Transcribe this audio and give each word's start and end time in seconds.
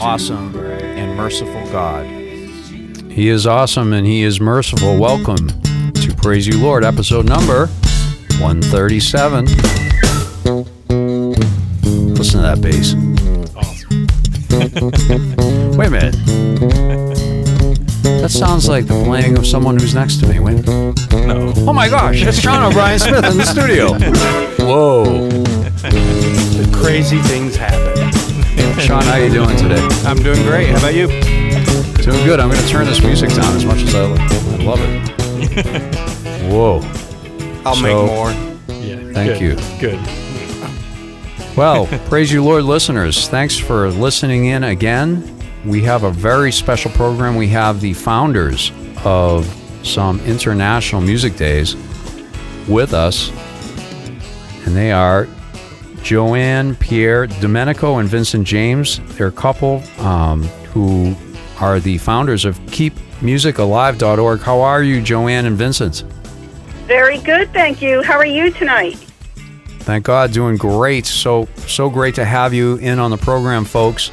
awesome, 0.00 0.56
and 0.56 1.16
merciful 1.16 1.62
God. 1.70 2.06
He 3.10 3.28
is 3.28 3.46
awesome 3.46 3.92
and 3.92 4.06
He 4.06 4.22
is 4.22 4.40
merciful. 4.40 4.98
Welcome 4.98 5.48
to 5.92 6.14
Praise 6.16 6.46
You 6.46 6.58
Lord, 6.58 6.84
episode 6.84 7.26
number 7.26 7.66
137. 8.38 9.44
Listen 12.14 12.40
to 12.40 12.42
that 12.42 12.60
bass. 12.62 12.94
Awesome. 13.54 14.06
Wait 15.76 15.86
a 15.86 15.90
minute. 15.90 16.16
That 18.22 18.30
sounds 18.30 18.68
like 18.68 18.86
the 18.86 19.02
playing 19.04 19.36
of 19.36 19.46
someone 19.46 19.78
who's 19.78 19.94
next 19.94 20.20
to 20.20 20.26
me. 20.26 20.40
Wait. 20.40 20.66
No. 20.66 21.52
Oh 21.68 21.72
my 21.72 21.88
gosh, 21.88 22.22
it's 22.22 22.38
Sean 22.38 22.62
O'Brien 22.62 22.98
Smith 22.98 23.24
in 23.24 23.36
the 23.36 23.44
studio. 23.44 23.92
Whoa. 24.66 25.28
The 25.82 26.70
crazy 26.80 27.18
things 27.18 27.56
happen. 27.56 27.99
Sean, 28.86 29.02
how 29.02 29.12
are 29.12 29.20
you 29.24 29.30
doing 29.32 29.56
today? 29.56 29.80
I'm 30.04 30.16
doing 30.22 30.42
great. 30.42 30.70
How 30.70 30.78
about 30.78 30.94
you? 30.94 31.06
Doing 31.08 32.24
good. 32.24 32.40
I'm 32.40 32.48
going 32.50 32.60
to 32.62 32.68
turn 32.68 32.86
this 32.86 33.02
music 33.02 33.30
down 33.30 33.54
as 33.56 33.64
much 33.64 33.82
as 33.82 33.94
I, 33.94 34.00
I 34.04 34.56
love 34.64 34.80
it. 34.80 36.50
Whoa. 36.50 36.80
I'll 37.64 37.74
So- 37.76 37.82
make 37.82 38.10
more. 38.10 38.30
Yeah. 38.80 39.12
Thank 39.12 39.38
good. 39.38 39.40
you. 39.40 39.56
Good. 39.80 41.56
Well, 41.56 41.86
praise 42.08 42.32
you, 42.32 42.42
Lord 42.42 42.64
listeners. 42.64 43.28
Thanks 43.28 43.56
for 43.58 43.90
listening 43.90 44.46
in 44.46 44.64
again. 44.64 45.36
We 45.64 45.82
have 45.82 46.04
a 46.04 46.10
very 46.10 46.50
special 46.52 46.90
program. 46.92 47.36
We 47.36 47.48
have 47.48 47.80
the 47.80 47.92
founders 47.92 48.72
of 49.04 49.46
some 49.82 50.20
international 50.20 51.02
music 51.02 51.36
days 51.36 51.76
with 52.66 52.94
us, 52.94 53.30
and 54.66 54.74
they 54.74 54.90
are 54.92 55.28
Joanne, 56.02 56.74
Pierre, 56.76 57.26
Domenico, 57.26 57.98
and 57.98 58.08
Vincent 58.08 58.46
James. 58.46 59.00
They're 59.16 59.26
a 59.28 59.32
couple 59.32 59.82
um, 59.98 60.42
who 60.72 61.14
are 61.60 61.78
the 61.80 61.98
founders 61.98 62.44
of 62.44 62.58
KeepMusicAlive.org. 62.60 64.40
How 64.40 64.60
are 64.60 64.82
you, 64.82 65.00
Joanne 65.02 65.46
and 65.46 65.56
Vincent? 65.56 66.02
Very 66.86 67.18
good, 67.18 67.52
thank 67.52 67.80
you. 67.82 68.02
How 68.02 68.14
are 68.16 68.26
you 68.26 68.50
tonight? 68.50 68.96
Thank 69.80 70.04
God, 70.04 70.32
doing 70.32 70.56
great. 70.56 71.06
So 71.06 71.48
so 71.66 71.88
great 71.88 72.14
to 72.16 72.24
have 72.24 72.52
you 72.52 72.76
in 72.76 72.98
on 72.98 73.10
the 73.10 73.16
program, 73.16 73.64
folks. 73.64 74.10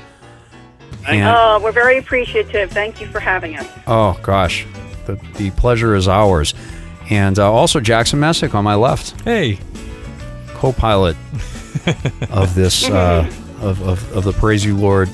And- 1.08 1.24
Uh, 1.28 1.60
we're 1.62 1.72
very 1.72 1.98
appreciative. 1.98 2.72
Thank 2.72 3.00
you 3.02 3.08
for 3.08 3.20
having 3.20 3.58
us. 3.58 3.68
Oh 3.88 4.18
gosh, 4.24 4.66
the, 5.06 5.16
the 5.36 5.52
pleasure 5.52 5.96
is 5.96 6.08
ours. 6.08 6.54
And 7.10 7.40
uh, 7.40 7.52
also 7.52 7.80
Jackson 7.80 8.20
Messick 8.20 8.54
on 8.54 8.64
my 8.64 8.76
left, 8.76 9.20
Hey. 9.22 9.60
co-pilot 10.56 11.16
of 12.30 12.54
this 12.56 12.90
uh, 12.90 13.30
of, 13.62 13.82
of, 13.82 14.16
of 14.16 14.24
the 14.24 14.34
Praise 14.34 14.64
You 14.64 14.76
Lord 14.76 15.10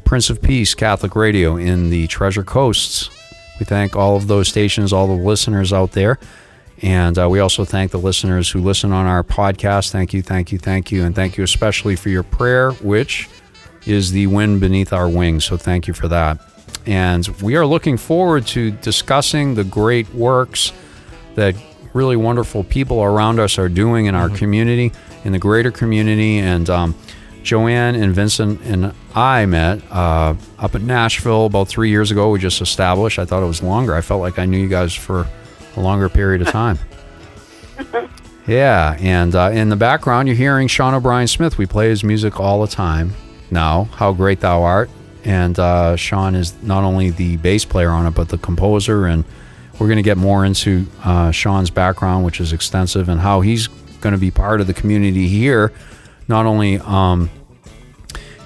Prince 0.05 0.31
of 0.31 0.43
Peace 0.43 0.75
Catholic 0.75 1.15
Radio 1.15 1.57
in 1.57 1.91
the 1.91 2.09
Treasure 2.09 2.43
Coasts. 2.43 3.09
We 3.61 3.67
thank 3.67 3.95
all 3.95 4.17
of 4.17 4.27
those 4.27 4.49
stations, 4.49 4.93
all 4.93 5.07
the 5.07 5.13
listeners 5.13 5.73
out 5.73 5.93
there. 5.93 6.19
And 6.83 7.19
uh, 7.19 7.29
we 7.29 7.41
also 7.41 7.65
thank 7.65 7.93
the 7.93 7.99
listeners 7.99 8.51
who 8.51 8.61
listen 8.61 8.91
on 8.91 9.07
our 9.07 9.23
podcast. 9.23 9.91
Thank 9.91 10.13
you, 10.13 10.23
thank 10.23 10.51
you, 10.51 10.59
thank 10.59 10.91
you. 10.91 11.05
And 11.05 11.15
thank 11.15 11.37
you 11.37 11.45
especially 11.45 11.95
for 11.95 12.09
your 12.09 12.23
prayer, 12.23 12.73
which 12.73 13.29
is 13.87 14.13
the 14.13 14.27
wind 14.27 14.61
beneath 14.61 14.93
our 14.93 15.09
wings. 15.09 15.45
So 15.45 15.57
thank 15.57 15.87
you 15.87 15.95
for 15.95 16.09
that. 16.09 16.41
And 16.87 17.27
we 17.43 17.57
are 17.57 17.67
looking 17.67 17.97
forward 17.97 18.47
to 18.49 18.71
discussing 18.71 19.55
the 19.55 19.65
great 19.65 20.13
works 20.15 20.73
that 21.35 21.55
really 21.93 22.17
wonderful 22.17 22.65
people 22.65 23.03
around 23.03 23.39
us 23.39 23.59
are 23.59 23.69
doing 23.69 24.07
in 24.07 24.15
our 24.15 24.29
community, 24.29 24.93
in 25.25 25.33
the 25.33 25.39
greater 25.39 25.71
community. 25.71 26.39
And 26.39 26.69
um, 26.71 26.95
Joanne 27.43 27.97
and 27.97 28.15
Vincent 28.15 28.61
and 28.63 28.95
I 29.15 29.47
met 29.47 29.83
uh, 29.91 30.35
up 30.59 30.75
at 30.75 30.83
Nashville 30.83 31.47
about 31.47 31.69
three 31.69 31.91
years 31.91 32.11
ago. 32.11 32.31
We 32.31 32.39
just 32.39 32.61
established. 32.61 33.19
I 33.19 33.25
thought 33.25 33.43
it 33.43 33.47
was 33.47 33.63
longer. 33.63 33.95
I 33.95 34.01
felt 34.01 34.21
like 34.21 34.39
I 34.39 34.47
knew 34.47 34.59
you 34.59 34.69
guys 34.69 34.95
for 34.95 35.27
a 35.77 35.81
longer 35.81 36.09
period 36.09 36.43
of 36.43 36.49
time. 36.53 36.79
yeah, 38.47 38.97
and 39.01 39.35
uh, 39.35 39.51
in 39.53 39.69
the 39.69 39.77
background, 39.77 40.29
you're 40.29 40.37
hearing 40.37 40.69
Sean 40.69 40.95
O'Brien 40.95 41.27
Smith. 41.27 41.59
We 41.59 41.67
play 41.67 41.89
his 41.89 42.05
music 42.05 42.39
all 42.39 42.61
the 42.61 42.69
time 42.69 43.13
now. 43.51 43.85
How 43.85 44.13
great 44.13 44.41
thou 44.41 44.63
art! 44.63 44.91
And 45.25 45.59
uh, 45.59 45.97
Sean 45.97 46.35
is 46.35 46.55
not 46.63 46.85
only 46.85 47.11
the 47.11 47.37
bass 47.39 47.65
player 47.65 47.91
on 47.91 48.07
it, 48.07 48.13
but 48.13 48.29
the 48.29 48.39
composer. 48.39 49.07
And 49.07 49.25
we're 49.79 49.87
going 49.87 49.97
to 49.97 50.03
get 50.03 50.17
more 50.17 50.45
into 50.45 50.87
uh, 51.05 51.31
Sean's 51.31 51.71
background, 51.71 52.25
which 52.25 52.41
is 52.41 52.53
extensive, 52.53 53.09
and 53.09 53.21
how 53.21 53.41
he's 53.41 53.67
going 54.01 54.15
to 54.15 54.19
be 54.19 54.31
part 54.31 54.61
of 54.61 54.67
the 54.67 54.75
community 54.75 55.29
here, 55.29 55.73
not 56.29 56.47
only 56.47 56.79
um, 56.81 57.31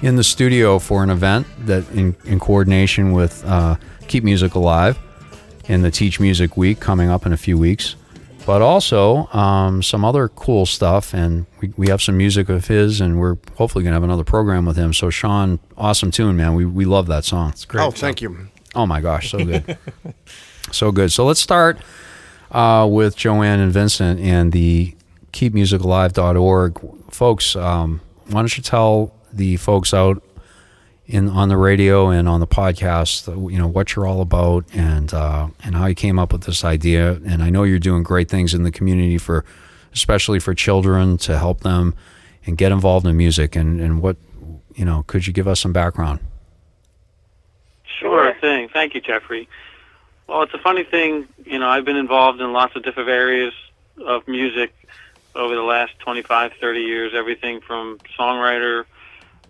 in 0.02 0.16
the 0.16 0.24
studio 0.24 0.78
for 0.78 1.02
an 1.02 1.10
event 1.10 1.46
that 1.60 1.88
in, 1.92 2.14
in 2.24 2.38
coordination 2.38 3.12
with 3.12 3.44
uh, 3.44 3.76
Keep 4.08 4.24
Music 4.24 4.54
Alive 4.54 4.98
in 5.66 5.82
the 5.82 5.90
Teach 5.90 6.20
Music 6.20 6.56
Week 6.56 6.78
coming 6.80 7.08
up 7.08 7.24
in 7.24 7.32
a 7.32 7.36
few 7.36 7.56
weeks, 7.56 7.96
but 8.46 8.62
also 8.62 9.26
um, 9.28 9.82
some 9.82 10.04
other 10.04 10.28
cool 10.28 10.66
stuff. 10.66 11.14
And 11.14 11.46
we, 11.60 11.72
we 11.76 11.88
have 11.88 12.02
some 12.02 12.16
music 12.16 12.48
of 12.48 12.66
his, 12.66 13.00
and 13.00 13.18
we're 13.18 13.36
hopefully 13.56 13.82
going 13.84 13.92
to 13.92 13.96
have 13.96 14.02
another 14.02 14.24
program 14.24 14.66
with 14.66 14.76
him. 14.76 14.92
So, 14.92 15.10
Sean, 15.10 15.58
awesome 15.76 16.10
tune, 16.10 16.36
man. 16.36 16.54
We, 16.54 16.64
we 16.64 16.84
love 16.84 17.06
that 17.06 17.24
song. 17.24 17.50
It's 17.50 17.64
Great. 17.64 17.82
oh, 17.82 17.90
thank 17.90 18.20
you. 18.20 18.48
Oh 18.74 18.86
my 18.86 19.00
gosh, 19.00 19.30
so 19.30 19.44
good. 19.44 19.78
so 20.72 20.90
good. 20.92 21.12
So 21.12 21.24
let's 21.24 21.40
start 21.40 21.78
uh, 22.50 22.86
with 22.90 23.16
Joanne 23.16 23.60
and 23.60 23.72
Vincent 23.72 24.20
and 24.20 24.52
the 24.52 24.94
keepmusicalive.org. 25.32 26.80
Folks, 27.10 27.56
um, 27.56 28.00
why 28.28 28.40
don't 28.40 28.56
you 28.56 28.62
tell 28.62 29.14
the 29.32 29.56
folks 29.56 29.94
out 29.94 30.22
in 31.06 31.28
on 31.28 31.48
the 31.48 31.56
radio 31.56 32.08
and 32.08 32.28
on 32.28 32.40
the 32.40 32.46
podcast, 32.46 33.26
you 33.50 33.58
know, 33.58 33.66
what 33.66 33.94
you're 33.94 34.06
all 34.06 34.20
about 34.20 34.64
and 34.72 35.12
uh, 35.12 35.48
and 35.62 35.74
how 35.74 35.86
you 35.86 35.94
came 35.94 36.18
up 36.18 36.32
with 36.32 36.44
this 36.44 36.64
idea. 36.64 37.20
And 37.26 37.42
I 37.42 37.50
know 37.50 37.64
you're 37.64 37.78
doing 37.78 38.02
great 38.02 38.28
things 38.28 38.54
in 38.54 38.62
the 38.62 38.70
community 38.70 39.18
for, 39.18 39.44
especially 39.92 40.40
for 40.40 40.54
children, 40.54 41.18
to 41.18 41.38
help 41.38 41.60
them 41.60 41.94
and 42.46 42.56
get 42.56 42.72
involved 42.72 43.06
in 43.06 43.16
music. 43.16 43.56
And, 43.56 43.80
and 43.80 44.00
what, 44.00 44.16
you 44.74 44.84
know, 44.84 45.04
could 45.06 45.26
you 45.26 45.32
give 45.32 45.48
us 45.48 45.60
some 45.60 45.72
background? 45.72 46.20
Sure 48.00 48.34
thing. 48.40 48.68
Thank 48.68 48.94
you, 48.94 49.00
Jeffrey. 49.00 49.48
Well, 50.26 50.42
it's 50.42 50.54
a 50.54 50.58
funny 50.58 50.84
thing. 50.84 51.28
You 51.44 51.58
know, 51.58 51.68
I've 51.68 51.84
been 51.84 51.96
involved 51.96 52.40
in 52.40 52.52
lots 52.52 52.74
of 52.76 52.82
different 52.82 53.10
areas 53.10 53.52
of 54.04 54.26
music 54.26 54.72
over 55.34 55.54
the 55.54 55.62
last 55.62 55.98
25, 56.00 56.52
30 56.60 56.80
years. 56.80 57.12
Everything 57.14 57.60
from 57.60 57.98
songwriter, 58.18 58.84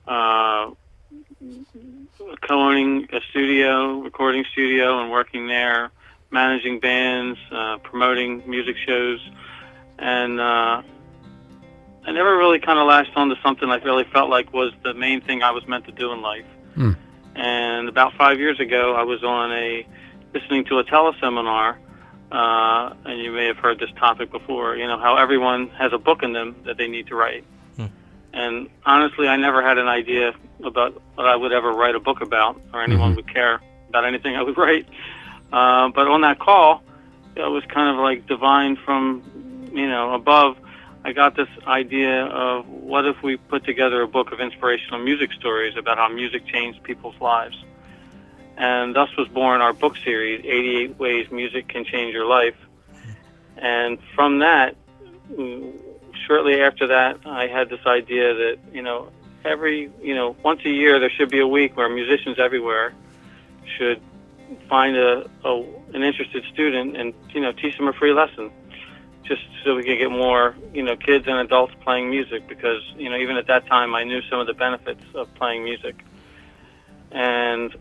uh, 0.06 0.70
co-owning 2.42 3.08
a 3.12 3.20
studio, 3.30 4.00
recording 4.00 4.44
studio, 4.52 5.00
and 5.00 5.10
working 5.10 5.46
there, 5.46 5.90
managing 6.30 6.80
bands, 6.80 7.38
uh, 7.52 7.78
promoting 7.78 8.48
music 8.48 8.76
shows, 8.86 9.20
and 9.98 10.40
uh, 10.40 10.82
I 12.06 12.12
never 12.12 12.36
really 12.36 12.58
kind 12.58 12.78
of 12.78 12.86
latched 12.86 13.16
on 13.16 13.28
to 13.30 13.36
something 13.42 13.68
I 13.70 13.76
really 13.76 14.04
felt 14.04 14.30
like 14.30 14.52
was 14.52 14.72
the 14.82 14.94
main 14.94 15.20
thing 15.20 15.42
I 15.42 15.50
was 15.50 15.66
meant 15.66 15.86
to 15.86 15.92
do 15.92 16.12
in 16.12 16.22
life. 16.22 16.46
And 17.36 17.88
about 17.88 18.14
five 18.14 18.38
years 18.38 18.60
ago, 18.60 18.94
I 18.94 19.02
was 19.02 19.24
on 19.24 19.52
a 19.52 19.86
listening 20.32 20.64
to 20.66 20.78
a 20.78 20.84
teleseminar 20.84 21.76
uh, 22.34 22.92
and 23.04 23.20
you 23.20 23.30
may 23.30 23.46
have 23.46 23.58
heard 23.58 23.78
this 23.78 23.90
topic 23.96 24.30
before. 24.32 24.76
You 24.76 24.86
know 24.86 24.98
how 24.98 25.16
everyone 25.16 25.68
has 25.70 25.92
a 25.92 25.98
book 25.98 26.22
in 26.22 26.32
them 26.32 26.56
that 26.64 26.76
they 26.76 26.88
need 26.88 27.06
to 27.08 27.14
write. 27.14 27.44
And 28.32 28.68
honestly, 28.84 29.28
I 29.28 29.36
never 29.36 29.62
had 29.62 29.78
an 29.78 29.86
idea 29.86 30.32
about 30.62 31.00
what 31.14 31.26
I 31.26 31.36
would 31.36 31.52
ever 31.52 31.70
write 31.70 31.94
a 31.94 32.00
book 32.00 32.20
about, 32.20 32.60
or 32.72 32.82
anyone 32.82 33.16
would 33.16 33.32
care 33.32 33.60
about 33.88 34.04
anything 34.04 34.36
I 34.36 34.42
would 34.42 34.56
write. 34.56 34.86
Uh, 35.52 35.88
but 35.88 36.08
on 36.08 36.22
that 36.22 36.38
call, 36.38 36.82
it 37.36 37.40
was 37.40 37.64
kind 37.66 37.88
of 37.88 38.02
like 38.02 38.26
divine 38.26 38.76
from, 38.76 39.22
you 39.72 39.88
know, 39.88 40.14
above. 40.14 40.56
I 41.04 41.12
got 41.12 41.36
this 41.36 41.48
idea 41.66 42.24
of 42.26 42.66
what 42.68 43.04
if 43.06 43.22
we 43.22 43.36
put 43.36 43.64
together 43.64 44.02
a 44.02 44.08
book 44.08 44.32
of 44.32 44.40
inspirational 44.40 45.00
music 45.00 45.32
stories 45.32 45.76
about 45.76 45.98
how 45.98 46.08
music 46.08 46.46
changed 46.46 46.82
people's 46.82 47.20
lives. 47.20 47.56
And 48.56 48.94
thus 48.94 49.14
was 49.16 49.28
born 49.28 49.60
our 49.60 49.72
book 49.72 49.96
series, 49.96 50.40
88 50.44 50.98
Ways 50.98 51.30
Music 51.30 51.68
Can 51.68 51.84
Change 51.84 52.14
Your 52.14 52.26
Life. 52.26 52.56
And 53.56 53.98
from 54.14 54.38
that, 54.38 54.76
mm, 55.30 55.72
shortly 56.26 56.60
after 56.60 56.86
that, 56.86 57.18
I 57.26 57.48
had 57.48 57.68
this 57.68 57.84
idea 57.86 58.34
that, 58.34 58.58
you 58.72 58.82
know, 58.82 59.08
every, 59.44 59.90
you 60.02 60.14
know, 60.14 60.36
once 60.42 60.60
a 60.64 60.70
year 60.70 60.98
there 60.98 61.10
should 61.10 61.30
be 61.30 61.40
a 61.40 61.46
week 61.46 61.76
where 61.76 61.88
musicians 61.88 62.38
everywhere 62.38 62.94
should 63.76 64.00
find 64.68 64.96
a, 64.96 65.28
a 65.44 65.64
an 65.94 66.02
interested 66.02 66.44
student 66.52 66.96
and, 66.96 67.14
you 67.30 67.40
know, 67.40 67.52
teach 67.52 67.76
them 67.76 67.88
a 67.88 67.92
free 67.92 68.12
lesson 68.12 68.50
just 69.24 69.42
so 69.64 69.74
we 69.74 69.84
can 69.84 69.96
get 69.96 70.10
more, 70.10 70.54
you 70.72 70.82
know, 70.82 70.96
kids 70.96 71.26
and 71.26 71.38
adults 71.38 71.72
playing 71.82 72.10
music 72.10 72.46
because, 72.46 72.82
you 72.96 73.08
know, 73.08 73.16
even 73.16 73.36
at 73.36 73.46
that 73.46 73.66
time 73.66 73.94
I 73.94 74.04
knew 74.04 74.20
some 74.28 74.38
of 74.38 74.46
the 74.46 74.54
benefits 74.54 75.02
of 75.14 75.32
playing 75.34 75.64
music. 75.64 76.04
And 77.10 77.74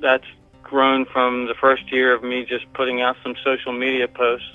that's 0.00 0.24
grown 0.62 1.04
from 1.04 1.46
the 1.46 1.54
first 1.54 1.92
year 1.92 2.14
of 2.14 2.22
me 2.22 2.44
just 2.44 2.72
putting 2.72 3.02
out 3.02 3.16
some 3.22 3.34
social 3.44 3.72
media 3.72 4.08
posts 4.08 4.50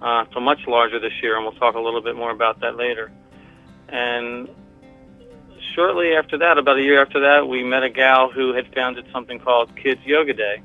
uh, 0.00 0.24
to 0.26 0.40
much 0.40 0.60
larger 0.66 1.00
this 1.00 1.12
year, 1.22 1.36
and 1.36 1.44
we'll 1.44 1.58
talk 1.58 1.74
a 1.74 1.80
little 1.80 2.00
bit 2.00 2.16
more 2.16 2.30
about 2.30 2.60
that 2.60 2.76
later. 2.76 3.10
And 3.88 4.48
shortly 5.74 6.14
after 6.14 6.38
that, 6.38 6.58
about 6.58 6.78
a 6.78 6.82
year 6.82 7.00
after 7.02 7.20
that, 7.20 7.48
we 7.48 7.62
met 7.64 7.82
a 7.82 7.90
gal 7.90 8.30
who 8.30 8.52
had 8.54 8.72
founded 8.74 9.06
something 9.12 9.38
called 9.38 9.74
Kids 9.76 10.00
Yoga 10.04 10.32
Day. 10.34 10.62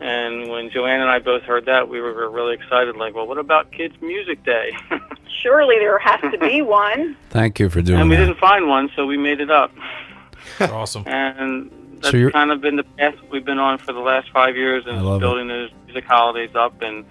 And 0.00 0.48
when 0.48 0.70
Joanne 0.70 1.00
and 1.00 1.10
I 1.10 1.18
both 1.18 1.42
heard 1.42 1.64
that, 1.66 1.88
we 1.88 2.00
were 2.00 2.30
really 2.30 2.54
excited. 2.54 2.96
Like, 2.96 3.14
well, 3.14 3.26
what 3.26 3.38
about 3.38 3.72
Kids 3.72 3.94
Music 4.00 4.44
Day? 4.44 4.70
Surely 5.42 5.76
there 5.78 5.98
has 5.98 6.20
to 6.32 6.38
be 6.38 6.62
one. 6.84 7.16
Thank 7.30 7.58
you 7.58 7.68
for 7.68 7.82
doing 7.82 7.96
that. 7.96 8.00
and 8.02 8.10
we 8.10 8.16
that. 8.16 8.26
didn't 8.26 8.38
find 8.38 8.68
one, 8.68 8.90
so 8.94 9.06
we 9.06 9.16
made 9.16 9.40
it 9.40 9.50
up. 9.50 9.72
awesome. 10.60 11.02
And 11.08 11.70
that's 11.96 12.10
So 12.10 12.16
you're- 12.16 12.30
kind 12.32 12.52
of 12.52 12.60
been 12.60 12.76
the 12.76 12.84
path 12.84 13.14
we've 13.32 13.44
been 13.44 13.58
on 13.58 13.78
for 13.78 13.92
the 13.92 13.98
last 14.00 14.30
five 14.30 14.56
years, 14.56 14.84
and 14.86 15.04
love 15.04 15.16
it. 15.16 15.20
building 15.24 15.48
those 15.48 15.70
music 15.86 16.04
holidays 16.04 16.54
up, 16.54 16.80
and 16.80 17.04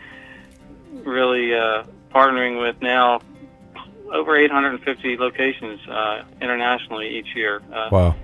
really 1.05 1.53
uh, 1.53 1.83
partnering 2.13 2.61
with 2.61 2.81
now 2.81 3.19
over 4.13 4.35
850 4.37 5.17
locations 5.17 5.79
uh, 5.87 6.23
internationally 6.41 7.07
each 7.17 7.35
year 7.35 7.61
uh, 7.73 7.89
Wow. 7.91 8.15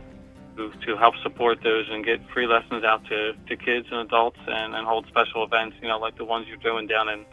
to, 0.58 0.72
to 0.86 0.96
help 0.98 1.16
support 1.24 1.62
those 1.64 1.88
and 1.92 2.06
get 2.06 2.20
free 2.32 2.48
lessons 2.48 2.84
out 2.84 3.04
to, 3.06 3.34
to 3.48 3.56
kids 3.58 3.88
and 3.92 4.00
adults, 4.02 4.40
and, 4.48 4.76
and 4.76 4.88
hold 4.88 5.06
special 5.08 5.44
events, 5.44 5.76
you 5.82 5.88
know, 5.88 6.00
like 6.00 6.18
the 6.18 6.26
ones 6.26 6.48
you're 6.48 6.58
doing 6.58 6.88
down 6.88 7.10
in 7.10 7.26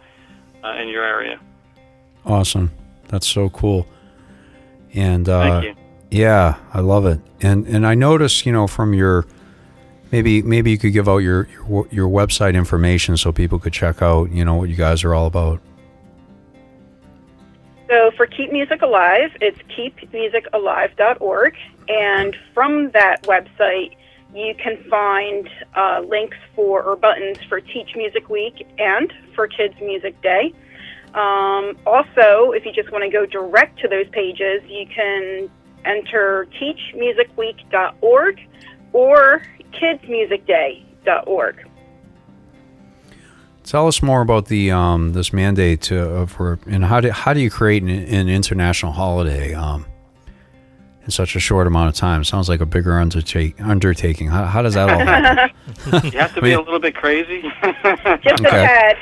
uh, 0.65 0.75
in 0.81 0.89
your 0.89 1.05
area. 1.05 1.41
Awesome. 2.27 2.71
That's 3.09 3.27
so 3.27 3.49
cool. 3.51 3.87
And 4.95 5.29
uh, 5.29 5.61
Thank 5.61 5.65
you. 5.65 5.75
Yeah, 6.11 6.57
I 6.75 6.81
love 6.81 7.07
it. 7.07 7.21
And 7.41 7.67
and 7.67 7.87
I 7.87 7.95
noticed, 7.95 8.45
you 8.45 8.53
know, 8.53 8.67
from 8.67 8.93
your 8.95 9.27
maybe 10.13 10.43
maybe 10.43 10.71
you 10.71 10.77
could 10.79 10.93
give 10.93 11.09
out 11.09 11.19
your 11.19 11.49
your, 11.69 11.87
your 11.91 12.09
website 12.09 12.55
information 12.55 13.17
so 13.17 13.33
people 13.33 13.59
could 13.59 13.73
check 13.73 14.03
out, 14.03 14.31
you 14.33 14.45
know, 14.45 14.55
what 14.57 14.69
you 14.69 14.77
guys 14.77 15.05
are 15.05 15.15
all 15.15 15.27
about. 15.27 15.61
So 17.91 18.13
for 18.17 18.27
Keep 18.27 18.53
Music 18.53 18.83
Alive, 18.83 19.33
it's 19.41 19.59
keepmusicalive.org. 19.77 21.57
And 21.89 22.37
from 22.55 22.93
that 22.93 23.25
website, 23.25 23.97
you 24.33 24.55
can 24.55 24.77
find 24.89 25.51
uh, 25.75 26.01
links 26.07 26.37
for 26.55 26.85
or 26.85 26.95
buttons 26.95 27.39
for 27.49 27.61
Teach 27.61 27.97
Music 27.97 28.29
Week 28.29 28.65
and 28.79 29.13
for 29.35 29.49
Kids 29.49 29.75
Music 29.81 30.23
Day. 30.23 30.55
Um, 31.15 31.77
also, 31.85 32.53
if 32.53 32.65
you 32.65 32.71
just 32.73 32.93
want 32.93 33.03
to 33.03 33.11
go 33.11 33.27
direct 33.27 33.81
to 33.81 33.89
those 33.89 34.09
pages, 34.11 34.63
you 34.69 34.87
can 34.87 35.51
enter 35.85 36.47
teachmusicweek.org 36.61 38.41
or 38.93 39.43
kidsmusicday.org. 39.73 41.70
Tell 43.71 43.87
us 43.87 44.03
more 44.03 44.21
about 44.21 44.47
the 44.47 44.73
um, 44.73 45.13
this 45.13 45.33
mandate 45.33 45.81
to, 45.83 46.23
uh, 46.23 46.27
for 46.27 46.59
and 46.67 46.85
how 46.85 47.01
do 47.01 47.09
how 47.13 47.33
do 47.33 47.39
you 47.39 47.51
create 47.51 47.85
an, 47.85 47.89
an 47.89 48.29
international 48.29 48.91
holiday 48.91 49.55
um, 49.55 49.87
in 51.05 51.13
such 51.13 51.37
a 51.37 51.39
short 51.39 51.69
amount 51.69 51.89
of 51.89 51.95
time? 51.95 52.25
Sounds 52.25 52.49
like 52.49 52.61
a 52.61 52.67
bigger 52.67 52.99
undertake, 52.99 53.61
undertaking. 53.61 54.27
How, 54.27 54.45
how 54.47 54.63
does 54.63 54.75
that 54.75 54.91
all 54.91 54.99
happen? 54.99 55.55
You 56.13 56.19
have 56.19 56.35
to 56.35 56.41
I 56.41 56.43
be 56.43 56.53
a 56.53 56.59
little 56.59 56.81
bit 56.81 56.97
crazy. 56.97 57.43
Just 57.43 57.85
Okay. 57.85 58.49
a 58.49 58.51
tad. 58.51 58.97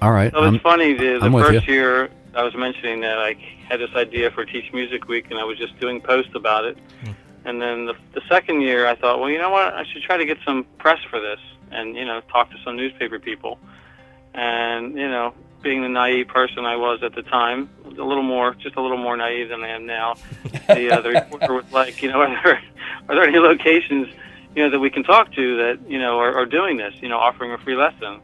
all 0.00 0.10
right. 0.12 0.32
So 0.32 0.38
I'm- 0.40 0.54
it's 0.54 0.62
funny. 0.62 0.94
The, 0.94 1.18
the 1.18 1.26
I'm 1.26 1.32
with 1.34 1.44
first 1.44 1.66
you. 1.66 1.74
year 1.74 2.08
I 2.34 2.42
was 2.44 2.54
mentioning 2.54 3.02
that 3.02 3.18
I 3.18 3.34
had 3.68 3.78
this 3.78 3.90
idea 3.94 4.30
for 4.30 4.46
Teach 4.46 4.72
Music 4.72 5.06
Week, 5.06 5.26
and 5.28 5.38
I 5.38 5.44
was 5.44 5.58
just 5.58 5.78
doing 5.80 6.00
posts 6.00 6.34
about 6.34 6.64
it. 6.64 6.78
And 7.44 7.60
then 7.60 7.84
the, 7.84 7.94
the 8.14 8.22
second 8.26 8.62
year, 8.62 8.86
I 8.86 8.94
thought, 8.94 9.20
well, 9.20 9.28
you 9.28 9.36
know 9.36 9.50
what? 9.50 9.74
I 9.74 9.84
should 9.84 10.00
try 10.00 10.16
to 10.16 10.24
get 10.24 10.38
some 10.46 10.64
press 10.78 11.00
for 11.10 11.20
this, 11.20 11.40
and 11.70 11.94
you 11.94 12.06
know, 12.06 12.22
talk 12.32 12.50
to 12.52 12.56
some 12.64 12.74
newspaper 12.74 13.18
people. 13.18 13.58
And 14.34 14.96
you 14.96 15.08
know, 15.08 15.34
being 15.62 15.82
the 15.82 15.88
naive 15.88 16.28
person 16.28 16.64
I 16.64 16.76
was 16.76 17.02
at 17.02 17.14
the 17.14 17.22
time, 17.22 17.70
a 17.84 17.88
little 17.88 18.22
more, 18.22 18.54
just 18.54 18.76
a 18.76 18.82
little 18.82 18.98
more 18.98 19.16
naive 19.16 19.48
than 19.48 19.62
I 19.62 19.68
am 19.68 19.86
now. 19.86 20.14
the, 20.68 20.90
uh, 20.90 21.02
reporter 21.02 21.54
was 21.54 21.72
like, 21.72 22.02
you 22.02 22.10
know, 22.10 22.20
are 22.22 22.42
there, 22.42 22.62
are 23.08 23.14
there 23.14 23.24
any 23.24 23.38
locations, 23.38 24.08
you 24.54 24.62
know, 24.64 24.70
that 24.70 24.80
we 24.80 24.90
can 24.90 25.04
talk 25.04 25.32
to 25.34 25.56
that 25.58 25.80
you 25.88 25.98
know 25.98 26.18
are, 26.18 26.34
are 26.34 26.46
doing 26.46 26.76
this, 26.76 26.94
you 27.00 27.08
know, 27.08 27.18
offering 27.18 27.52
a 27.52 27.58
free 27.58 27.76
lesson? 27.76 28.20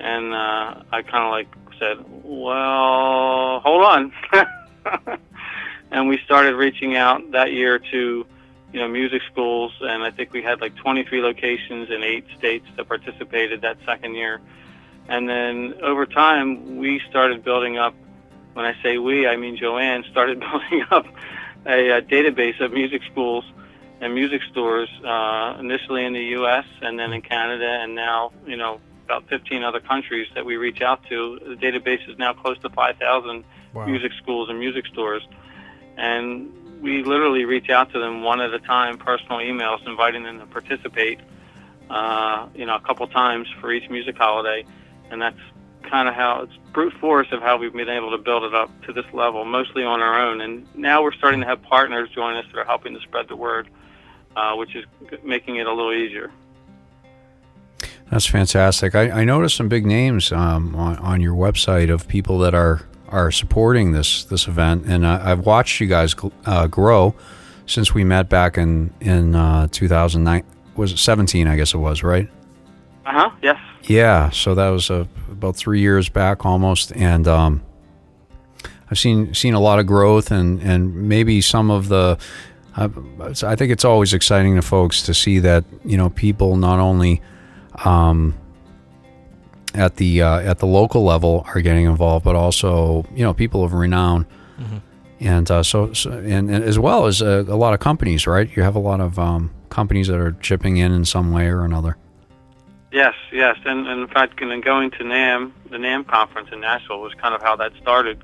And 0.00 0.32
uh, 0.32 0.82
I 0.92 1.02
kind 1.02 1.24
of 1.24 1.30
like 1.30 1.48
said, 1.78 2.04
well, 2.22 3.60
hold 3.60 3.84
on. 3.84 4.12
and 5.90 6.08
we 6.08 6.18
started 6.24 6.54
reaching 6.54 6.96
out 6.96 7.30
that 7.32 7.52
year 7.52 7.78
to, 7.78 8.26
you 8.72 8.80
know, 8.80 8.88
music 8.88 9.22
schools, 9.30 9.72
and 9.80 10.02
I 10.02 10.10
think 10.10 10.32
we 10.32 10.42
had 10.42 10.60
like 10.60 10.76
23 10.76 11.22
locations 11.22 11.90
in 11.90 12.02
eight 12.02 12.24
states 12.36 12.66
that 12.76 12.86
participated 12.86 13.62
that 13.62 13.78
second 13.86 14.14
year. 14.14 14.40
And 15.08 15.28
then 15.28 15.74
over 15.82 16.06
time, 16.06 16.78
we 16.78 17.00
started 17.08 17.44
building 17.44 17.78
up. 17.78 17.94
When 18.54 18.66
I 18.66 18.74
say 18.82 18.98
we, 18.98 19.26
I 19.26 19.36
mean 19.36 19.56
Joanne 19.56 20.04
started 20.10 20.40
building 20.46 20.84
up 20.90 21.06
a, 21.66 21.90
a 21.90 22.02
database 22.02 22.60
of 22.60 22.72
music 22.72 23.02
schools 23.10 23.44
and 24.00 24.14
music 24.14 24.42
stores, 24.50 24.88
uh, 25.04 25.56
initially 25.58 26.04
in 26.04 26.12
the 26.12 26.24
U.S. 26.38 26.64
and 26.82 26.98
then 26.98 27.12
in 27.12 27.20
Canada, 27.22 27.66
and 27.82 27.94
now, 27.94 28.32
you 28.46 28.56
know, 28.56 28.80
about 29.04 29.28
15 29.28 29.64
other 29.64 29.80
countries 29.80 30.28
that 30.34 30.44
we 30.44 30.56
reach 30.56 30.82
out 30.82 31.02
to. 31.08 31.38
The 31.40 31.56
database 31.56 32.08
is 32.08 32.18
now 32.18 32.32
close 32.32 32.58
to 32.60 32.68
5,000 32.68 33.44
Wow. 33.74 33.84
music 33.84 34.12
schools 34.20 34.48
and 34.48 34.58
music 34.58 34.86
stores. 34.86 35.22
And 35.96 36.50
we 36.80 37.02
literally 37.02 37.44
reach 37.44 37.70
out 37.70 37.92
to 37.92 37.98
them 37.98 38.22
one 38.22 38.40
at 38.40 38.52
a 38.54 38.58
time, 38.58 38.98
personal 38.98 39.38
emails, 39.38 39.86
inviting 39.86 40.22
them 40.22 40.38
to 40.38 40.46
participate, 40.46 41.20
uh, 41.90 42.46
you 42.54 42.64
know, 42.64 42.76
a 42.76 42.80
couple 42.80 43.06
times 43.08 43.46
for 43.60 43.72
each 43.72 43.90
music 43.90 44.16
holiday. 44.16 44.64
And 45.10 45.20
that's 45.20 45.38
kind 45.82 46.08
of 46.08 46.14
how 46.14 46.42
it's 46.42 46.52
brute 46.72 46.92
force 46.94 47.28
of 47.32 47.40
how 47.40 47.56
we've 47.56 47.72
been 47.72 47.88
able 47.88 48.10
to 48.10 48.18
build 48.18 48.44
it 48.44 48.54
up 48.54 48.70
to 48.82 48.92
this 48.92 49.06
level, 49.12 49.44
mostly 49.44 49.84
on 49.84 50.00
our 50.00 50.20
own. 50.20 50.40
And 50.40 50.66
now 50.74 51.02
we're 51.02 51.12
starting 51.12 51.40
to 51.40 51.46
have 51.46 51.62
partners 51.62 52.08
join 52.10 52.36
us 52.36 52.44
that 52.52 52.58
are 52.58 52.64
helping 52.64 52.94
to 52.94 53.00
spread 53.00 53.28
the 53.28 53.36
word, 53.36 53.68
uh, 54.36 54.54
which 54.54 54.74
is 54.76 54.84
making 55.24 55.56
it 55.56 55.66
a 55.66 55.72
little 55.72 55.92
easier. 55.92 56.30
That's 58.10 58.26
fantastic. 58.26 58.94
I, 58.94 59.10
I 59.10 59.24
noticed 59.24 59.56
some 59.56 59.68
big 59.68 59.84
names 59.84 60.32
um, 60.32 60.74
on, 60.74 60.96
on 60.96 61.20
your 61.20 61.34
website 61.34 61.92
of 61.92 62.08
people 62.08 62.38
that 62.38 62.54
are 62.54 62.82
are 63.08 63.30
supporting 63.30 63.92
this 63.92 64.24
this 64.24 64.46
event, 64.46 64.84
and 64.86 65.06
I, 65.06 65.30
I've 65.30 65.46
watched 65.46 65.80
you 65.80 65.86
guys 65.86 66.14
uh, 66.44 66.66
grow 66.66 67.14
since 67.66 67.94
we 67.94 68.04
met 68.04 68.28
back 68.28 68.58
in 68.58 68.92
in 69.00 69.34
uh, 69.34 69.68
2009. 69.70 70.44
Was 70.76 70.92
it 70.92 70.98
17? 70.98 71.46
I 71.46 71.56
guess 71.56 71.74
it 71.74 71.78
was 71.78 72.02
right. 72.02 72.28
Uh 73.08 73.12
huh. 73.12 73.30
Yes. 73.42 73.56
Yeah, 73.84 74.28
so 74.28 74.54
that 74.54 74.68
was 74.68 74.90
uh, 74.90 75.06
about 75.30 75.56
three 75.56 75.80
years 75.80 76.10
back 76.10 76.44
almost, 76.44 76.92
and 76.92 77.26
um, 77.26 77.62
I've 78.90 78.98
seen 78.98 79.32
seen 79.32 79.54
a 79.54 79.60
lot 79.60 79.78
of 79.78 79.86
growth, 79.86 80.30
and 80.30 80.60
and 80.60 81.08
maybe 81.08 81.40
some 81.40 81.70
of 81.70 81.88
the. 81.88 82.18
I, 82.76 82.84
I 83.24 83.56
think 83.56 83.72
it's 83.72 83.84
always 83.84 84.12
exciting 84.12 84.56
to 84.56 84.62
folks 84.62 85.02
to 85.04 85.14
see 85.14 85.38
that 85.38 85.64
you 85.86 85.96
know 85.96 86.10
people 86.10 86.56
not 86.56 86.80
only 86.80 87.22
um, 87.82 88.34
at 89.72 89.96
the 89.96 90.20
uh, 90.20 90.40
at 90.40 90.58
the 90.58 90.66
local 90.66 91.02
level 91.02 91.46
are 91.54 91.62
getting 91.62 91.86
involved, 91.86 92.26
but 92.26 92.36
also 92.36 93.06
you 93.14 93.24
know 93.24 93.32
people 93.32 93.64
of 93.64 93.72
renown, 93.72 94.26
and 95.20 95.50
uh, 95.50 95.62
so, 95.62 95.94
so 95.94 96.10
and, 96.10 96.50
and 96.50 96.62
as 96.62 96.78
well 96.78 97.06
as 97.06 97.22
uh, 97.22 97.44
a 97.48 97.56
lot 97.56 97.72
of 97.72 97.80
companies, 97.80 98.26
right? 98.26 98.54
You 98.54 98.64
have 98.64 98.76
a 98.76 98.80
lot 98.80 99.00
of 99.00 99.18
um, 99.18 99.50
companies 99.70 100.08
that 100.08 100.18
are 100.18 100.32
chipping 100.32 100.76
in 100.76 100.92
in 100.92 101.06
some 101.06 101.32
way 101.32 101.46
or 101.46 101.64
another. 101.64 101.96
Yes, 102.90 103.14
yes, 103.30 103.56
and, 103.66 103.86
and 103.86 104.00
in 104.00 104.08
fact, 104.08 104.40
and 104.40 104.62
going 104.62 104.90
to 104.92 104.98
NAMM, 104.98 105.52
the 105.70 105.76
NAMM 105.76 106.06
conference 106.06 106.48
in 106.52 106.60
Nashville 106.60 107.00
was 107.00 107.12
kind 107.14 107.34
of 107.34 107.42
how 107.42 107.54
that 107.56 107.72
started. 107.80 108.22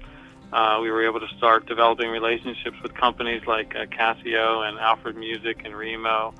Uh, 0.53 0.79
we 0.81 0.91
were 0.91 1.05
able 1.05 1.21
to 1.21 1.29
start 1.37 1.67
developing 1.67 2.11
relationships 2.11 2.77
with 2.83 2.95
companies 2.95 3.43
like 3.47 3.75
uh, 3.77 3.85
Casio 3.87 4.67
and 4.67 4.79
Alfred 4.79 5.17
Music 5.17 5.63
and 5.65 5.77
Remo, 5.77 6.33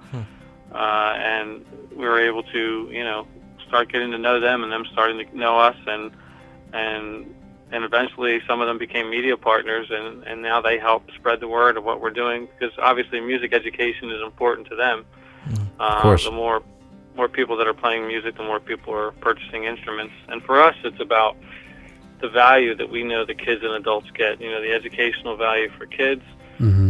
uh, 0.73 1.13
and 1.19 1.67
we 1.91 2.07
were 2.07 2.21
able 2.21 2.43
to, 2.45 2.89
you 2.91 3.05
know, 3.05 3.27
start 3.69 3.93
getting 3.93 4.11
to 4.13 4.19
know 4.19 4.41
them 4.41 4.63
and 4.63 4.73
them 4.73 4.87
starting 4.93 5.19
to 5.19 5.37
know 5.37 5.59
us, 5.59 5.77
and 5.87 6.11
and 6.73 7.35
and 7.73 7.85
eventually 7.85 8.41
some 8.47 8.61
of 8.61 8.69
them 8.69 8.79
became 8.79 9.11
media 9.11 9.37
partners, 9.37 9.89
and 9.91 10.23
and 10.25 10.41
now 10.41 10.63
they 10.63 10.79
help 10.79 11.11
spread 11.15 11.41
the 11.41 11.49
word 11.49 11.77
of 11.77 11.85
what 11.85 12.01
we're 12.01 12.11
doing 12.11 12.49
because 12.59 12.75
obviously 12.79 13.21
music 13.21 13.53
education 13.53 14.11
is 14.11 14.23
important 14.23 14.67
to 14.69 14.77
them. 14.77 15.05
Uh, 15.79 16.03
course. 16.03 16.25
The 16.25 16.31
more 16.31 16.63
more 17.17 17.29
people 17.29 17.57
that 17.57 17.67
are 17.67 17.75
playing 17.75 18.07
music, 18.07 18.37
the 18.37 18.43
more 18.43 18.61
people 18.61 18.95
are 18.95 19.13
purchasing 19.13 19.65
instruments. 19.65 20.15
And 20.29 20.43
for 20.43 20.61
us, 20.61 20.75
it's 20.85 21.01
about 21.01 21.37
the 22.21 22.29
value 22.29 22.75
that 22.77 22.91
we 22.91 23.05
know 23.05 23.25
the 23.25 23.35
kids 23.35 23.63
and 23.63 23.73
adults 23.73 24.11
get. 24.13 24.41
You 24.41 24.51
know, 24.51 24.61
the 24.61 24.73
educational 24.73 25.37
value 25.37 25.71
for 25.79 25.87
kids, 25.87 26.23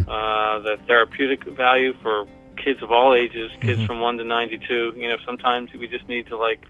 uh, 0.09 0.59
the 0.61 0.79
therapeutic 0.87 1.45
value 1.45 1.95
for 2.03 2.27
kids 2.57 2.83
of 2.83 2.91
all 2.93 3.15
ages, 3.15 3.51
kids 3.61 3.81
from 3.87 4.01
1 4.01 4.19
to 4.19 4.25
92. 4.25 4.95
You 4.97 5.09
know, 5.09 5.17
sometimes 5.27 5.73
we 5.73 5.89
just 5.89 6.09
need 6.09 6.27
to, 6.29 6.37
like, 6.37 6.61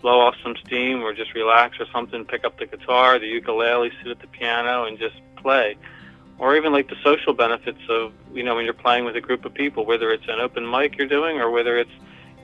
blow 0.00 0.20
off 0.20 0.34
some 0.42 0.56
steam 0.64 1.02
or 1.02 1.12
just 1.14 1.34
relax 1.34 1.78
or 1.80 1.86
something, 1.92 2.24
pick 2.24 2.44
up 2.44 2.58
the 2.58 2.66
guitar, 2.66 3.18
the 3.18 3.26
ukulele, 3.26 3.90
sit 4.02 4.10
at 4.10 4.20
the 4.20 4.26
piano, 4.26 4.84
and 4.84 4.98
just 4.98 5.16
play. 5.36 5.76
Or 6.38 6.56
even 6.56 6.72
like 6.72 6.88
the 6.88 6.96
social 7.04 7.34
benefits 7.34 7.78
of, 7.88 8.12
you 8.32 8.42
know, 8.42 8.56
when 8.56 8.64
you're 8.64 8.74
playing 8.74 9.04
with 9.04 9.16
a 9.16 9.20
group 9.20 9.44
of 9.44 9.54
people, 9.54 9.86
whether 9.86 10.10
it's 10.10 10.26
an 10.28 10.40
open 10.40 10.68
mic 10.68 10.98
you're 10.98 11.06
doing 11.06 11.40
or 11.40 11.50
whether 11.50 11.78
it's 11.78 11.90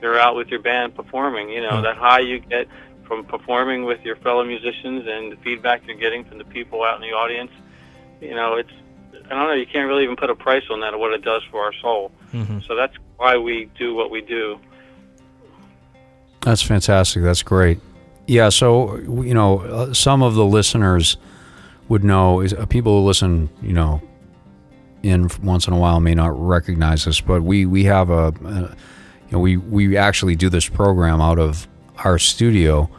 you're 0.01 0.19
out 0.19 0.35
with 0.35 0.47
your 0.47 0.61
band 0.61 0.95
performing. 0.95 1.49
You 1.49 1.61
know, 1.61 1.81
that 1.81 1.97
high 1.97 2.19
you 2.19 2.39
get 2.39 2.67
from 3.05 3.25
performing 3.25 3.85
with 3.85 4.01
your 4.01 4.15
fellow 4.17 4.43
musicians 4.45 5.05
and 5.07 5.31
the 5.31 5.37
feedback 5.43 5.81
you're 5.87 5.97
getting 5.97 6.23
from 6.23 6.37
the 6.37 6.45
people 6.45 6.83
out 6.83 6.95
in 6.95 7.01
the 7.01 7.15
audience. 7.15 7.51
You 8.21 8.35
know, 8.35 8.55
it's 8.55 8.71
I 9.25 9.29
don't 9.29 9.47
know, 9.47 9.53
you 9.53 9.65
can't 9.65 9.87
really 9.87 10.03
even 10.03 10.15
put 10.15 10.29
a 10.29 10.35
price 10.35 10.63
on 10.69 10.79
that 10.81 10.93
or 10.93 10.97
what 10.97 11.13
it 11.13 11.23
does 11.23 11.43
for 11.51 11.63
our 11.63 11.73
soul. 11.73 12.11
So 12.67 12.75
that's 12.75 12.95
why 13.17 13.37
we 13.37 13.69
do 13.77 13.95
what 13.95 14.11
we 14.11 14.21
do. 14.21 14.59
That's 16.41 16.61
fantastic. 16.61 17.23
That's 17.23 17.43
great. 17.43 17.79
Yeah. 18.27 18.49
So 18.49 18.97
you 18.97 19.33
know, 19.33 19.59
uh, 19.59 19.93
some 19.93 20.21
of 20.21 20.35
the 20.35 20.45
listeners 20.45 21.17
would 21.89 22.03
know 22.03 22.41
is 22.41 22.53
uh, 22.53 22.65
people 22.65 23.01
who 23.01 23.07
listen, 23.07 23.49
you 23.61 23.73
know, 23.73 24.01
in 25.03 25.29
once 25.41 25.67
in 25.67 25.73
a 25.73 25.77
while 25.77 25.99
may 25.99 26.13
not 26.13 26.39
recognize 26.39 27.05
this, 27.05 27.21
but 27.21 27.41
we 27.41 27.65
we 27.65 27.83
have 27.85 28.09
a, 28.09 28.27
a 28.45 28.75
you 29.29 29.37
know, 29.37 29.39
we 29.39 29.57
we 29.57 29.95
actually 29.95 30.35
do 30.35 30.49
this 30.49 30.67
program 30.67 31.21
out 31.21 31.37
of 31.37 31.67
our 32.03 32.17
studio, 32.17 32.89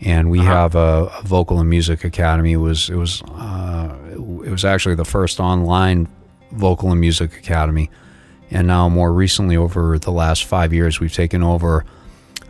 and 0.00 0.30
we 0.30 0.38
have 0.38 0.74
a, 0.74 1.10
a 1.18 1.22
vocal 1.22 1.60
and 1.60 1.68
music 1.68 2.02
academy. 2.02 2.52
It 2.52 2.58
was 2.58 2.88
it 2.88 2.96
was 2.96 3.22
uh, 3.22 3.94
it 4.12 4.50
was 4.50 4.64
actually 4.64 4.94
the 4.94 5.04
first 5.04 5.38
online 5.38 6.08
vocal 6.52 6.90
and 6.92 6.98
music 6.98 7.36
academy, 7.36 7.90
and 8.50 8.66
now 8.66 8.88
more 8.88 9.12
recently, 9.12 9.56
over 9.56 9.98
the 9.98 10.10
last 10.10 10.44
five 10.44 10.72
years, 10.72 10.98
we've 10.98 11.12
taken 11.12 11.42
over 11.42 11.84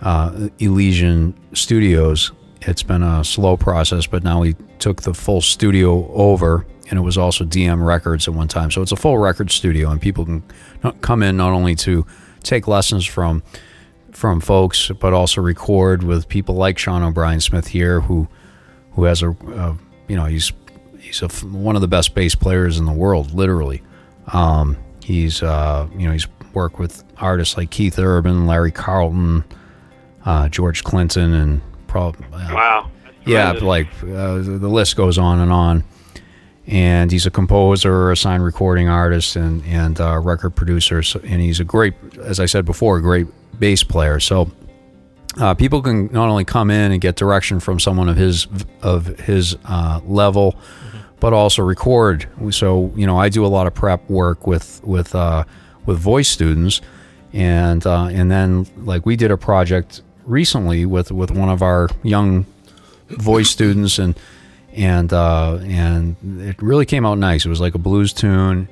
uh, 0.03 0.49
Elysian 0.61 1.35
Studios. 1.53 2.31
It's 2.61 2.85
been 2.85 3.03
a 3.03 3.25
slow 3.25 3.57
process, 3.57 4.07
but 4.07 4.23
now 4.23 4.41
we 4.41 4.55
took 4.79 5.03
the 5.03 5.15
full 5.15 5.41
studio 5.41 6.09
over, 6.13 6.65
and 6.91 6.97
it 6.97 7.03
was 7.03 7.19
also 7.19 7.45
DM 7.45 7.85
Records 7.85 8.29
at 8.29 8.35
one 8.35 8.47
time. 8.47 8.71
So 8.71 8.83
it's 8.83 8.93
a 8.93 8.97
full 8.97 9.19
record 9.19 9.51
studio, 9.51 9.91
and 9.91 10.01
people 10.01 10.25
can 10.25 10.45
come 11.01 11.25
in 11.25 11.37
not 11.37 11.51
only 11.51 11.75
to 11.77 12.07
take 12.47 12.67
lessons 12.69 13.05
from 13.05 13.43
from 14.13 14.41
folks, 14.41 14.91
but 14.99 15.13
also 15.13 15.43
record 15.43 16.03
with 16.03 16.27
people 16.29 16.55
like 16.55 16.79
Sean 16.79 17.03
O'Brien 17.03 17.41
Smith 17.41 17.69
here, 17.69 18.01
who 18.01 18.29
who 18.93 19.05
has 19.05 19.23
a, 19.23 19.37
uh, 19.55 19.75
you 20.09 20.17
know, 20.17 20.25
he's 20.25 20.53
he's 20.99 21.23
a, 21.23 21.29
one 21.47 21.77
of 21.77 21.83
the 21.83 21.89
best 21.89 22.15
bass 22.15 22.35
players 22.35 22.79
in 22.79 22.87
the 22.87 22.93
world, 22.93 23.33
literally. 23.33 23.83
Um, 24.33 24.77
he's 25.05 25.43
uh, 25.43 25.87
you 25.97 26.07
know 26.07 26.13
he's 26.13 26.27
worked 26.55 26.79
with 26.79 27.05
artists 27.19 27.57
like 27.57 27.71
Keith 27.71 27.99
Urban, 27.99 28.47
Larry 28.47 28.73
Carlton, 28.73 29.45
uh, 30.25 30.49
George 30.49 30.83
Clinton, 30.83 31.35
and 31.35 31.61
probably 31.87 32.27
Wow. 32.33 32.91
Yeah, 33.27 33.53
like 33.53 33.89
uh, 34.03 34.39
the 34.39 34.69
list 34.69 34.97
goes 34.97 35.19
on 35.19 35.41
and 35.41 35.53
on. 35.53 35.85
And 36.67 37.13
he's 37.13 37.27
a 37.27 37.31
composer, 37.31 38.11
a 38.11 38.17
signed 38.17 38.45
recording 38.45 38.89
artist, 38.89 39.37
and 39.37 39.65
and 39.67 39.99
record 40.25 40.51
producer. 40.51 41.03
So, 41.03 41.21
and 41.21 41.41
he's 41.41 41.61
a 41.61 41.65
great, 41.65 41.95
as 42.21 42.41
I 42.41 42.47
said 42.47 42.65
before, 42.65 42.97
a 42.97 43.03
great 43.03 43.29
bass 43.61 43.85
player. 43.85 44.19
So 44.19 44.51
uh, 45.39 45.55
people 45.55 45.83
can 45.83 46.07
not 46.13 46.29
only 46.29 46.45
come 46.45 46.71
in 46.71 46.93
and 46.93 47.01
get 47.01 47.17
direction 47.17 47.61
from 47.61 47.79
someone 47.79 48.09
of 48.09 48.17
his 48.17 48.47
of 48.83 49.07
his 49.21 49.57
uh, 49.67 50.01
level, 50.05 50.57
but 51.21 51.33
also 51.33 51.63
record. 51.63 52.27
So 52.51 52.93
you 52.97 53.07
know, 53.07 53.19
I 53.19 53.29
do 53.29 53.45
a 53.45 53.49
lot 53.49 53.67
of 53.67 53.75
prep 53.75 54.09
work 54.09 54.47
with 54.47 54.81
with 54.83 55.15
uh, 55.15 55.45
with 55.85 55.99
voice 55.99 56.29
students, 56.29 56.81
and 57.33 57.87
uh, 57.87 58.07
and 58.07 58.31
then 58.31 58.67
like 58.79 59.05
we 59.05 59.17
did 59.17 59.31
a 59.31 59.37
project 59.37 60.03
recently 60.25 60.87
with 60.87 61.13
with 61.13 61.31
one 61.31 61.51
of 61.51 61.63
our 61.63 61.89
young 62.03 62.47
voice 63.09 63.51
students, 63.51 63.99
and 63.99 64.19
and 64.77 65.13
uh, 65.13 65.59
and 65.63 66.17
it 66.43 66.61
really 66.61 66.87
came 66.87 67.07
out 67.07 67.19
nice. 67.19 67.45
It 67.45 67.49
was 67.49 67.61
like 67.61 67.75
a 67.75 67.79
blues 67.79 68.13
tune. 68.13 68.69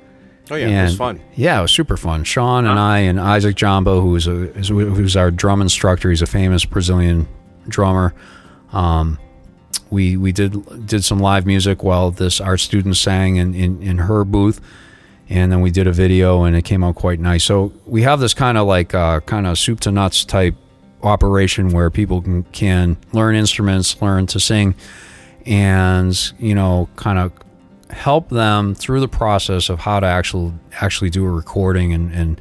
Oh 0.50 0.56
yeah, 0.56 0.82
it 0.82 0.84
was 0.84 0.96
fun. 0.96 1.20
Yeah, 1.34 1.58
it 1.58 1.62
was 1.62 1.72
super 1.72 1.96
fun. 1.96 2.24
Sean 2.24 2.66
and 2.66 2.78
I 2.78 2.98
and 2.98 3.18
Isaac 3.18 3.56
Jumbo, 3.56 4.00
who's 4.00 4.26
a 4.26 4.32
who's 4.32 5.16
our 5.16 5.30
drum 5.30 5.62
instructor. 5.62 6.10
He's 6.10 6.22
a 6.22 6.26
famous 6.26 6.64
Brazilian 6.64 7.26
drummer. 7.66 8.14
Um, 8.72 9.18
we 9.90 10.16
we 10.18 10.32
did 10.32 10.86
did 10.86 11.02
some 11.02 11.18
live 11.18 11.46
music 11.46 11.82
while 11.82 12.10
this 12.10 12.40
our 12.40 12.58
student 12.58 12.96
sang 12.96 13.36
in, 13.36 13.54
in, 13.54 13.82
in 13.82 13.98
her 13.98 14.24
booth, 14.24 14.60
and 15.30 15.50
then 15.50 15.62
we 15.62 15.70
did 15.70 15.86
a 15.86 15.92
video 15.92 16.42
and 16.42 16.54
it 16.54 16.62
came 16.62 16.84
out 16.84 16.96
quite 16.96 17.20
nice. 17.20 17.44
So 17.44 17.72
we 17.86 18.02
have 18.02 18.20
this 18.20 18.34
kind 18.34 18.58
of 18.58 18.66
like 18.66 18.94
uh, 18.94 19.20
kind 19.20 19.46
of 19.46 19.58
soup 19.58 19.80
to 19.80 19.90
nuts 19.90 20.26
type 20.26 20.56
operation 21.02 21.70
where 21.70 21.90
people 21.90 22.20
can 22.20 22.42
can 22.44 22.98
learn 23.12 23.34
instruments, 23.34 24.00
learn 24.02 24.26
to 24.26 24.40
sing, 24.40 24.74
and 25.46 26.32
you 26.38 26.54
know 26.54 26.88
kind 26.96 27.18
of 27.18 27.32
help 27.90 28.28
them 28.30 28.74
through 28.74 29.00
the 29.00 29.08
process 29.08 29.68
of 29.68 29.80
how 29.80 30.00
to 30.00 30.06
actually 30.06 30.52
actually 30.80 31.10
do 31.10 31.24
a 31.24 31.30
recording 31.30 31.92
and 31.92 32.12
and 32.12 32.40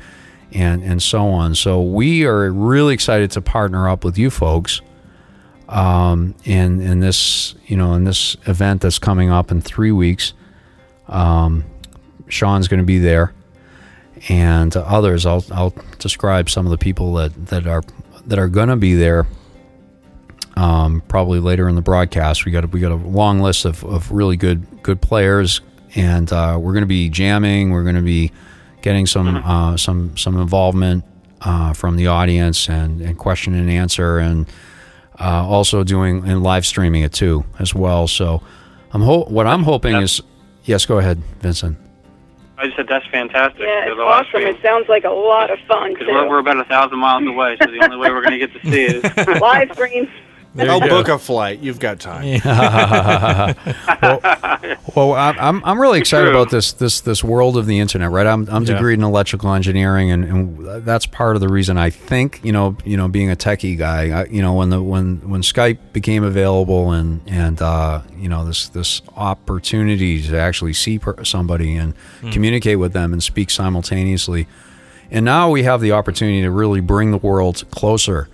and 0.51 0.83
and 0.83 1.01
so 1.01 1.27
on. 1.27 1.55
So 1.55 1.81
we 1.81 2.25
are 2.25 2.51
really 2.51 2.93
excited 2.93 3.31
to 3.31 3.41
partner 3.41 3.89
up 3.89 4.03
with 4.03 4.17
you 4.17 4.29
folks 4.29 4.81
um, 5.69 6.35
in 6.45 6.81
in 6.81 6.99
this 6.99 7.55
you 7.65 7.77
know 7.77 7.93
in 7.93 8.03
this 8.03 8.37
event 8.45 8.81
that's 8.81 8.99
coming 8.99 9.29
up 9.29 9.51
in 9.51 9.61
three 9.61 9.91
weeks. 9.91 10.33
Um, 11.07 11.65
Sean's 12.27 12.67
going 12.67 12.79
to 12.79 12.85
be 12.85 12.99
there, 12.99 13.33
and 14.29 14.75
others. 14.75 15.25
I'll 15.25 15.43
I'll 15.51 15.73
describe 15.99 16.49
some 16.49 16.65
of 16.65 16.71
the 16.71 16.77
people 16.77 17.13
that 17.15 17.47
that 17.47 17.67
are 17.67 17.83
that 18.25 18.39
are 18.39 18.47
going 18.47 18.69
to 18.69 18.75
be 18.75 18.95
there. 18.95 19.27
Um, 20.55 21.01
probably 21.07 21.39
later 21.39 21.67
in 21.67 21.75
the 21.75 21.81
broadcast, 21.81 22.45
we 22.45 22.51
got 22.51 22.63
a, 22.63 22.67
we 22.67 22.79
got 22.79 22.91
a 22.91 22.95
long 22.95 23.39
list 23.39 23.65
of, 23.65 23.83
of 23.83 24.11
really 24.11 24.37
good 24.37 24.83
good 24.83 25.01
players, 25.01 25.61
and 25.95 26.31
uh, 26.31 26.57
we're 26.61 26.73
going 26.73 26.83
to 26.83 26.87
be 26.87 27.09
jamming. 27.09 27.71
We're 27.71 27.83
going 27.83 27.95
to 27.95 28.01
be 28.01 28.31
getting 28.81 29.07
some 29.07 29.37
uh, 29.37 29.77
some 29.77 30.15
some 30.15 30.39
involvement 30.39 31.03
uh, 31.41 31.73
from 31.73 31.95
the 31.95 32.07
audience 32.07 32.69
and, 32.69 33.01
and 33.01 33.17
question 33.17 33.55
and 33.55 33.69
answer, 33.69 34.19
and 34.19 34.47
uh, 35.19 35.47
also 35.47 35.83
doing 35.83 36.23
and 36.27 36.43
live 36.43 36.65
streaming 36.65 37.01
it 37.01 37.13
too 37.13 37.45
as 37.59 37.73
well. 37.73 38.07
So, 38.07 38.43
I'm 38.91 39.01
ho- 39.01 39.25
what 39.27 39.47
I'm 39.47 39.63
hoping 39.63 39.95
is 39.95 40.21
yes. 40.65 40.85
Go 40.85 40.99
ahead, 40.99 41.17
Vincent. 41.39 41.77
I 42.57 42.65
just 42.65 42.77
said 42.77 42.87
that's 42.87 43.07
fantastic. 43.07 43.61
Yeah, 43.61 43.87
it's 43.87 43.99
awesome. 43.99 44.27
stream. 44.27 44.47
It 44.47 44.61
sounds 44.61 44.87
like 44.87 45.03
a 45.03 45.09
lot 45.09 45.51
of 45.51 45.59
fun 45.67 45.93
Because 45.93 46.07
we're, 46.07 46.29
we're 46.29 46.39
about 46.39 46.59
a 46.59 46.65
thousand 46.65 46.99
miles 46.99 47.25
away, 47.27 47.57
so 47.59 47.69
the 47.69 47.83
only 47.83 47.97
way 47.97 48.09
we're 48.09 48.21
going 48.21 48.39
to 48.39 48.47
get 48.47 48.53
to 48.53 48.71
see 48.71 48.85
it 48.85 49.03
is 49.03 49.27
Live 49.41 49.71
streams. 50.55 50.69
I'll 50.69 50.79
book 50.89 51.07
a 51.09 51.17
flight. 51.19 51.59
You've 51.59 51.79
got 51.79 51.99
time. 51.99 52.39
Well, 54.95 55.13
I'm 55.13 55.39
I'm, 55.39 55.65
I'm 55.65 55.81
really 55.81 55.99
excited 55.99 56.29
about 56.29 56.51
this 56.51 56.73
this 56.73 57.01
this 57.01 57.23
world 57.23 57.57
of 57.57 57.65
the 57.65 57.79
internet, 57.79 58.11
right? 58.11 58.27
I'm 58.27 58.47
I'm 58.49 58.63
Yeah. 58.63 58.75
degreed 58.77 58.93
in 58.95 59.03
electrical 59.03 59.53
engineering, 59.53 60.11
and, 60.11 60.23
and 60.23 60.85
that's 60.85 61.05
part 61.05 61.35
of 61.35 61.41
the 61.41 61.49
reason 61.49 61.77
I 61.77 61.89
think 61.89 62.39
you 62.43 62.51
know 62.51 62.77
you 62.85 62.95
know 62.97 63.07
being 63.07 63.31
a 63.31 63.35
techie 63.35 63.77
guy, 63.77 64.21
I, 64.21 64.25
you 64.25 64.41
know 64.41 64.53
when 64.53 64.69
the 64.69 64.81
when 64.81 65.17
when 65.27 65.41
Skype 65.41 65.79
became 65.93 66.23
available 66.23 66.91
and 66.91 67.21
and 67.27 67.61
uh, 67.61 68.01
you 68.17 68.29
know 68.29 68.45
this 68.45 68.69
this 68.69 69.01
opportunity 69.15 70.21
to 70.21 70.37
actually 70.37 70.73
see 70.73 70.99
per- 70.99 71.23
somebody 71.23 71.75
and 71.75 71.93
communicate 72.31 72.77
with 72.79 72.93
them 72.93 73.13
and 73.13 73.23
speak 73.23 73.49
simultaneously, 73.49 74.47
and 75.09 75.25
now 75.25 75.49
we 75.49 75.63
have 75.63 75.81
the 75.81 75.91
opportunity 75.93 76.41
to 76.41 76.51
really 76.51 76.81
bring 76.81 77.11
the 77.11 77.17
world 77.17 77.63
closer. 77.71 78.29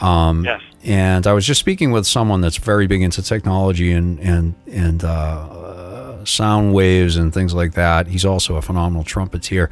Um, 0.00 0.44
yes. 0.44 0.60
And 0.84 1.26
I 1.26 1.32
was 1.32 1.46
just 1.46 1.60
speaking 1.60 1.90
with 1.90 2.06
someone 2.06 2.40
that's 2.40 2.56
very 2.56 2.86
big 2.86 3.02
into 3.02 3.22
technology 3.22 3.92
and 3.92 4.18
and 4.20 4.54
and 4.72 5.04
uh, 5.04 6.24
sound 6.24 6.72
waves 6.74 7.16
and 7.16 7.32
things 7.32 7.54
like 7.54 7.72
that. 7.74 8.06
He's 8.06 8.24
also 8.24 8.56
a 8.56 8.62
phenomenal 8.62 9.04
trumpeter, 9.04 9.70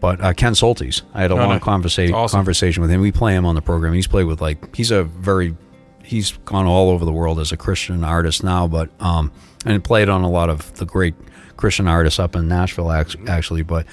but 0.00 0.20
uh, 0.20 0.32
Ken 0.32 0.52
Soltis. 0.54 1.02
I 1.14 1.22
had 1.22 1.30
a 1.30 1.34
Oh, 1.34 1.36
long 1.38 1.60
conversation 1.60 2.14
Awesome. 2.14 2.38
conversation 2.38 2.80
with 2.82 2.90
him. 2.90 3.00
We 3.00 3.12
play 3.12 3.34
him 3.34 3.44
on 3.46 3.54
the 3.54 3.62
program. 3.62 3.92
He's 3.94 4.06
played 4.08 4.24
with 4.24 4.40
like 4.40 4.74
he's 4.74 4.90
a 4.90 5.04
very 5.04 5.56
he's 6.02 6.32
gone 6.44 6.66
all 6.66 6.90
over 6.90 7.04
the 7.04 7.12
world 7.12 7.38
as 7.38 7.52
a 7.52 7.56
Christian 7.56 8.02
artist 8.04 8.42
now, 8.42 8.66
but 8.66 8.88
um 9.00 9.30
and 9.66 9.82
played 9.82 10.08
on 10.08 10.22
a 10.22 10.30
lot 10.30 10.48
of 10.50 10.74
the 10.78 10.84
great 10.86 11.14
Christian 11.56 11.88
artists 11.88 12.18
up 12.20 12.34
in 12.36 12.48
Nashville 12.48 12.90
actually, 12.92 13.62
but. 13.62 13.86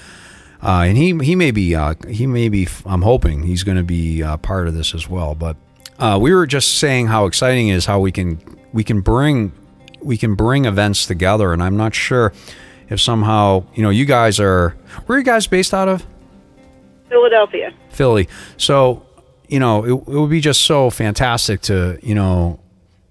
Uh, 0.62 0.84
and 0.88 0.96
he 0.96 1.16
he 1.18 1.36
may 1.36 1.50
be 1.50 1.74
uh, 1.76 1.94
he 2.08 2.26
may 2.26 2.48
be 2.48 2.66
I'm 2.86 3.02
hoping 3.02 3.42
he's 3.42 3.62
going 3.62 3.76
to 3.76 3.84
be 3.84 4.22
uh, 4.22 4.38
part 4.38 4.66
of 4.66 4.74
this 4.74 4.94
as 4.94 5.06
well. 5.06 5.34
But 5.34 5.56
uh, 5.98 6.18
we 6.20 6.32
were 6.34 6.46
just 6.46 6.78
saying 6.78 7.06
how 7.06 7.26
exciting 7.26 7.68
it 7.68 7.74
is 7.74 7.86
how 7.86 8.00
we 8.00 8.12
can 8.12 8.40
we 8.72 8.84
can 8.84 9.00
bring 9.00 9.52
we 10.00 10.16
can 10.16 10.34
bring 10.34 10.64
events 10.64 11.06
together, 11.06 11.52
and 11.52 11.62
I'm 11.62 11.76
not 11.76 11.94
sure 11.94 12.32
if 12.88 13.00
somehow 13.00 13.64
you 13.74 13.82
know 13.82 13.90
you 13.90 14.04
guys 14.04 14.38
are 14.38 14.76
where 15.06 15.16
are 15.16 15.18
you 15.18 15.24
guys 15.24 15.46
based 15.46 15.74
out 15.74 15.88
of 15.88 16.06
Philadelphia. 17.08 17.72
Philly. 17.90 18.28
So 18.56 19.04
you 19.48 19.58
know 19.58 19.84
it, 19.84 19.92
it 19.92 20.18
would 20.18 20.30
be 20.30 20.40
just 20.40 20.62
so 20.62 20.90
fantastic 20.90 21.60
to 21.62 21.98
you 22.02 22.14
know 22.14 22.60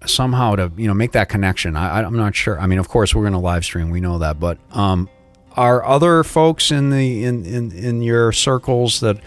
somehow 0.06 0.56
to 0.56 0.72
you 0.76 0.86
know 0.86 0.94
make 0.94 1.12
that 1.12 1.28
connection. 1.28 1.76
I, 1.76 2.02
I'm 2.02 2.16
not 2.16 2.34
sure. 2.34 2.58
I 2.60 2.66
mean, 2.66 2.78
of 2.78 2.88
course 2.88 3.14
we're 3.14 3.22
going 3.22 3.32
to 3.32 3.38
live 3.38 3.64
stream. 3.64 3.90
We 3.90 4.00
know 4.00 4.18
that, 4.18 4.40
but 4.40 4.58
um, 4.70 5.08
are 5.52 5.84
other 5.84 6.22
folks 6.22 6.70
in 6.70 6.90
the 6.90 7.24
in 7.24 7.44
in, 7.44 7.72
in 7.72 8.02
your 8.02 8.32
circles 8.32 9.00
that 9.00 9.18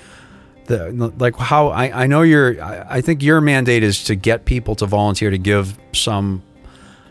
the 0.69 1.13
like 1.17 1.35
how 1.35 1.67
I, 1.67 2.03
I 2.03 2.07
know 2.07 2.21
your 2.21 2.61
I, 2.63 2.97
I 2.97 3.01
think 3.01 3.21
your 3.21 3.41
mandate 3.41 3.83
is 3.83 4.03
to 4.05 4.15
get 4.15 4.45
people 4.45 4.75
to 4.75 4.85
volunteer 4.85 5.29
to 5.29 5.37
give 5.37 5.77
some 5.93 6.43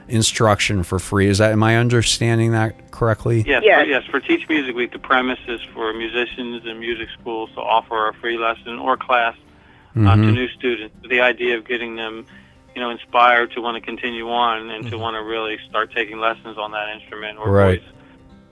instruction 0.08 0.82
for 0.84 0.98
free 0.98 1.26
is 1.26 1.36
that 1.36 1.52
am 1.52 1.62
i 1.62 1.76
understanding 1.76 2.52
that 2.52 2.90
correctly 2.90 3.44
Yes, 3.46 3.62
Yes. 3.64 3.82
For, 3.82 3.88
yes. 3.88 4.04
For 4.06 4.20
Teach 4.20 4.48
Music 4.48 4.74
Week, 4.74 4.90
the 4.92 4.98
premise 4.98 5.38
is 5.46 5.60
for 5.74 5.92
musicians 5.92 6.64
and 6.66 6.80
music 6.80 7.08
schools 7.20 7.50
to 7.54 7.60
offer 7.60 8.08
a 8.08 8.14
free 8.14 8.38
lesson 8.38 8.78
or 8.78 8.96
class 8.96 9.36
uh, 9.36 10.00
to 10.00 10.00
mm-hmm. 10.00 10.32
new 10.32 10.48
students. 10.48 10.94
The 11.08 11.20
idea 11.20 11.56
of 11.58 11.66
getting 11.66 11.96
them, 11.96 12.26
you 12.74 12.80
know, 12.80 12.90
inspired 12.90 13.52
to 13.52 13.60
want 13.60 13.74
to 13.76 13.80
continue 13.80 14.28
on 14.30 14.70
and 14.70 14.84
to 14.84 14.90
mm-hmm. 14.90 15.00
want 15.00 15.14
to 15.14 15.22
really 15.22 15.58
start 15.68 15.92
taking 15.94 16.18
lessons 16.18 16.58
on 16.58 16.72
that 16.72 16.88
instrument 16.88 17.38
or 17.38 17.50
Right. 17.50 17.80
voice, 17.80 17.90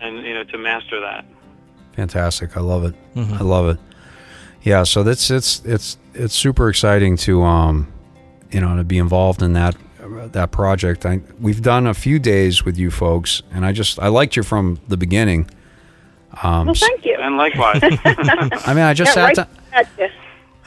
and 0.01 0.25
you 0.25 0.35
know, 0.35 0.45
to 0.45 0.59
master 0.59 1.01
that. 1.01 1.25
fantastic 1.95 2.57
i 2.57 2.61
love 2.61 2.85
it 2.85 2.95
mm-hmm. 3.15 3.35
i 3.35 3.41
love 3.41 3.69
it 3.69 3.79
yeah 4.67 4.83
so 4.83 5.03
that's 5.03 5.31
it's 5.31 5.63
it's 5.65 5.97
it's 6.13 6.35
super 6.35 6.69
exciting 6.69 7.17
to 7.17 7.43
um 7.43 7.91
you 8.51 8.61
know 8.61 8.77
to 8.77 8.85
be 8.85 8.99
involved 8.99 9.41
in 9.43 9.55
that 9.55 9.75
that 10.33 10.51
project 10.51 11.07
I, 11.07 11.21
we've 11.41 11.63
done 11.63 11.87
a 11.87 11.95
few 11.95 12.19
days 12.19 12.65
with 12.65 12.77
you 12.77 12.91
folks 12.91 13.43
and 13.53 13.65
i 13.65 13.73
just 13.73 13.99
i 13.99 14.09
liked 14.09 14.37
you 14.37 14.43
from 14.43 14.79
the 14.89 14.97
beginning 14.97 15.49
um 16.43 16.67
Well, 16.67 16.75
thank 16.75 17.05
you. 17.07 17.17
And 17.19 17.37
likewise, 17.39 17.81
i 17.83 18.75
mean 18.75 18.85
i 18.85 18.93
just 18.93 19.11
Yeah, 19.11 19.15
sat 19.15 19.25
right 19.25 19.37
down 19.37 19.49
at. 19.73 20.11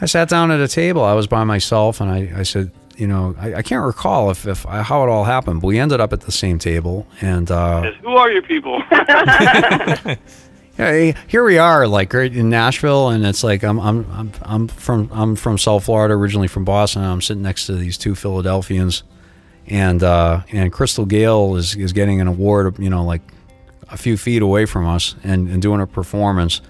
I 0.02 0.06
sat 0.06 0.30
down 0.30 0.50
at 0.52 0.60
a 0.62 0.68
table. 0.68 1.04
I 1.04 1.14
was 1.14 1.28
by 1.28 1.44
myself, 1.44 2.00
and 2.00 2.10
I, 2.10 2.32
I 2.40 2.44
said, 2.44 2.72
you 2.96 3.06
know, 3.06 3.36
I, 3.38 3.56
I 3.56 3.62
can't 3.62 3.86
recall 3.86 4.32
if, 4.32 4.48
if 4.48 4.64
how 4.64 5.04
it 5.04 5.10
all 5.10 5.26
happened, 5.26 5.60
but 5.60 5.68
we 5.68 5.78
ended 5.78 6.00
up 6.00 6.14
at 6.14 6.22
the 6.22 6.32
same 6.32 6.58
table, 6.58 7.06
and 7.20 7.52
uh, 7.52 7.82
Yes, 7.84 7.96
who 8.02 8.16
are 8.16 8.32
you 8.32 8.42
people? 8.42 8.82
here 11.28 11.44
we 11.44 11.58
are, 11.58 11.88
like 11.88 12.14
right 12.14 12.34
in 12.34 12.50
Nashville, 12.50 13.10
and 13.10 13.26
it's 13.26 13.44
like 13.44 13.64
I'm 13.64 13.82
I'm 13.82 14.10
I'm 14.14 14.32
I'm 14.44 14.68
from 14.70 15.10
I'm 15.12 15.36
from 15.36 15.58
South 15.58 15.84
Florida, 15.84 16.14
originally 16.14 16.48
from 16.48 16.64
Boston. 16.64 17.04
I'm 17.04 17.22
sitting 17.22 17.44
next 17.44 17.66
to 17.66 17.74
these 17.74 17.98
two 17.98 18.16
Philadelphians, 18.16 19.04
and 19.68 20.02
uh, 20.02 20.42
and 20.54 20.72
Crystal 20.72 21.06
Gayle 21.06 21.58
is 21.58 21.76
is 21.76 21.92
getting 21.92 22.22
an 22.22 22.28
award, 22.28 22.80
you 22.80 22.90
know, 22.90 23.04
like 23.04 23.22
a 23.90 23.98
few 23.98 24.16
feet 24.16 24.42
away 24.42 24.66
from 24.66 24.88
us, 24.88 25.16
and, 25.22 25.50
and 25.50 25.62
doing 25.62 25.82
a 25.82 25.88
performance. 25.88 26.62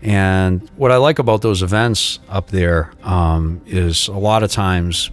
And 0.00 0.66
what 0.76 0.90
I 0.90 0.96
like 0.96 1.18
about 1.18 1.42
those 1.42 1.62
events 1.62 2.20
up 2.30 2.48
there 2.48 2.90
um, 3.02 3.60
is 3.66 4.08
a 4.08 4.16
lot 4.16 4.42
of 4.42 4.50
times, 4.50 5.10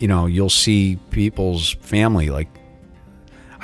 you 0.00 0.08
know, 0.08 0.26
you'll 0.26 0.50
see 0.50 0.96
people's 1.10 1.74
family. 1.82 2.30
Like, 2.30 2.48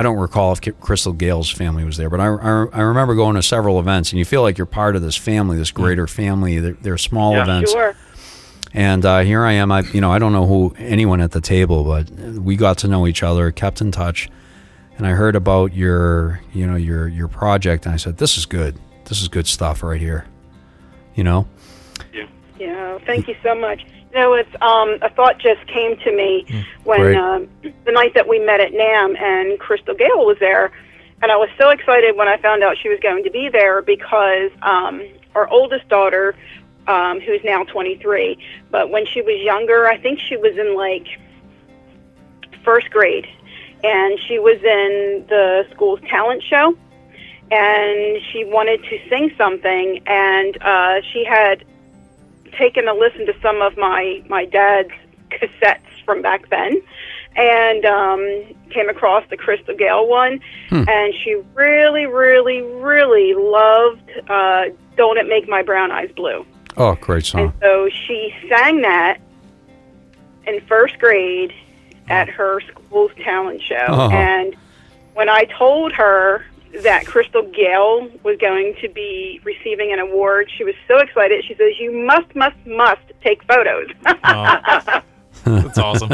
I 0.03 0.05
don't 0.05 0.19
recall 0.19 0.53
if 0.53 0.81
Crystal 0.81 1.13
Gayle's 1.13 1.49
family 1.49 1.85
was 1.85 1.97
there, 1.97 2.11
but 2.11 2.19
I, 2.19 2.27
I, 2.27 2.65
I 2.73 2.81
remember 2.81 3.15
going 3.15 3.37
to 3.37 3.43
several 3.43 3.79
events, 3.79 4.11
and 4.11 4.19
you 4.19 4.25
feel 4.25 4.43
like 4.43 4.59
you're 4.59 4.67
part 4.67 4.97
of 4.97 5.03
this 5.03 5.15
family, 5.15 5.57
this 5.57 5.71
greater 5.71 6.09
family. 6.09 6.59
They're, 6.59 6.73
they're 6.73 6.99
small 6.99 7.35
Yeah. 7.35 7.45
events, 7.45 7.71
Sure. 7.71 7.95
and 8.75 9.07
uh, 9.07 9.21
here 9.21 9.45
I 9.45 9.53
am. 9.53 9.71
I, 9.71 9.83
you 9.93 10.01
know, 10.01 10.11
I 10.11 10.19
don't 10.19 10.33
know 10.33 10.45
who 10.45 10.75
anyone 10.77 11.21
at 11.21 11.31
the 11.31 11.41
table, 11.41 11.85
but 11.85 12.11
we 12.11 12.57
got 12.57 12.79
to 12.79 12.89
know 12.89 13.07
each 13.07 13.23
other, 13.23 13.53
kept 13.53 13.81
in 13.81 13.93
touch, 13.93 14.29
and 14.99 15.07
I 15.07 15.11
heard 15.11 15.37
about 15.37 15.73
your, 15.73 16.41
you 16.53 16.67
know, 16.67 16.75
your 16.75 17.07
your 17.07 17.29
project, 17.29 17.87
and 17.87 17.95
I 17.95 17.97
said, 17.97 18.17
"This 18.17 18.37
is 18.37 18.45
good. 18.45 18.77
This 19.05 19.23
is 19.23 19.29
good 19.29 19.47
stuff 19.47 19.85
right 19.85 20.01
here." 20.01 20.27
You 21.15 21.23
know, 21.23 21.47
Yeah. 22.13 22.27
Yeah, 22.59 22.99
thank 23.07 23.29
you 23.29 23.37
so 23.41 23.55
much. 23.55 23.87
Know, 24.15 24.35
it's 24.35 24.55
um, 24.61 24.99
a 25.01 25.09
thought 25.09 25.39
just 25.39 25.67
came 25.67 25.97
to 25.99 26.15
me 26.15 26.45
when 26.85 27.01
Great. 27.01 27.17
um, 27.17 27.49
the 27.87 27.93
night 27.93 28.13
that 28.15 28.29
we 28.29 28.39
met 28.39 28.61
at 28.61 28.73
NAMM 28.73 29.19
and 29.19 29.59
Crystal 29.59 29.95
Gayle 29.95 30.27
was 30.27 30.37
there, 30.39 30.71
and 31.23 31.33
I 31.33 31.37
was 31.37 31.49
so 31.59 31.71
excited 31.71 32.15
when 32.15 32.29
I 32.29 32.37
found 32.37 32.63
out 32.63 32.77
she 32.77 32.91
was 32.91 33.01
going 33.01 33.25
to 33.25 33.31
be 33.31 33.49
there 33.49 33.81
because 33.81 34.51
um, 34.61 35.03
our 35.35 35.49
oldest 35.49 35.89
daughter, 35.89 36.35
um, 36.89 37.21
who's 37.21 37.41
now 37.43 37.65
23, 37.65 38.37
but 38.71 38.91
when 38.91 39.07
she 39.07 39.23
was 39.23 39.41
younger, 39.41 39.89
I 39.89 39.97
think 39.97 40.21
she 40.21 40.37
was 40.37 40.59
in 40.59 40.77
like 40.77 41.07
first 42.65 42.91
grade, 42.91 43.27
and 43.83 44.19
she 44.29 44.39
was 44.39 44.59
in 44.59 45.25
the 45.29 45.65
school's 45.73 46.01
talent 46.03 46.43
show 46.43 46.77
and 47.51 48.19
she 48.33 48.45
wanted 48.45 48.83
to 48.85 48.99
sing 49.11 49.31
something 49.37 50.01
and 50.07 50.57
uh, 50.63 51.03
she 51.13 51.25
had 51.25 51.65
taken 52.53 52.89
a 52.89 52.95
listen 52.95 53.27
to 53.27 53.35
some 53.43 53.63
of 53.63 53.77
my 53.77 54.23
my 54.29 54.45
dad's 54.45 54.91
cassettes 55.31 56.05
from 56.05 56.23
back 56.23 56.49
then 56.51 56.81
and 57.35 57.85
um, 57.87 58.45
came 58.71 58.89
across 58.89 59.25
the 59.31 59.37
Crystal 59.37 59.75
Gayle 59.75 60.07
one 60.07 60.41
and 60.71 61.15
she 61.23 61.37
really 61.55 62.07
really 62.07 62.63
really 62.63 63.35
loved 63.35 64.11
uh, 64.29 64.65
Don't 64.97 65.19
It 65.19 65.27
Make 65.27 65.49
My 65.49 65.63
Brown 65.63 65.91
Eyes 65.91 66.11
Blue 66.15 66.45
oh, 66.77 66.95
great 66.97 67.33
and 67.35 67.51
song. 67.51 67.55
so 67.61 67.89
she 67.89 68.35
sang 68.49 68.83
that 68.83 69.19
in 70.47 70.61
first 70.67 70.99
grade 70.99 71.53
at 72.09 72.29
her 72.29 72.61
school's 72.61 73.13
talent 73.23 73.63
show. 73.63 73.75
Uh-huh. 73.77 74.09
And 74.11 74.57
when 75.15 75.29
I 75.29 75.45
told 75.45 75.93
her 75.93 76.45
that 76.81 77.07
Crystal 77.07 77.43
Gayle 77.43 78.09
was 78.23 78.39
going 78.39 78.75
to 78.81 78.89
be 78.89 79.41
receiving 79.45 79.93
an 79.93 79.99
award, 79.99 80.51
she 80.57 80.65
was 80.65 80.75
so 80.89 80.99
excited. 80.99 81.45
She 81.45 81.55
says, 81.55 81.79
"You 81.79 81.93
must, 81.93 82.35
must, 82.35 82.57
must 82.67 83.03
take 83.23 83.43
photos." 83.45 83.89
Oh, 85.45 85.61
that's 85.61 85.79
awesome. 85.79 86.11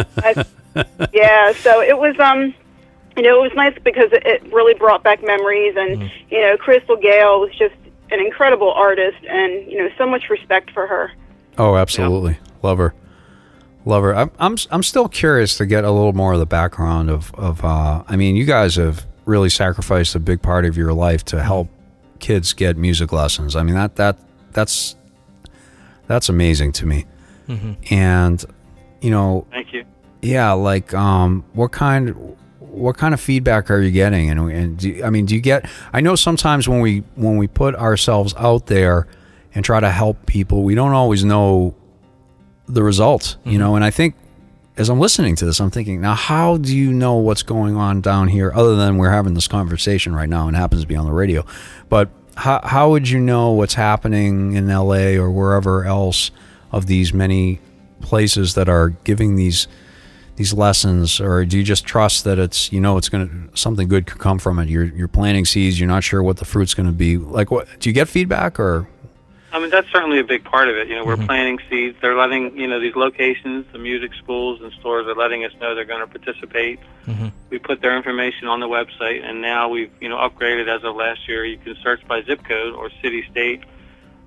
yeah, 1.12 1.53
so 1.53 1.83
it 1.83 1.99
was 1.99 2.18
um 2.18 2.55
you 3.16 3.23
know, 3.23 3.44
it 3.44 3.49
was 3.49 3.57
nice 3.57 3.77
because 3.83 4.11
it, 4.12 4.25
it 4.25 4.53
really 4.53 4.75
brought 4.75 5.03
back 5.03 5.23
memories 5.23 5.75
and 5.77 6.11
you 6.31 6.40
know, 6.40 6.57
Crystal 6.57 6.97
Gayle 6.97 7.40
was 7.40 7.51
just 7.51 7.75
an 8.11 8.21
incredible 8.21 8.73
artist 8.73 9.18
and 9.29 9.71
you 9.71 9.77
know, 9.77 9.90
so 9.99 10.07
much 10.07 10.31
respect 10.31 10.71
for 10.71 10.87
her. 10.87 11.12
Oh, 11.59 11.77
absolutely. 11.77 12.38
Love 12.62 12.79
her. 12.79 12.94
Love 13.85 14.03
her. 14.05 14.14
I'm, 14.14 14.31
I'm 14.38 14.57
I'm 14.71 14.83
still 14.83 15.09
curious 15.09 15.57
to 15.59 15.66
get 15.66 15.85
a 15.85 15.90
little 15.90 16.12
more 16.12 16.35
of 16.35 16.38
the 16.38 16.47
background 16.47 17.11
of 17.11 17.35
of. 17.35 17.64
Uh, 17.64 18.05
I 18.07 18.16
mean, 18.16 18.37
you 18.37 18.44
guys 18.44 18.77
have 18.77 19.07
really 19.29 19.51
sacrificed 19.51 20.14
a 20.14 20.19
big 20.21 20.43
part 20.43 20.64
of 20.64 20.77
your 20.77 20.93
life 20.93 21.25
to 21.27 21.43
help 21.43 21.69
kids 22.19 22.53
get 22.53 22.77
music 22.77 23.12
lessons. 23.12 23.55
I 23.55 23.62
mean 23.62 23.75
that 23.77 23.95
that 23.97 24.19
that's 24.53 24.97
that's 26.07 26.29
amazing 26.29 26.73
to 26.73 26.87
me. 26.87 27.05
And 27.91 28.45
you 29.01 29.11
know, 29.11 29.47
Thank 29.51 29.73
you. 29.73 29.85
yeah, 30.21 30.53
like 30.53 30.93
um, 30.93 31.45
what 31.53 31.73
kind 31.73 32.37
what 32.59 32.97
kind 32.99 33.14
of 33.14 33.21
feedback 33.21 33.71
are 33.71 33.81
you 33.81 33.91
getting? 33.91 34.29
And, 34.31 34.53
and 34.53 34.79
do, 34.79 35.03
I 35.03 35.11
mean, 35.11 35.25
do 35.25 35.35
you 35.35 35.41
get? 35.41 35.69
I 35.93 36.01
know 36.01 36.14
sometimes 36.14 36.69
when 36.69 36.81
we 36.81 36.99
when 37.14 37.37
we 37.37 37.47
put 37.47 37.75
ourselves 37.75 38.35
out 38.37 38.67
there 38.67 39.07
and 39.55 39.64
try 39.64 39.81
to 39.81 39.91
help 39.91 40.27
people, 40.27 40.62
we 40.62 40.75
don't 40.75 40.93
always 40.93 41.25
know 41.25 41.75
the 42.67 42.83
results, 42.83 43.37
you 43.45 43.59
know. 43.59 43.77
And 43.77 43.85
I 43.85 43.91
think 43.91 44.14
as 44.79 44.88
I'm 44.88 45.01
listening 45.01 45.35
to 45.37 45.45
this, 45.45 45.61
I'm 45.61 45.71
thinking, 45.71 46.01
now 46.01 46.14
how 46.14 46.57
do 46.57 46.75
you 46.75 46.93
know 46.93 47.17
what's 47.17 47.43
going 47.43 47.77
on 47.77 48.01
down 48.01 48.29
here, 48.29 48.53
other 48.55 48.77
than 48.77 48.97
we're 48.97 49.11
having 49.11 49.35
this 49.35 49.49
conversation 49.49 50.14
right 50.14 50.29
now 50.29 50.47
and 50.47 50.57
happens 50.57 50.83
to 50.83 50.87
be 50.87 50.97
on 50.97 51.05
the 51.05 51.12
radio? 51.12 51.45
But 51.88 52.09
how 52.37 52.61
how 52.62 52.91
would 52.91 53.09
you 53.09 53.19
know 53.19 53.51
what's 53.51 53.75
happening 53.75 54.53
in 54.53 54.71
L.A. 54.71 55.19
or 55.19 55.31
wherever 55.31 55.85
else 55.85 56.31
of 56.71 56.87
these 56.87 57.12
many 57.12 57.61
places 58.01 58.55
that 58.55 58.69
are 58.69 58.91
giving 59.03 59.35
these 59.35 59.67
these 60.37 60.53
lessons, 60.53 61.21
or 61.21 61.45
do 61.45 61.59
you 61.59 61.64
just 61.64 61.85
trust 61.85 62.23
that 62.23 62.38
it's 62.38 62.73
you 62.73 62.81
know 62.81 62.97
it's 62.97 63.09
going 63.09 63.29
to 63.29 63.57
something 63.59 63.88
good 63.88 64.07
could 64.07 64.21
come 64.21 64.38
from 64.38 64.61
it? 64.61 64.69
You're 64.69 64.85
you're 64.85 65.09
planting 65.09 65.45
seeds. 65.45 65.81
You're 65.81 65.88
not 65.88 66.05
sure 66.05 66.23
what 66.23 66.37
the 66.37 66.45
fruit's 66.45 66.75
going 66.75 66.87
to 66.87 66.93
be. 66.93 67.17
Like, 67.17 67.51
what 67.51 67.67
do 67.81 67.88
you 67.88 67.93
get 67.93 68.09
feedback 68.09 68.61
or? 68.61 68.88
I 69.50 69.58
mean, 69.61 69.70
that's 69.70 69.90
certainly 69.90 70.18
a 70.20 70.24
big 70.24 70.44
part 70.44 70.68
of 70.68 70.76
it. 70.76 70.88
You 70.88 70.96
know, 70.96 71.04
we're 71.06 71.16
planting 71.26 71.58
seeds. 71.70 71.96
They're 72.02 72.16
letting, 72.16 72.56
you 72.58 72.66
know, 72.66 72.80
these 72.80 72.94
locations, 72.94 73.64
the 73.72 73.78
music 73.78 74.12
schools 74.22 74.61
and 74.62 74.70
stores 74.72 75.06
are 75.06 75.14
letting 75.14 75.42
us 75.44 75.52
know 75.61 75.74
they're 75.74 75.87
going 75.87 76.06
to 76.06 76.18
participate. 76.18 76.78
We 77.48 77.58
put 77.58 77.80
their 77.80 77.96
information 77.96 78.46
on 78.48 78.61
the 78.61 78.66
website, 78.68 79.24
and 79.24 79.40
now 79.40 79.70
we've, 79.70 79.90
you 80.00 80.08
know, 80.11 80.16
upgraded 80.16 80.68
as 80.68 80.84
of 80.84 80.94
last 80.96 81.26
year. 81.26 81.46
You 81.46 81.56
can 81.56 81.76
search 81.82 82.06
by 82.06 82.22
zip 82.24 82.44
code 82.44 82.74
or 82.74 82.90
city, 83.02 83.24
state, 83.30 83.62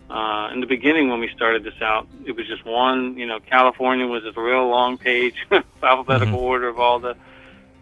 Uh, 0.10 0.50
in 0.54 0.60
the 0.60 0.66
beginning, 0.68 1.08
when 1.10 1.20
we 1.22 1.30
started 1.36 1.64
this 1.64 1.80
out, 1.82 2.06
it 2.26 2.36
was 2.36 2.46
just 2.48 2.66
one. 2.66 3.16
You 3.18 3.28
know, 3.28 3.40
California 3.40 4.06
was 4.08 4.24
a 4.26 4.34
real 4.42 4.68
long 4.68 4.98
page, 4.98 5.36
alphabetical 5.84 6.40
order 6.40 6.68
of 6.68 6.80
all 6.80 7.00
the 7.00 7.16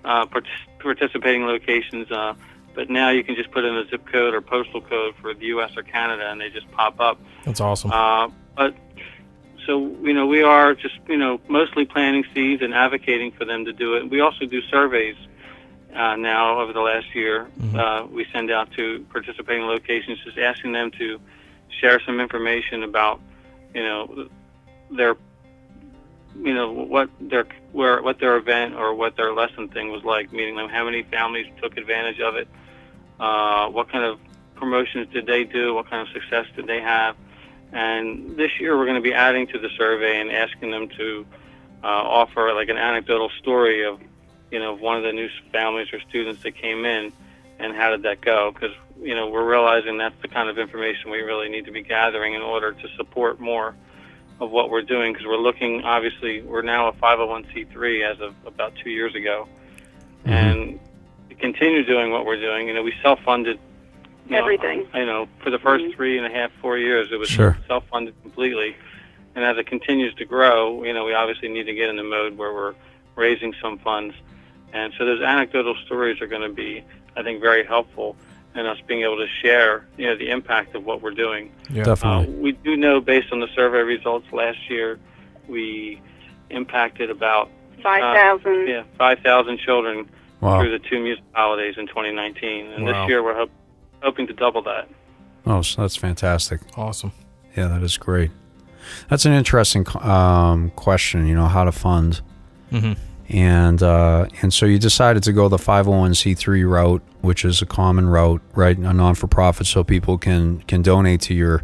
uh, 0.05 0.25
part- 0.27 0.45
participating 0.79 1.45
locations. 1.45 2.11
Uh, 2.11 2.33
but 2.73 2.89
now 2.89 3.09
you 3.09 3.23
can 3.23 3.35
just 3.35 3.51
put 3.51 3.65
in 3.65 3.75
a 3.75 3.87
zip 3.87 4.05
code 4.05 4.33
or 4.33 4.41
postal 4.41 4.81
code 4.81 5.15
for 5.21 5.33
the 5.33 5.45
U.S. 5.47 5.75
or 5.75 5.83
Canada, 5.83 6.29
and 6.29 6.39
they 6.39 6.49
just 6.49 6.69
pop 6.71 6.99
up. 6.99 7.19
That's 7.45 7.59
awesome. 7.59 7.91
Uh, 7.91 8.29
but 8.55 8.75
so 9.65 9.95
you 10.01 10.13
know, 10.13 10.25
we 10.25 10.41
are 10.43 10.73
just 10.75 10.95
you 11.07 11.17
know 11.17 11.39
mostly 11.47 11.85
planting 11.85 12.25
seeds 12.33 12.61
and 12.61 12.73
advocating 12.73 13.31
for 13.31 13.45
them 13.45 13.65
to 13.65 13.73
do 13.73 13.95
it. 13.95 14.09
We 14.09 14.21
also 14.21 14.45
do 14.45 14.61
surveys 14.63 15.15
uh, 15.95 16.15
now 16.15 16.59
over 16.59 16.73
the 16.73 16.81
last 16.81 17.13
year. 17.13 17.49
Uh, 17.75 18.07
we 18.09 18.25
send 18.33 18.51
out 18.51 18.71
to 18.73 19.05
participating 19.11 19.63
locations, 19.63 20.19
just 20.23 20.37
asking 20.37 20.71
them 20.71 20.91
to 20.91 21.19
share 21.79 21.99
some 22.05 22.19
information 22.19 22.83
about 22.83 23.21
you 23.73 23.83
know 23.83 24.29
their 24.91 25.15
you 26.35 26.53
know 26.53 26.71
what 26.71 27.09
their 27.19 27.45
where 27.71 28.01
what 28.01 28.19
their 28.19 28.37
event 28.37 28.75
or 28.75 28.93
what 28.93 29.15
their 29.15 29.33
lesson 29.33 29.67
thing 29.69 29.91
was 29.91 30.03
like, 30.03 30.31
meaning 30.31 30.55
them 30.55 30.69
how 30.69 30.85
many 30.85 31.03
families 31.03 31.47
took 31.61 31.77
advantage 31.77 32.19
of 32.19 32.35
it, 32.35 32.47
uh, 33.19 33.67
what 33.69 33.89
kind 33.89 34.05
of 34.05 34.19
promotions 34.55 35.07
did 35.13 35.25
they 35.25 35.43
do, 35.43 35.73
what 35.73 35.89
kind 35.89 36.07
of 36.07 36.13
success 36.13 36.45
did 36.55 36.67
they 36.67 36.81
have, 36.81 37.15
and 37.71 38.35
this 38.37 38.59
year 38.59 38.77
we're 38.77 38.85
going 38.85 38.95
to 38.95 39.01
be 39.01 39.13
adding 39.13 39.47
to 39.47 39.59
the 39.59 39.69
survey 39.77 40.19
and 40.19 40.31
asking 40.31 40.71
them 40.71 40.89
to 40.89 41.25
uh, 41.83 41.87
offer 41.87 42.53
like 42.53 42.69
an 42.69 42.77
anecdotal 42.77 43.29
story 43.39 43.85
of 43.85 43.99
you 44.51 44.59
know 44.59 44.75
one 44.75 44.97
of 44.97 45.03
the 45.03 45.13
new 45.13 45.29
families 45.51 45.87
or 45.93 45.99
students 46.01 46.43
that 46.43 46.55
came 46.55 46.85
in 46.85 47.11
and 47.59 47.75
how 47.75 47.89
did 47.91 48.03
that 48.03 48.21
go? 48.21 48.51
Because 48.51 48.75
you 49.01 49.15
know 49.15 49.27
we're 49.27 49.47
realizing 49.47 49.97
that's 49.97 50.19
the 50.21 50.27
kind 50.27 50.49
of 50.49 50.57
information 50.57 51.11
we 51.11 51.21
really 51.21 51.49
need 51.49 51.65
to 51.65 51.71
be 51.71 51.83
gathering 51.83 52.33
in 52.33 52.41
order 52.41 52.71
to 52.71 52.87
support 52.95 53.39
more 53.39 53.75
of 54.39 54.51
what 54.51 54.69
we're 54.69 54.81
doing 54.81 55.11
because 55.13 55.27
we're 55.27 55.37
looking 55.37 55.83
obviously 55.83 56.41
we're 56.41 56.61
now 56.61 56.87
a 56.87 56.93
501c3 56.93 58.09
as 58.09 58.21
of 58.21 58.35
about 58.45 58.73
two 58.75 58.89
years 58.89 59.15
ago. 59.15 59.47
Mm-hmm. 60.21 60.29
And 60.29 60.79
to 61.29 61.35
continue 61.35 61.83
doing 61.83 62.11
what 62.11 62.25
we're 62.25 62.39
doing. 62.39 62.67
You 62.67 62.73
know 62.73 62.83
we 62.83 62.93
self-funded 63.01 63.59
you 64.25 64.31
know, 64.31 64.39
Everything. 64.39 64.87
you 64.93 65.05
know 65.05 65.27
for 65.43 65.49
the 65.49 65.57
1st 65.57 65.63
mm-hmm. 65.63 65.95
three 65.95 66.17
and 66.17 66.25
a 66.25 66.29
half 66.29 66.51
four 66.61 66.77
years 66.77 67.09
it 67.11 67.17
was 67.17 67.29
Sure. 67.29 67.57
self-funded 67.67 68.19
completely. 68.21 68.75
And 69.35 69.45
as 69.45 69.57
it 69.57 69.67
continues 69.67 70.13
to 70.15 70.25
grow 70.25 70.83
you 70.83 70.93
know 70.93 71.05
we 71.05 71.13
obviously 71.13 71.49
need 71.49 71.63
to 71.65 71.73
get 71.73 71.89
in 71.89 71.97
the 71.97 72.03
mode 72.03 72.37
where 72.37 72.53
we're 72.53 72.75
raising 73.15 73.53
some 73.61 73.77
funds. 73.79 74.15
And 74.71 74.93
so 74.97 75.05
those 75.05 75.21
anecdotal 75.21 75.75
stories 75.85 76.21
are 76.21 76.27
going 76.27 76.43
to 76.43 76.53
be 76.53 76.83
i 77.15 77.23
think 77.23 77.41
very 77.41 77.65
helpful 77.65 78.15
in 78.59 78.65
us 78.65 78.77
being 78.87 79.03
able 79.03 79.17
to 79.17 79.27
share 79.41 79.85
you 79.97 80.05
know 80.07 80.15
the 80.17 80.29
impact 80.29 80.75
of 80.75 80.83
what 80.85 81.01
we're 81.01 81.11
doing 81.11 81.51
yeah. 81.69 81.81
uh, 81.81 81.85
Definitely. 81.85 82.35
we 82.35 82.51
do 82.51 82.75
know 82.77 82.99
based 82.99 83.31
on 83.31 83.39
the 83.39 83.47
survey 83.55 83.79
results 83.79 84.27
last 84.31 84.69
year, 84.69 84.99
we 85.47 86.01
impacted 86.49 87.09
about 87.09 87.49
Five 87.81 88.15
thousand. 88.15 88.67
yeah 88.67 88.83
5,000 88.97 89.57
children 89.59 90.09
wow. 90.41 90.59
through 90.61 90.71
the 90.77 90.79
two 90.89 90.99
music 91.01 91.23
holidays 91.33 91.75
in 91.77 91.87
2019, 91.87 92.67
and 92.73 92.85
Wow. 92.85 93.01
this 93.03 93.09
year 93.09 93.23
we're 93.23 93.35
hop- 93.35 93.49
hoping 94.03 94.27
to 94.27 94.33
double 94.33 94.61
that. 94.63 94.87
Oh, 95.45 95.61
so 95.61 95.81
that's 95.81 95.95
fantastic. 95.95 96.59
Awesome. 96.77 97.11
Yeah, 97.55 97.67
that 97.69 97.81
is 97.81 97.97
great. 97.97 98.31
That's 99.09 99.25
an 99.25 99.31
interesting 99.33 99.85
um, 100.01 100.71
question. 100.71 101.25
You 101.27 101.35
know 101.35 101.47
how 101.47 101.63
to 101.63 101.71
fund, 101.71 102.21
hmm 102.69 102.93
and 103.29 103.83
uh, 103.83 104.25
and 104.41 104.51
so 104.51 104.65
you 104.65 104.79
decided 104.79 105.21
to 105.23 105.31
go 105.31 105.47
the 105.49 105.57
501c3 105.57 106.67
route, 106.67 107.01
which 107.21 107.45
is 107.45 107.61
a 107.61 107.65
common 107.65 108.09
route, 108.09 108.41
right? 108.55 108.75
A 108.77 108.93
non 108.93 109.13
for 109.15 109.27
profit, 109.27 109.67
so 109.67 109.83
people 109.83 110.17
can 110.17 110.61
can 110.61 110.81
donate 110.81 111.21
to 111.21 111.35
your 111.35 111.63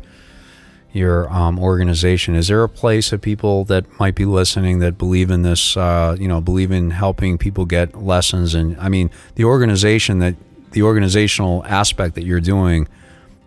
your 0.94 1.32
um, 1.34 1.58
organization. 1.58 2.36
Is 2.36 2.48
there 2.48 2.64
a 2.64 2.70
place 2.70 3.10
that 3.10 3.22
people 3.22 3.66
that 3.66 4.00
might 4.00 4.16
be 4.16 4.26
listening 4.26 4.80
that 4.80 4.98
believe 4.98 5.32
in 5.32 5.42
this? 5.42 5.76
Uh, 5.76 6.16
you 6.20 6.28
know, 6.28 6.40
believe 6.40 6.72
in 6.72 6.92
helping 6.92 7.38
people 7.40 7.66
get 7.66 8.00
lessons, 8.00 8.54
and 8.54 8.78
I 8.80 8.90
mean 8.90 9.10
the 9.34 9.46
organization 9.46 10.20
that 10.20 10.36
the 10.72 10.84
organizational 10.84 11.66
aspect 11.66 12.16
that 12.16 12.26
you're 12.26 12.42
doing. 12.42 12.88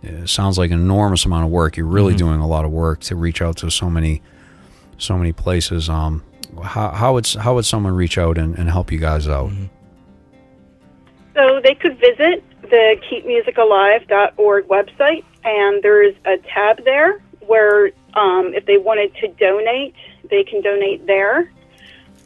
uh, 0.02 0.26
sounds 0.26 0.58
like 0.58 0.72
an 0.72 0.80
enormous 0.80 1.24
amount 1.24 1.44
of 1.44 1.50
work. 1.50 1.76
You're 1.76 1.86
really 1.86 2.14
doing 2.14 2.40
a 2.40 2.46
lot 2.48 2.64
of 2.64 2.72
work 2.72 3.00
to 3.00 3.14
reach 3.14 3.42
out 3.42 3.58
to 3.58 3.70
so 3.70 3.90
many, 3.90 4.22
so 4.96 5.16
many 5.16 5.32
places. 5.32 5.88
Um, 5.88 6.22
how 6.62 6.90
how 6.90 7.14
would 7.14 7.26
how 7.26 7.54
would 7.54 7.64
someone 7.64 7.94
reach 7.94 8.18
out 8.18 8.38
and, 8.38 8.58
and 8.58 8.70
help 8.70 8.90
you 8.92 8.98
guys 8.98 9.28
out? 9.28 9.50
So 11.34 11.60
they 11.62 11.74
could 11.74 11.98
visit 11.98 12.42
the 12.62 12.96
keepmusicalive.org 13.10 14.68
website, 14.68 15.24
and 15.44 15.82
there's 15.82 16.14
a 16.24 16.38
tab 16.38 16.84
there 16.84 17.20
where 17.46 17.92
um, 18.14 18.52
if 18.54 18.66
they 18.66 18.76
wanted 18.76 19.14
to 19.16 19.28
donate, 19.28 19.94
they 20.30 20.44
can 20.44 20.62
donate 20.62 21.06
there. 21.06 21.52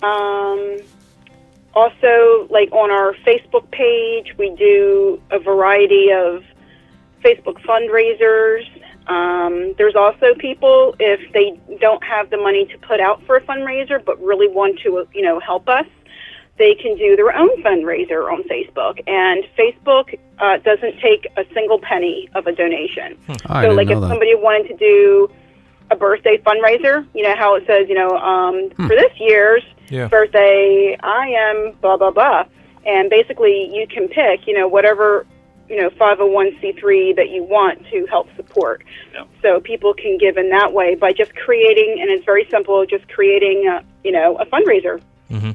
Um, 0.03 0.79
also, 1.75 2.47
like 2.51 2.73
on 2.73 2.91
our 2.91 3.15
Facebook 3.27 3.71
page, 3.71 4.35
we 4.39 4.55
do 4.57 5.23
a 5.31 5.39
variety 5.39 6.11
of 6.13 6.43
Facebook 7.23 7.61
fundraisers. 7.63 8.65
Um, 9.09 9.75
there's 9.79 9.97
also 9.97 10.35
people 10.39 10.95
if 11.01 11.33
they 11.33 11.59
don't 11.81 12.03
have 12.05 12.31
the 12.31 12.37
money 12.37 12.67
to 12.67 12.79
put 12.79 13.01
out 13.01 13.23
for 13.25 13.37
a 13.37 13.41
fundraiser, 13.41 14.05
but 14.05 14.21
really 14.23 14.49
want 14.49 14.79
to, 14.81 15.07
you 15.15 15.23
know, 15.23 15.41
help 15.41 15.69
us 15.69 15.87
they 16.59 16.75
can 16.75 16.97
do 16.97 17.17
their 17.17 17.35
own 17.35 17.49
fundraiser 17.63 18.31
on 18.31 18.43
Facebook. 18.45 19.03
And 19.09 19.43
Facebook 19.59 20.19
uh, 20.39 20.59
doesn't 20.59 21.01
take 21.01 21.27
a 21.37 21.45
single 21.55 21.79
penny 21.81 22.29
of 22.35 22.47
a 22.47 22.53
donation. 22.53 23.19
I 23.47 23.63
so, 23.63 23.69
didn't 23.71 23.77
like, 23.77 23.91
if 23.91 24.01
that. 24.01 24.09
somebody 24.09 24.35
wanted 24.35 24.69
to 24.69 24.77
do 24.77 25.31
a 25.91 25.97
birthday 25.97 26.39
fundraiser, 26.39 27.07
you 27.15 27.23
know 27.23 27.35
how 27.37 27.55
it 27.55 27.65
says, 27.67 27.89
you 27.89 27.95
know, 27.95 28.17
um, 28.19 28.71
Hmm. 28.77 28.87
for 28.87 28.95
this 28.95 29.13
year's 29.19 29.65
Yeah. 29.89 30.09
birthday, 30.09 30.97
I 31.03 31.29
am 31.29 31.73
blah 31.81 31.97
blah 31.97 32.11
blah, 32.11 32.45
and 32.87 33.09
basically 33.11 33.75
you 33.75 33.87
can 33.87 34.09
pick, 34.09 34.47
you 34.47 34.55
know, 34.57 34.69
whatever 34.69 35.27
you 35.73 35.81
know 35.81 35.89
501c3 35.89 37.17
that 37.17 37.31
you 37.31 37.43
want 37.43 37.89
to 37.89 38.05
help 38.07 38.29
support. 38.37 38.85
Yeah. 39.15 39.25
So 39.41 39.59
people 39.59 39.95
can 39.95 40.19
give 40.19 40.37
in 40.37 40.51
that 40.51 40.71
way 40.71 40.95
by 40.95 41.15
just 41.15 41.35
creating, 41.35 41.99
and 41.99 42.11
it's 42.11 42.27
very 42.27 42.47
simple, 42.51 42.85
just 42.85 43.09
creating, 43.09 43.67
a, 43.67 43.83
you 44.05 44.13
know, 44.13 44.37
a 44.37 44.45
fundraiser. 44.45 45.01
Mm-hmm. 45.31 45.53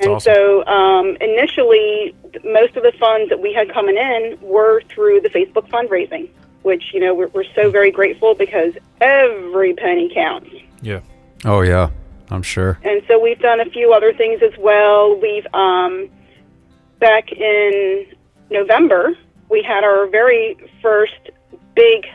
And 0.00 0.10
awesome. 0.10 0.34
so 0.34 0.64
um, 0.64 1.18
initially, 1.20 2.16
most 2.42 2.76
of 2.76 2.82
the 2.82 2.92
funds 2.98 3.28
that 3.28 3.40
we 3.40 3.52
had 3.52 3.70
coming 3.70 3.98
in 3.98 4.38
were 4.40 4.80
through 4.88 5.20
the 5.20 5.28
Facebook 5.28 5.68
fundraising, 5.68 6.30
which, 6.62 6.94
you 6.94 7.00
know, 7.00 7.14
we're, 7.14 7.28
we're 7.28 7.44
so 7.54 7.70
very 7.70 7.90
grateful 7.90 8.34
because 8.34 8.72
every 9.02 9.74
penny 9.74 10.10
counts. 10.14 10.48
Yeah. 10.80 11.00
Oh 11.44 11.60
yeah, 11.60 11.90
I'm 12.30 12.42
sure. 12.42 12.78
And 12.84 13.02
so 13.06 13.20
we've 13.20 13.38
done 13.38 13.60
a 13.60 13.66
few 13.66 13.92
other 13.92 14.14
things 14.14 14.40
as 14.42 14.56
well. 14.58 15.20
We've, 15.20 15.46
um, 15.52 16.08
back 17.00 17.32
in 17.32 18.06
November, 18.48 19.14
we 19.48 19.62
had 19.62 19.84
our 19.84 20.06
very 20.06 20.56
first 20.80 21.30
big, 21.74 22.06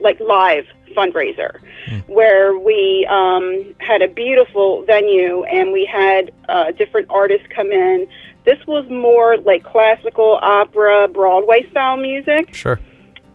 like, 0.00 0.18
live 0.20 0.66
fundraiser 0.96 1.60
where 2.06 2.58
we 2.58 3.06
um, 3.10 3.74
had 3.78 4.02
a 4.02 4.08
beautiful 4.08 4.84
venue 4.84 5.44
and 5.44 5.72
we 5.72 5.84
had 5.84 6.32
uh, 6.48 6.70
different 6.72 7.08
artists 7.10 7.46
come 7.54 7.72
in. 7.72 8.06
This 8.44 8.58
was 8.66 8.88
more 8.90 9.36
like 9.38 9.64
classical 9.64 10.38
opera, 10.42 11.08
Broadway 11.08 11.68
style 11.70 11.96
music. 11.96 12.54
Sure. 12.54 12.80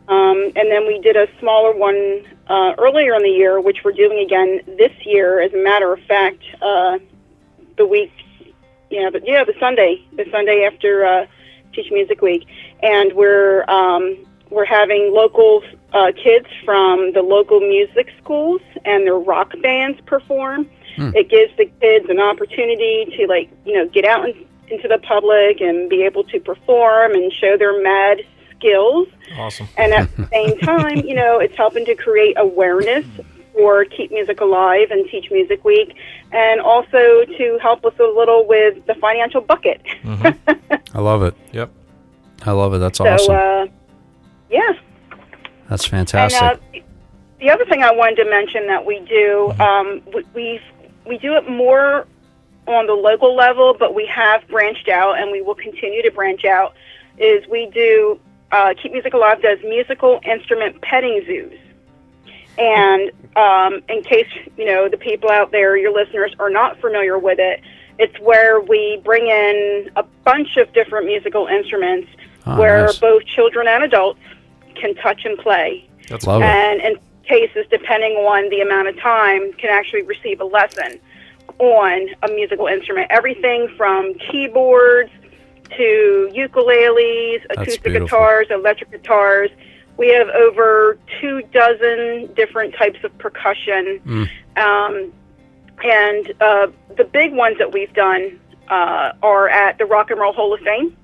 Um, 0.07 0.51
and 0.55 0.71
then 0.71 0.85
we 0.85 0.99
did 1.01 1.15
a 1.15 1.27
smaller 1.39 1.75
one 1.75 2.25
uh, 2.47 2.73
earlier 2.77 3.15
in 3.15 3.23
the 3.23 3.29
year, 3.29 3.59
which 3.59 3.83
we're 3.83 3.91
doing 3.91 4.19
again 4.19 4.61
this 4.77 4.91
year. 5.03 5.41
As 5.41 5.53
a 5.53 5.57
matter 5.63 5.91
of 5.93 5.99
fact, 6.01 6.43
uh, 6.61 6.99
the 7.77 7.85
week, 7.85 8.11
know, 8.91 9.11
but 9.11 9.27
yeah, 9.27 9.43
the 9.43 9.55
Sunday, 9.59 10.03
the 10.15 10.25
Sunday 10.31 10.69
after 10.71 11.05
uh, 11.05 11.25
Teach 11.75 11.91
Music 11.91 12.21
Week, 12.21 12.47
and 12.81 13.13
we're 13.13 13.69
um, 13.69 14.17
we're 14.49 14.65
having 14.65 15.13
local 15.13 15.63
uh, 15.93 16.11
kids 16.11 16.47
from 16.63 17.11
the 17.13 17.21
local 17.21 17.59
music 17.59 18.09
schools 18.21 18.61
and 18.85 19.05
their 19.05 19.17
rock 19.17 19.53
bands 19.61 19.99
perform. 20.05 20.69
It 20.97 21.29
gives 21.29 21.55
the 21.57 21.65
kids 21.81 22.09
an 22.09 22.19
opportunity 22.19 23.05
to 23.17 23.27
like 23.27 23.49
you 23.65 23.73
know 23.73 23.87
get 23.89 24.05
out 24.05 24.29
in, 24.29 24.45
into 24.69 24.87
the 24.87 24.99
public 24.99 25.61
and 25.61 25.89
be 25.89 26.03
able 26.03 26.23
to 26.25 26.39
perform 26.39 27.13
and 27.13 27.31
show 27.33 27.57
their 27.57 27.81
mad 27.83 28.21
skills. 28.57 29.07
Awesome. 29.37 29.67
And 29.77 29.93
at 29.93 30.15
the 30.15 30.27
same 30.31 30.57
time, 30.59 30.97
you 31.05 31.15
know, 31.15 31.39
it's 31.39 31.55
helping 31.55 31.85
to 31.85 31.95
create 31.95 32.35
awareness 32.37 33.05
for 33.55 33.85
Keep 33.85 34.11
Music 34.11 34.41
Alive 34.41 34.91
and 34.91 35.07
Teach 35.09 35.31
Music 35.31 35.63
Week, 35.63 35.95
and 36.31 36.61
also 36.61 37.25
to 37.25 37.57
help 37.61 37.85
us 37.85 37.93
a 37.99 38.03
little 38.03 38.45
with 38.45 38.85
the 38.85 38.95
financial 38.95 39.41
bucket. 39.41 39.81
I 40.93 40.99
love 40.99 41.23
it. 41.23 41.35
Yep. 41.53 41.71
I 42.43 42.51
love 42.51 42.73
it. 42.73 42.79
That's 42.79 42.97
so, 42.97 43.07
awesome. 43.07 43.35
uh, 43.35 43.65
yeah. 44.49 44.73
That's 45.69 45.85
fantastic. 45.85 46.41
And 46.41 46.59
uh, 46.59 46.85
the 47.39 47.49
other 47.49 47.65
thing 47.65 47.81
I 47.81 47.91
wanted 47.91 48.23
to 48.23 48.29
mention 48.29 48.67
that 48.67 48.85
we 48.85 48.99
do, 48.99 49.51
um, 49.59 50.01
we, 50.13 50.23
we 50.33 50.61
we 51.05 51.17
do 51.17 51.35
it 51.35 51.49
more 51.49 52.07
on 52.67 52.87
the 52.87 52.93
local 52.93 53.35
level, 53.35 53.75
but 53.77 53.93
we 53.93 54.05
have 54.07 54.47
branched 54.47 54.89
out, 54.89 55.19
and 55.19 55.31
we 55.31 55.41
will 55.41 55.55
continue 55.55 56.01
to 56.01 56.11
branch 56.11 56.45
out. 56.45 56.73
Is 57.17 57.47
we 57.47 57.69
do 57.73 58.19
uh, 58.51 58.73
Keep 58.81 58.93
Music 58.93 59.13
Alive 59.13 59.41
does 59.41 59.59
musical 59.63 60.19
instrument 60.25 60.81
petting 60.81 61.23
zoos. 61.25 61.59
And 62.57 63.11
um, 63.35 63.81
in 63.89 64.01
case 64.03 64.27
you 64.57 64.65
know 64.65 64.87
the 64.89 64.97
people 64.97 65.29
out 65.29 65.51
there, 65.51 65.75
your 65.77 65.93
listeners 65.93 66.33
are 66.39 66.49
not 66.49 66.79
familiar 66.79 67.17
with 67.17 67.39
it, 67.39 67.61
it's 67.99 68.17
where 68.19 68.59
we 68.61 69.01
bring 69.03 69.27
in 69.27 69.89
a 69.95 70.03
bunch 70.23 70.57
of 70.57 70.71
different 70.73 71.05
musical 71.05 71.47
instruments, 71.47 72.09
Oh, 72.47 72.59
where 72.59 72.85
nice. 72.85 72.99
both 72.99 73.25
children 73.25 73.67
and 73.67 73.83
adults 73.83 74.19
can 74.75 74.93
touch 74.95 75.25
and 75.25 75.37
play. 75.39 75.89
That's 76.09 76.27
Love 76.27 76.41
it. 76.43 76.45
And 76.45 76.79
in 76.81 76.99
cases, 77.23 77.65
depending 77.71 78.13
on 78.17 78.49
the 78.49 78.61
amount 78.61 78.87
of 78.87 78.99
time, 78.99 79.51
can 79.53 79.71
actually 79.71 80.03
receive 80.03 80.39
a 80.39 80.45
lesson 80.45 80.99
on 81.57 82.07
a 82.21 82.27
musical 82.27 82.67
instrument. 82.67 83.07
Everything 83.09 83.67
from 83.77 84.13
keyboards 84.15 85.09
to 85.71 86.29
ukuleles, 86.33 87.43
acoustic 87.49 87.83
guitars, 87.83 88.47
electric 88.51 88.91
guitars. 88.91 89.49
We 89.97 90.09
have 90.09 90.27
over 90.29 90.97
two 91.21 91.41
dozen 91.53 92.33
different 92.35 92.75
types 92.75 92.99
of 93.03 93.17
percussion. 93.17 94.01
Mm. 94.05 94.29
Um, 94.57 95.13
and 95.83 96.33
uh, 96.41 96.67
the 96.97 97.03
big 97.03 97.33
ones 97.33 97.57
that 97.59 97.71
we've 97.73 97.93
done 97.93 98.39
uh, 98.69 99.13
are 99.21 99.49
at 99.49 99.77
the 99.77 99.85
Rock 99.85 100.11
and 100.11 100.19
Roll 100.19 100.33
Hall 100.33 100.53
of 100.53 100.59
Fame. 100.61 100.95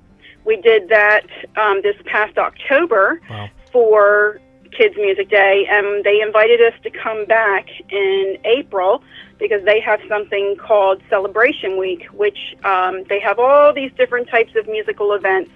We 0.44 0.56
did 0.56 0.88
that 0.88 1.26
um, 1.56 1.82
this 1.82 1.96
past 2.06 2.36
October 2.36 3.20
Wow. 3.30 3.48
for 3.70 4.40
Kids 4.76 4.96
Music 4.96 5.28
Day, 5.28 5.66
and 5.68 6.02
they 6.04 6.20
invited 6.20 6.60
us 6.60 6.72
to 6.82 6.90
come 6.90 7.26
back 7.26 7.66
in 7.90 8.38
April 8.44 9.02
because 9.38 9.64
they 9.64 9.80
have 9.80 10.00
something 10.08 10.56
called 10.56 11.02
Celebration 11.10 11.76
Week, 11.78 12.04
which 12.12 12.56
um, 12.64 13.04
they 13.08 13.20
have 13.20 13.38
all 13.38 13.72
these 13.72 13.92
different 13.96 14.28
types 14.28 14.52
of 14.56 14.66
musical 14.66 15.12
events, 15.12 15.50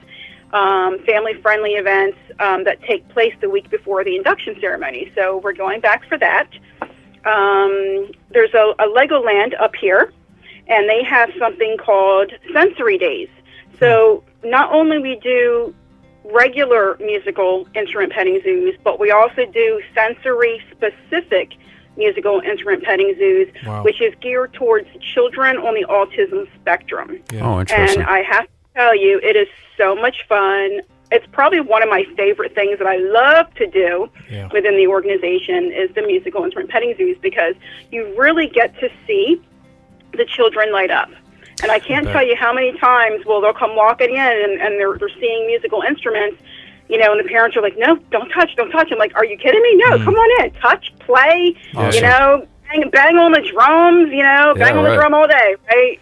um, 0.53 0.99
family 1.05 1.35
friendly 1.43 1.73
events 1.73 2.19
um, 2.41 2.65
that 2.65 2.81
take 2.83 3.09
place 3.09 3.35
the 3.41 3.51
week 3.51 3.71
before 3.71 4.05
the 4.05 4.17
induction 4.17 4.57
ceremony. 4.61 5.11
So 5.15 5.39
we're 5.39 5.53
going 5.55 5.81
back 5.81 6.07
for 6.09 6.19
that. 6.19 6.49
Um, 7.25 8.11
there's 8.31 8.55
a, 8.55 8.75
a 8.79 8.87
Legoland 8.89 9.61
up 9.61 9.75
here, 9.75 10.13
and 10.69 10.89
they 10.89 11.03
have 11.03 11.31
something 11.39 11.77
called 11.79 12.33
Sensory 12.53 12.99
Days. 12.99 13.29
So 13.81 14.23
not 14.45 14.73
only 14.73 14.99
we 14.99 15.19
do 15.23 15.75
regular 16.25 16.97
musical 17.01 17.67
instrument 17.75 18.13
petting 18.13 18.41
zoos, 18.43 18.77
but 18.83 18.99
we 18.99 19.11
also 19.11 19.45
do 19.53 19.81
sensory 19.95 20.61
specific 20.71 21.53
musical 21.97 22.41
instrument 22.41 22.85
petting 22.85 23.15
zoos, 23.19 23.49
Wow. 23.67 23.83
which 23.83 24.01
is 24.03 24.15
geared 24.21 24.53
towards 24.53 24.87
children 25.15 25.57
on 25.57 25.75
the 25.75 25.87
autism 25.89 26.47
spectrum. 26.61 27.19
Oh, 27.41 27.61
interesting. 27.61 28.03
And 28.03 28.09
I 28.11 28.23
have 28.23 28.45
to 28.45 28.51
tell 28.77 28.95
you, 28.95 29.19
it 29.23 29.37
is 29.37 29.49
so 29.79 29.95
much 29.97 30.17
fun. 30.29 30.81
It's 31.11 31.27
probably 31.33 31.61
one 31.61 31.83
of 31.83 31.89
my 31.89 32.05
favorite 32.17 32.55
things 32.55 32.79
that 32.79 32.87
I 32.87 32.97
love 32.97 33.53
to 33.55 33.67
do 33.67 34.11
Yeah. 34.31 34.49
within 34.53 34.77
the 34.77 34.87
organization 34.89 35.73
is 35.73 35.91
the 35.95 36.03
musical 36.03 36.45
instrument 36.45 36.71
petting 36.71 36.95
zoos 36.97 37.17
because 37.23 37.55
you 37.91 38.13
really 38.19 38.49
get 38.49 38.79
to 38.81 38.89
see 39.07 39.41
the 40.13 40.25
children 40.27 40.73
light 40.73 40.91
up. 40.91 41.09
And 41.63 41.71
I 41.73 41.79
can't 41.79 42.05
bet. 42.05 42.13
tell 42.13 42.27
you 42.27 42.37
how 42.37 42.53
many 42.53 42.73
times 42.79 43.25
well 43.25 43.41
they'll 43.41 43.55
come 43.55 43.75
walking 43.77 44.11
in 44.11 44.19
and, 44.45 44.61
and 44.61 44.79
they're 44.79 44.99
they're 44.99 45.17
seeing 45.21 45.47
musical 45.47 45.81
instruments, 45.83 46.43
you 46.91 46.99
know, 46.99 47.13
and 47.13 47.25
the 47.25 47.29
parents 47.29 47.57
are 47.57 47.63
like, 47.63 47.79
No, 47.79 47.97
don't 48.11 48.29
touch, 48.31 48.55
don't 48.57 48.71
touch. 48.71 48.89
I'm 48.93 48.99
like, 48.99 49.15
Are 49.15 49.25
you 49.25 49.39
kidding 49.39 49.63
me? 49.63 49.75
No, 49.89 49.97
come 50.05 50.15
on 50.15 50.45
in. 50.45 50.51
Touch, 50.61 50.93
play, 50.99 51.55
you 51.95 52.01
know, 52.03 52.47
bang 52.69 52.91
bang 52.91 53.17
on 53.17 53.33
the 53.33 53.41
drums, 53.41 54.11
you 54.13 54.23
know, 54.23 54.53
bang 54.55 54.75
Yeah, 54.75 54.79
on 54.81 54.85
right. 54.85 54.91
the 54.91 54.97
drum 54.97 55.15
all 55.15 55.27
day, 55.29 55.57
right? 55.73 55.99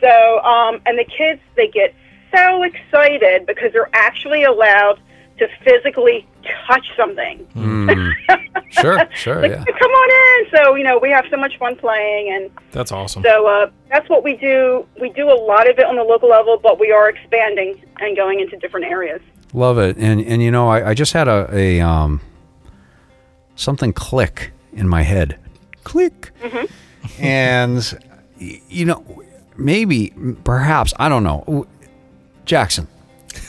So, 0.00 0.40
um, 0.44 0.80
and 0.86 0.96
the 0.98 1.04
kids 1.04 1.40
they 1.56 1.66
get 1.68 1.94
so 2.34 2.62
excited 2.62 3.46
because 3.46 3.72
they're 3.72 3.90
actually 3.92 4.44
allowed 4.44 5.00
to 5.38 5.48
physically 5.64 6.26
touch 6.66 6.86
something. 6.96 7.46
Mm. 7.56 8.12
sure, 8.70 9.08
sure, 9.14 9.40
Like, 9.42 9.50
yeah. 9.52 9.64
come 9.64 9.90
on 9.90 10.10
in. 10.44 10.50
So, 10.56 10.74
you 10.76 10.84
know, 10.84 10.98
we 10.98 11.10
have 11.10 11.24
so 11.30 11.36
much 11.36 11.58
fun 11.58 11.74
playing 11.76 12.32
and 12.34 12.50
That's 12.70 12.92
awesome. 12.92 13.22
so 13.22 13.46
uh, 13.46 13.70
that's 13.90 14.08
what 14.08 14.22
we 14.24 14.36
do. 14.36 14.86
We 15.00 15.08
do 15.10 15.28
a 15.30 15.34
lot 15.34 15.68
of 15.68 15.78
it 15.78 15.86
on 15.86 15.96
the 15.96 16.04
local 16.04 16.28
level, 16.28 16.58
but 16.62 16.78
we 16.78 16.92
are 16.92 17.08
expanding 17.08 17.82
and 18.00 18.14
going 18.16 18.40
into 18.40 18.56
different 18.58 18.86
areas. 18.86 19.20
Love 19.54 19.78
it. 19.78 19.96
And 19.98 20.20
and 20.20 20.42
you 20.42 20.50
know, 20.50 20.68
I, 20.68 20.90
I 20.90 20.94
just 20.94 21.12
had 21.12 21.28
a, 21.28 21.48
a 21.52 21.80
um 21.80 22.20
something 23.54 23.92
click 23.92 24.52
in 24.72 24.88
my 24.88 25.02
head. 25.02 25.38
Click. 25.84 26.30
and 27.18 27.98
you 28.38 28.84
know, 28.84 29.22
maybe 29.56 30.12
perhaps, 30.44 30.92
I 30.98 31.08
don't 31.08 31.24
know. 31.24 31.66
W- 32.42 32.46
Jackson. 32.46 32.86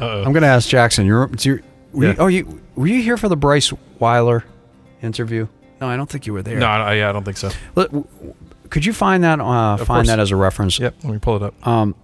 Uh-oh. 0.00 0.22
I'm 0.24 0.32
going 0.32 0.42
to 0.42 0.48
ask 0.48 0.68
Jackson. 0.68 1.06
You're, 1.06 1.24
it's 1.32 1.44
your, 1.46 1.60
were 1.92 2.04
you, 2.06 2.14
oh, 2.18 2.26
you 2.26 2.60
were 2.76 2.86
you 2.86 3.02
here 3.02 3.16
for 3.16 3.28
the 3.28 3.36
Bryce 3.36 3.72
Weiler 3.98 4.44
interview? 5.02 5.48
No, 5.80 5.88
I 5.88 5.96
don't 5.96 6.08
think 6.10 6.26
you 6.26 6.32
were 6.32 6.42
there. 6.42 6.58
No, 6.58 6.66
I, 6.66 6.94
yeah, 6.94 7.08
I 7.08 7.12
don't 7.12 7.24
think 7.24 7.36
so. 7.36 7.48
Let- 7.74 7.88
w- 7.92 8.04
w- 8.18 8.34
Could 8.70 8.84
you 8.84 8.92
find 8.92 9.24
that 9.24 9.40
uh, 9.40 9.76
find 9.78 9.86
course. 9.86 10.06
that 10.08 10.18
as 10.20 10.30
a 10.30 10.36
reference? 10.36 10.78
Yep, 10.78 10.96
let 11.04 11.12
me 11.12 11.18
pull 11.18 11.36
it 11.36 11.42
up. 11.42 11.66
um, 11.66 11.94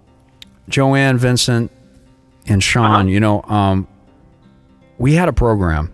Joanne, 0.69 1.19
Vincent, 1.19 1.71
and 2.47 2.63
Sean, 2.63 3.09
you 3.09 3.21
know, 3.21 3.43
um, 3.43 3.87
we 4.99 5.13
had 5.15 5.29
a 5.29 5.33
program 5.33 5.93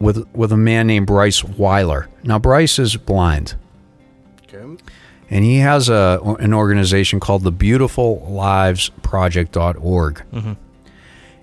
with 0.00 0.26
with 0.34 0.52
a 0.52 0.56
man 0.56 0.86
named 0.86 1.06
Bryce 1.06 1.44
Weiler. 1.44 2.08
Now 2.24 2.38
Bryce 2.38 2.78
is 2.78 2.96
blind, 2.96 3.54
Okay. 4.52 4.82
And 5.30 5.44
he 5.44 5.58
has 5.58 5.88
a 5.88 6.20
an 6.40 6.52
organization 6.54 7.20
called 7.20 7.42
the 7.44 7.52
Beautiful 7.52 8.20
Lives 8.28 8.90
Project.org. 9.02 10.22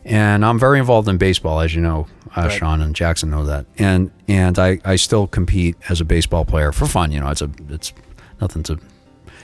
And 0.05 0.45
I'm 0.45 0.59
very 0.59 0.79
involved 0.79 1.07
in 1.07 1.17
baseball, 1.17 1.61
as 1.61 1.73
you 1.73 1.81
know, 1.81 2.07
uh, 2.35 2.41
Right. 2.41 2.51
Sean 2.51 2.81
and 2.81 2.93
Jackson 2.95 3.29
know 3.29 3.45
that. 3.45 3.65
And 3.77 4.11
and 4.27 4.59
I, 4.59 4.79
I 4.83 4.97
still 4.97 5.27
compete 5.27 5.77
as 5.87 6.01
a 6.01 6.05
baseball 6.05 6.43
player 6.43 6.71
for 6.73 6.85
fun. 6.87 7.11
You 7.11 7.21
know, 7.21 7.29
it's 7.29 7.41
a 7.41 7.49
it's 7.69 7.93
nothing 8.41 8.63
to, 8.63 8.73
you 8.73 8.79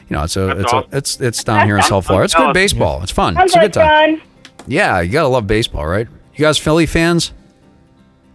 know, 0.10 0.24
it's 0.24 0.36
a 0.36 0.48
That's 0.48 0.60
it's 0.60 0.74
awesome. 0.74 0.90
a 0.92 0.98
it's 0.98 1.22
it's 1.22 1.44
down 1.46 1.66
here 1.66 1.78
in 1.78 1.84
South 1.84 2.08
Florida. 2.08 2.26
It's 2.26 2.34
good 2.34 2.42
Awesome. 2.44 2.54
baseball. 2.54 3.02
It's 3.04 3.12
fun. 3.12 3.36
Sounds 3.36 3.52
It's 3.52 3.56
a 3.56 3.60
good 3.62 3.74
time. 3.74 4.20
fun. 4.20 4.28
Yeah, 4.68 5.00
you 5.00 5.12
gotta 5.14 5.30
love 5.30 5.48
baseball, 5.48 5.86
right? 5.86 6.08
You 6.36 6.44
guys 6.46 6.58
Philly 6.58 6.86
fans? 6.86 7.32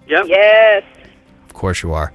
Yep. 0.08 0.24
Yes. 0.28 0.82
Of 1.54 1.60
course 1.60 1.82
you 1.84 1.92
are. 1.92 2.12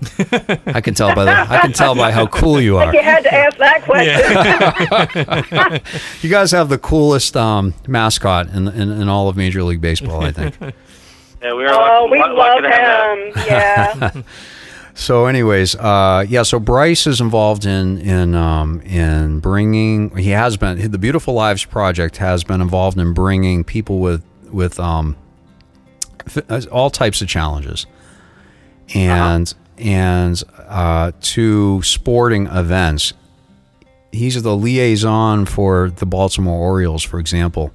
I 0.67 0.81
can 0.81 0.93
tell 0.93 1.15
by 1.15 1.23
the 1.23 1.31
I 1.31 1.59
can 1.61 1.71
tell 1.71 1.95
by 1.95 2.11
how 2.11 2.27
cool 2.27 2.59
you 2.59 2.75
are. 2.81 2.93
You 2.93 3.01
had 3.01 3.23
to 3.23 3.33
ask 3.33 3.57
that 3.57 3.83
question. 3.83 5.81
You 6.21 6.29
guys 6.29 6.51
have 6.51 6.67
the 6.69 6.77
coolest 6.77 7.37
um, 7.37 7.73
mascot 7.87 8.49
in, 8.49 8.67
in 8.67 8.91
in 8.91 9.07
all 9.09 9.29
of 9.29 9.37
Major 9.37 9.63
League 9.63 9.81
Baseball, 9.81 10.23
I 10.23 10.31
think. 10.31 10.55
Yeah, 11.41 11.53
we 11.53 11.63
are 11.65 11.69
Oh, 11.73 12.03
lucky, 12.03 12.11
we 12.11 12.19
lucky 12.19 12.33
love 12.33 12.61
to 12.63 12.69
have 12.69 13.99
that. 14.01 14.13
him. 14.13 14.23
Yeah. 14.27 14.91
So, 14.93 15.25
anyways, 15.27 15.73
uh, 15.77 16.25
yeah. 16.27 16.43
So 16.43 16.59
Bryce 16.59 17.07
is 17.07 17.21
involved 17.21 17.65
in 17.65 17.97
in 17.99 18.35
um, 18.35 18.81
in 18.81 19.39
bringing. 19.39 20.13
He 20.17 20.31
has 20.31 20.57
been 20.57 20.91
the 20.91 20.97
Beautiful 20.97 21.33
Lives 21.33 21.63
Project 21.63 22.17
has 22.17 22.43
been 22.43 22.59
involved 22.59 22.97
in 22.99 23.13
bringing 23.13 23.63
people 23.63 23.99
with 23.99 24.21
with 24.51 24.81
um, 24.81 25.15
f- 26.27 26.67
all 26.73 26.89
types 26.89 27.21
of 27.21 27.29
challenges, 27.29 27.85
and 28.93 29.53
and 29.77 30.41
uh, 30.67 31.11
to 31.21 31.81
sporting 31.83 32.47
events. 32.47 33.13
He's 34.11 34.41
the 34.41 34.55
liaison 34.55 35.45
for 35.45 35.91
the 35.91 36.05
Baltimore 36.05 36.59
Orioles, 36.59 37.03
for 37.03 37.19
example. 37.19 37.71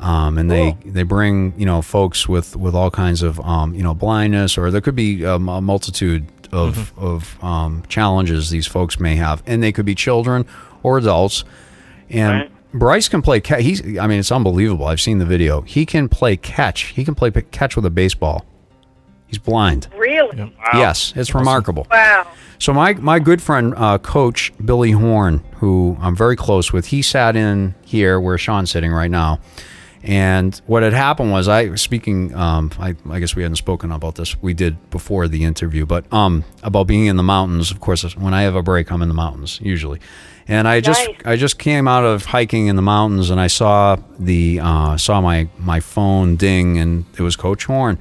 Um, 0.00 0.38
and 0.38 0.48
they, 0.48 0.76
they 0.84 1.02
bring 1.02 1.54
you 1.58 1.66
know 1.66 1.82
folks 1.82 2.28
with, 2.28 2.54
with 2.54 2.74
all 2.74 2.90
kinds 2.90 3.22
of 3.22 3.40
um, 3.40 3.74
you 3.74 3.82
know 3.82 3.94
blindness 3.94 4.56
or 4.56 4.70
there 4.70 4.80
could 4.80 4.94
be 4.94 5.26
um, 5.26 5.48
a 5.48 5.60
multitude 5.60 6.26
of 6.52 6.96
of 6.98 7.42
um, 7.42 7.82
challenges 7.88 8.50
these 8.50 8.66
folks 8.66 9.00
may 9.00 9.16
have. 9.16 9.42
And 9.46 9.62
they 9.62 9.72
could 9.72 9.86
be 9.86 9.94
children 9.94 10.46
or 10.82 10.98
adults. 10.98 11.44
And 12.08 12.32
Right. 12.32 12.52
Bryce 12.74 13.08
can 13.08 13.22
play 13.22 13.40
catch 13.40 13.62
he's 13.62 13.80
I 13.98 14.06
mean 14.06 14.20
it's 14.20 14.30
unbelievable. 14.30 14.86
I've 14.86 15.00
seen 15.00 15.18
the 15.18 15.24
video. 15.24 15.62
He 15.62 15.84
can 15.84 16.08
play 16.08 16.36
catch. 16.36 16.82
He 16.88 17.04
can 17.04 17.14
play 17.14 17.30
catch 17.30 17.76
with 17.76 17.84
a 17.86 17.90
baseball 17.90 18.44
he's 19.28 19.38
blind 19.38 19.86
really? 19.96 20.36
Wow. 20.42 20.52
yes 20.74 21.12
it's 21.16 21.34
remarkable 21.34 21.86
Wow. 21.90 22.26
so 22.58 22.72
my 22.72 22.94
my 22.94 23.18
good 23.20 23.40
friend, 23.40 23.72
uh, 23.76 23.98
Coach 23.98 24.52
Billy 24.64 24.90
Horn, 24.90 25.44
who 25.58 25.96
I'm 26.00 26.16
very 26.16 26.34
close 26.36 26.72
with, 26.72 26.86
he 26.86 27.02
sat 27.02 27.36
in 27.36 27.74
here 27.84 28.18
where 28.20 28.36
Sean's 28.36 28.70
sitting 28.70 28.90
right 28.92 29.10
now. 29.10 29.38
And 30.04 30.54
what 30.66 30.84
had 30.84 30.92
happened 30.92 31.32
was 31.32 31.48
I 31.48 31.74
speaking. 31.74 32.32
Um, 32.34 32.70
I, 32.78 32.94
I 33.10 33.18
guess 33.18 33.34
we 33.34 33.42
hadn't 33.42 33.56
spoken 33.56 33.90
about 33.90 34.14
this. 34.14 34.40
We 34.40 34.54
did 34.54 34.90
before 34.90 35.26
the 35.26 35.42
interview, 35.42 35.86
but 35.86 36.10
um, 36.12 36.44
about 36.62 36.86
being 36.86 37.06
in 37.06 37.16
the 37.16 37.24
mountains. 37.24 37.72
Of 37.72 37.80
course, 37.80 38.04
when 38.16 38.32
I 38.32 38.42
have 38.42 38.54
a 38.54 38.62
break, 38.62 38.92
I'm 38.92 39.02
in 39.02 39.08
the 39.08 39.14
mountains 39.14 39.58
usually. 39.60 39.98
And 40.46 40.68
I 40.68 40.80
just 40.80 41.04
Nice. 41.04 41.16
I 41.24 41.36
just 41.36 41.58
came 41.58 41.88
out 41.88 42.04
of 42.04 42.26
hiking 42.26 42.68
in 42.68 42.76
the 42.76 42.82
mountains, 42.82 43.28
and 43.30 43.40
I 43.40 43.48
saw 43.48 43.96
the 44.20 44.60
uh, 44.62 44.96
saw 44.96 45.20
my 45.20 45.48
my 45.58 45.80
phone 45.80 46.36
ding, 46.36 46.78
and 46.78 47.04
it 47.18 47.22
was 47.22 47.34
Coach 47.34 47.64
Horn. 47.64 47.98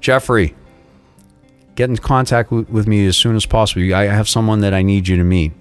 Jeffrey, 0.00 0.54
get 1.74 1.90
in 1.90 1.96
contact 1.96 2.50
with, 2.50 2.68
with 2.70 2.86
me 2.86 3.06
as 3.06 3.16
soon 3.16 3.36
as 3.36 3.46
possible. 3.46 3.94
I 3.94 4.04
have 4.04 4.28
someone 4.28 4.60
that 4.60 4.74
I 4.74 4.82
need 4.82 5.08
you 5.08 5.16
to 5.16 5.24
meet. 5.24 5.52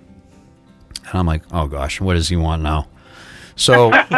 And 1.10 1.20
I'm 1.20 1.26
like, 1.26 1.44
oh 1.52 1.68
gosh, 1.68 2.00
what 2.00 2.14
does 2.14 2.30
he 2.30 2.36
want 2.36 2.62
now? 2.62 2.88
So, 3.56 3.92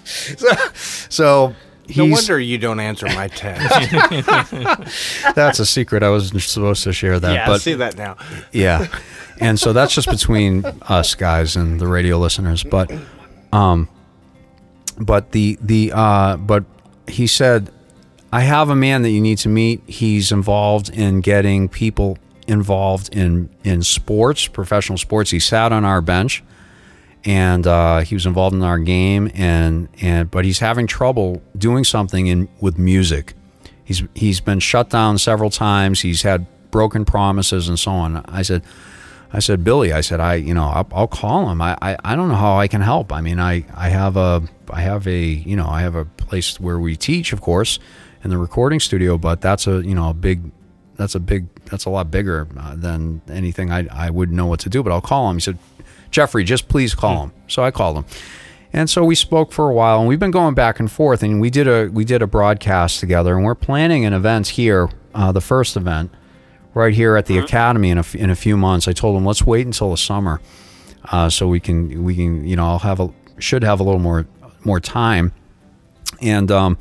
so, 0.04 0.54
so 1.08 1.54
No 1.96 2.06
wonder 2.06 2.38
you 2.38 2.58
don't 2.58 2.80
answer 2.80 3.06
my 3.06 3.28
text. 3.28 3.68
that's 5.34 5.58
a 5.58 5.66
secret. 5.66 6.02
I 6.02 6.10
wasn't 6.10 6.42
supposed 6.42 6.84
to 6.84 6.92
share 6.92 7.18
that, 7.20 7.32
yeah, 7.32 7.46
but 7.46 7.60
see 7.60 7.74
that 7.74 7.96
now. 7.96 8.16
yeah. 8.52 8.86
And 9.40 9.58
so 9.58 9.72
that's 9.72 9.94
just 9.94 10.08
between 10.10 10.64
us 10.82 11.14
guys 11.14 11.56
and 11.56 11.80
the 11.80 11.86
radio 11.86 12.18
listeners. 12.18 12.64
But, 12.64 12.92
um, 13.52 13.88
but 14.98 15.30
the 15.32 15.56
the 15.60 15.92
uh, 15.94 16.36
but 16.36 16.64
he 17.08 17.26
said, 17.26 17.70
I 18.32 18.40
have 18.40 18.68
a 18.68 18.76
man 18.76 19.02
that 19.02 19.10
you 19.10 19.20
need 19.20 19.38
to 19.38 19.48
meet. 19.48 19.82
He's 19.86 20.32
involved 20.32 20.90
in 20.90 21.20
getting 21.20 21.68
people 21.68 22.18
involved 22.46 23.14
in 23.14 23.48
in 23.64 23.82
sports, 23.82 24.46
professional 24.48 24.98
sports. 24.98 25.30
He 25.30 25.38
sat 25.38 25.72
on 25.72 25.84
our 25.84 26.00
bench, 26.00 26.42
and 27.24 27.66
uh, 27.66 28.00
he 28.00 28.14
was 28.14 28.26
involved 28.26 28.54
in 28.54 28.62
our 28.62 28.78
game, 28.78 29.30
and 29.34 29.88
and 30.00 30.30
but 30.30 30.44
he's 30.44 30.58
having 30.58 30.86
trouble 30.86 31.42
doing 31.56 31.84
something 31.84 32.26
in 32.26 32.48
with 32.60 32.78
music. 32.78 33.34
He's 33.84 34.02
he's 34.14 34.40
been 34.40 34.60
shut 34.60 34.90
down 34.90 35.18
several 35.18 35.50
times. 35.50 36.00
He's 36.00 36.22
had 36.22 36.46
broken 36.70 37.04
promises 37.04 37.68
and 37.68 37.78
so 37.78 37.92
on. 37.92 38.16
I 38.26 38.42
said. 38.42 38.62
I 39.32 39.40
said, 39.40 39.62
Billy, 39.62 39.92
I 39.92 40.00
said, 40.00 40.20
I, 40.20 40.34
you 40.34 40.54
know, 40.54 40.64
I'll, 40.64 40.88
I'll 40.92 41.06
call 41.06 41.50
him. 41.50 41.60
I, 41.60 41.76
I, 41.82 41.96
I 42.02 42.16
don't 42.16 42.28
know 42.28 42.34
how 42.34 42.58
I 42.58 42.66
can 42.66 42.80
help. 42.80 43.12
I 43.12 43.20
mean, 43.20 43.38
I, 43.38 43.64
I 43.74 43.90
have 43.90 44.16
a, 44.16 44.42
I 44.70 44.80
have 44.80 45.06
a, 45.06 45.20
you 45.20 45.54
know, 45.54 45.66
I 45.66 45.82
have 45.82 45.94
a 45.94 46.06
place 46.06 46.58
where 46.58 46.78
we 46.78 46.96
teach, 46.96 47.32
of 47.32 47.40
course, 47.40 47.78
in 48.24 48.30
the 48.30 48.38
recording 48.38 48.80
studio, 48.80 49.18
but 49.18 49.40
that's 49.40 49.66
a, 49.66 49.82
you 49.84 49.94
know, 49.94 50.10
a 50.10 50.14
big, 50.14 50.50
that's 50.96 51.14
a 51.14 51.20
big, 51.20 51.46
that's 51.66 51.84
a 51.84 51.90
lot 51.90 52.10
bigger 52.10 52.48
uh, 52.58 52.74
than 52.74 53.20
anything 53.28 53.70
I, 53.70 53.86
I 53.92 54.10
wouldn't 54.10 54.36
know 54.36 54.46
what 54.46 54.60
to 54.60 54.70
do, 54.70 54.82
but 54.82 54.92
I'll 54.92 55.00
call 55.02 55.28
him. 55.28 55.36
He 55.36 55.40
said, 55.40 55.58
Jeffrey, 56.10 56.42
just 56.42 56.68
please 56.68 56.94
call 56.94 57.24
him. 57.24 57.32
So 57.48 57.62
I 57.62 57.70
called 57.70 57.98
him. 57.98 58.04
And 58.72 58.88
so 58.88 59.04
we 59.04 59.14
spoke 59.14 59.52
for 59.52 59.68
a 59.68 59.74
while 59.74 59.98
and 59.98 60.08
we've 60.08 60.18
been 60.18 60.30
going 60.30 60.54
back 60.54 60.80
and 60.80 60.90
forth 60.90 61.22
and 61.22 61.40
we 61.40 61.50
did 61.50 61.68
a, 61.68 61.88
we 61.88 62.04
did 62.04 62.22
a 62.22 62.26
broadcast 62.26 63.00
together 63.00 63.36
and 63.36 63.44
we're 63.44 63.54
planning 63.54 64.04
an 64.04 64.12
event 64.14 64.48
here, 64.48 64.88
uh, 65.14 65.32
the 65.32 65.40
first 65.40 65.76
event 65.76 66.10
right 66.74 66.94
here 66.94 67.16
at 67.16 67.26
the 67.26 67.38
academy 67.38 67.90
in 67.90 67.98
a, 67.98 68.04
in 68.14 68.30
a 68.30 68.36
few 68.36 68.56
months. 68.56 68.88
I 68.88 68.92
told 68.92 69.16
him 69.16 69.24
let's 69.24 69.44
wait 69.44 69.66
until 69.66 69.90
the 69.90 69.96
summer, 69.96 70.40
uh, 71.10 71.28
so 71.28 71.48
we 71.48 71.60
can 71.60 72.04
we 72.04 72.14
can 72.14 72.46
you 72.46 72.56
know 72.56 72.66
I'll 72.66 72.78
have 72.80 73.00
a 73.00 73.10
should 73.38 73.62
have 73.62 73.80
a 73.80 73.82
little 73.82 74.00
more 74.00 74.26
more 74.64 74.80
time, 74.80 75.32
and 76.20 76.50
um, 76.50 76.78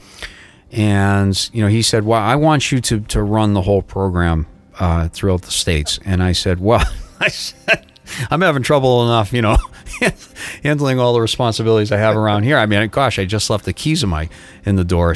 and 0.71 1.49
you 1.53 1.61
know 1.61 1.69
he 1.69 1.81
said 1.81 2.05
well 2.05 2.21
I 2.21 2.35
want 2.35 2.71
you 2.71 2.81
to 2.81 2.99
to 3.01 3.21
run 3.21 3.53
the 3.53 3.61
whole 3.61 3.81
program 3.81 4.47
uh, 4.79 5.07
throughout 5.09 5.43
the 5.43 5.51
states, 5.51 5.99
and 6.05 6.21
I 6.21 6.31
said 6.31 6.59
well 6.59 6.83
I 7.19 7.29
said. 7.29 7.85
I'm 8.31 8.39
having 8.39 8.63
trouble 8.63 9.03
enough, 9.03 9.33
you 9.33 9.41
know, 9.41 9.57
handling 10.63 10.99
all 10.99 11.13
the 11.13 11.21
responsibilities 11.21 11.91
I 11.91 11.97
have 11.97 12.15
around 12.15 12.43
here. 12.43 12.57
I 12.57 12.65
mean, 12.65 12.87
gosh, 12.89 13.19
I 13.19 13.25
just 13.25 13.49
left 13.49 13.65
the 13.65 13.73
keys 13.73 14.03
of 14.03 14.09
my 14.09 14.29
in 14.65 14.75
the 14.75 14.85
door. 14.85 15.15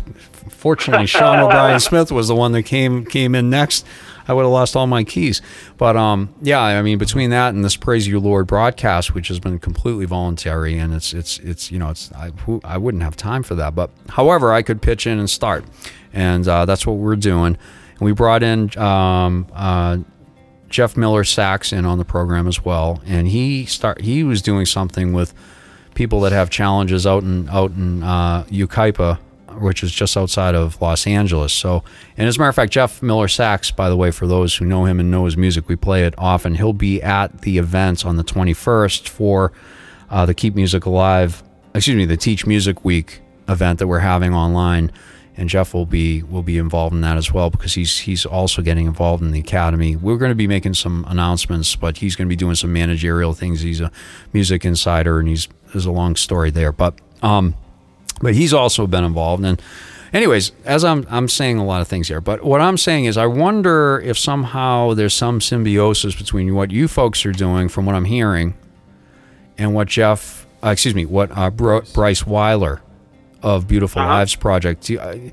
Fortunately, 0.50 1.08
Sean 1.08 1.40
O'Bryan 1.40 1.80
Smith 1.80 2.12
was 2.12 2.28
the 2.28 2.36
one 2.36 2.52
that 2.52 2.64
came 2.64 3.06
came 3.06 3.36
in 3.36 3.50
next. 3.50 3.86
I 4.32 4.34
would 4.34 4.44
have 4.44 4.52
lost 4.52 4.78
all 4.78 4.88
my 4.88 5.04
keys. 5.04 5.42
But 5.76 5.98
um, 5.98 6.34
yeah, 6.42 6.62
I 6.62 6.82
mean, 6.82 6.98
between 6.98 7.32
that 7.32 7.54
and 7.54 7.66
this 7.66 7.76
Praise 7.76 8.08
You 8.08 8.18
Lord 8.18 8.48
broadcast, 8.48 9.14
which 9.14 9.28
has 9.28 9.42
been 9.42 9.60
completely 9.60 10.06
voluntary, 10.06 10.78
and 10.78 10.94
it's 10.94 11.14
it's 11.14 11.38
it's 11.40 11.70
you 11.70 11.78
know, 11.78 11.90
it's 11.90 12.14
I 12.14 12.32
I 12.64 12.78
wouldn't 12.78 13.04
have 13.04 13.18
time 13.18 13.44
for 13.44 13.56
that. 13.56 13.76
But 13.76 13.90
however, 14.08 14.54
I 14.54 14.62
could 14.62 14.82
pitch 14.82 15.06
in 15.06 15.20
and 15.20 15.30
start, 15.30 15.66
and 16.14 16.48
uh, 16.48 16.64
that's 16.64 16.88
what 16.88 16.94
we're 16.94 17.18
doing. 17.18 17.58
And 17.92 18.00
we 18.00 18.14
brought 18.14 18.42
in 18.42 18.78
um, 18.80 19.48
uh, 19.52 19.98
Jeff 20.70 20.96
Miller 20.96 21.26
sax 21.26 21.74
in 21.74 21.84
on 21.84 21.98
the 21.98 22.06
program 22.06 22.48
as 22.48 22.64
well, 22.64 23.02
and 23.06 23.28
he 23.28 23.66
start 23.66 24.00
he 24.00 24.24
was 24.24 24.42
doing 24.42 24.66
something 24.66 25.12
with 25.12 25.34
people 25.94 26.22
that 26.22 26.32
have 26.32 26.50
challenges 26.50 27.06
out 27.06 27.24
in 27.24 27.50
out 27.50 27.72
in 27.72 28.02
uh, 28.02 28.46
Yucaipa, 28.46 29.20
which 29.62 29.84
is 29.84 29.92
just 29.92 30.18
outside 30.18 30.56
of 30.56 30.82
Los 30.82 31.08
Angeles. 31.08 31.54
So, 31.54 31.84
and 32.18 32.28
as 32.28 32.38
a 32.38 32.40
matter 32.40 32.50
of 32.50 32.56
fact, 32.56 32.72
Jeff 32.72 33.02
Miller 33.02 33.28
Sachs, 33.28 33.72
by 33.72 33.90
the 33.90 33.96
way, 33.96 34.12
for 34.12 34.28
those 34.28 34.56
who 34.56 34.66
know 34.66 34.86
him 34.86 35.00
and 35.00 35.12
know 35.12 35.26
his 35.26 35.38
music, 35.38 35.68
we 35.68 35.76
play 35.76 36.04
it 36.06 36.14
often. 36.18 36.56
He'll 36.56 36.74
be 36.74 37.02
at 37.02 37.42
the 37.42 37.58
event 37.58 38.06
on 38.06 38.18
the 38.18 38.24
21st 38.24 39.08
for 39.08 39.52
uh, 40.10 40.26
the 40.26 40.34
Keep 40.34 40.56
Music 40.56 40.86
Alive, 40.86 41.44
excuse 41.74 41.96
me, 41.96 42.06
the 42.06 42.18
Teach 42.18 42.46
Music 42.46 42.84
Week 42.84 43.22
event 43.48 43.80
that 43.80 43.88
we're 43.88 44.00
having 44.00 44.34
online. 44.34 44.92
And 45.38 45.48
Jeff 45.50 45.74
will 45.74 45.86
be 45.86 46.22
will 46.24 46.44
be 46.44 46.58
involved 46.58 46.94
in 46.94 47.02
that 47.02 47.16
as 47.16 47.32
well 47.32 47.50
because 47.50 47.74
he's 47.74 48.00
he's 48.00 48.26
also 48.26 48.62
getting 48.62 48.86
involved 48.86 49.24
in 49.24 49.32
the 49.32 49.40
academy. 49.40 49.96
We're 49.96 50.18
going 50.18 50.30
to 50.30 50.36
be 50.36 50.46
making 50.46 50.74
some 50.74 51.06
announcements, 51.08 51.76
but 51.76 51.98
he's 51.98 52.18
going 52.18 52.28
to 52.28 52.30
be 52.30 52.36
doing 52.36 52.56
some 52.56 52.74
managerial 52.74 53.34
things. 53.34 53.62
He's 53.62 53.80
a 53.80 53.92
music 54.34 54.66
insider, 54.66 55.20
and 55.20 55.30
he's 55.30 55.48
there's 55.72 55.86
a 55.86 55.92
long 55.92 56.18
story 56.18 56.52
there. 56.52 56.74
But 56.74 57.00
um, 57.24 57.56
but 58.22 58.36
he's 58.36 58.54
also 58.54 58.88
been 58.88 59.04
involved. 59.04 59.44
And 59.44 59.62
anyways, 60.14 60.52
as 60.66 60.84
I'm 60.84 61.06
I'm 61.10 61.28
saying 61.28 61.58
a 61.58 61.66
lot 61.66 61.82
of 61.82 61.88
things 61.88 62.08
here, 62.08 62.22
but 62.22 62.44
what 62.44 62.62
I'm 62.62 62.78
saying 62.78 63.06
is 63.06 63.18
I 63.18 63.26
wonder 63.26 64.00
if 64.00 64.18
somehow 64.18 64.94
there's 64.94 65.14
some 65.14 65.42
symbiosis 65.42 66.16
between 66.16 66.54
what 66.56 66.72
you 66.72 66.88
folks 66.88 67.26
are 67.26 67.32
doing, 67.32 67.70
from 67.70 67.86
what 67.86 67.96
I'm 67.96 68.06
hearing, 68.06 68.56
and 69.58 69.74
what 69.74 69.88
Jeff, 69.88 70.46
uh, 70.64 70.70
excuse 70.70 70.96
me, 70.96 71.06
what 71.06 71.36
uh, 71.38 71.50
Bryce 71.50 72.26
Weiler 72.26 72.82
of 73.42 73.68
Beautiful 73.68 74.02
Lives 74.02 74.36
Project. 74.36 74.90
I, 74.92 75.32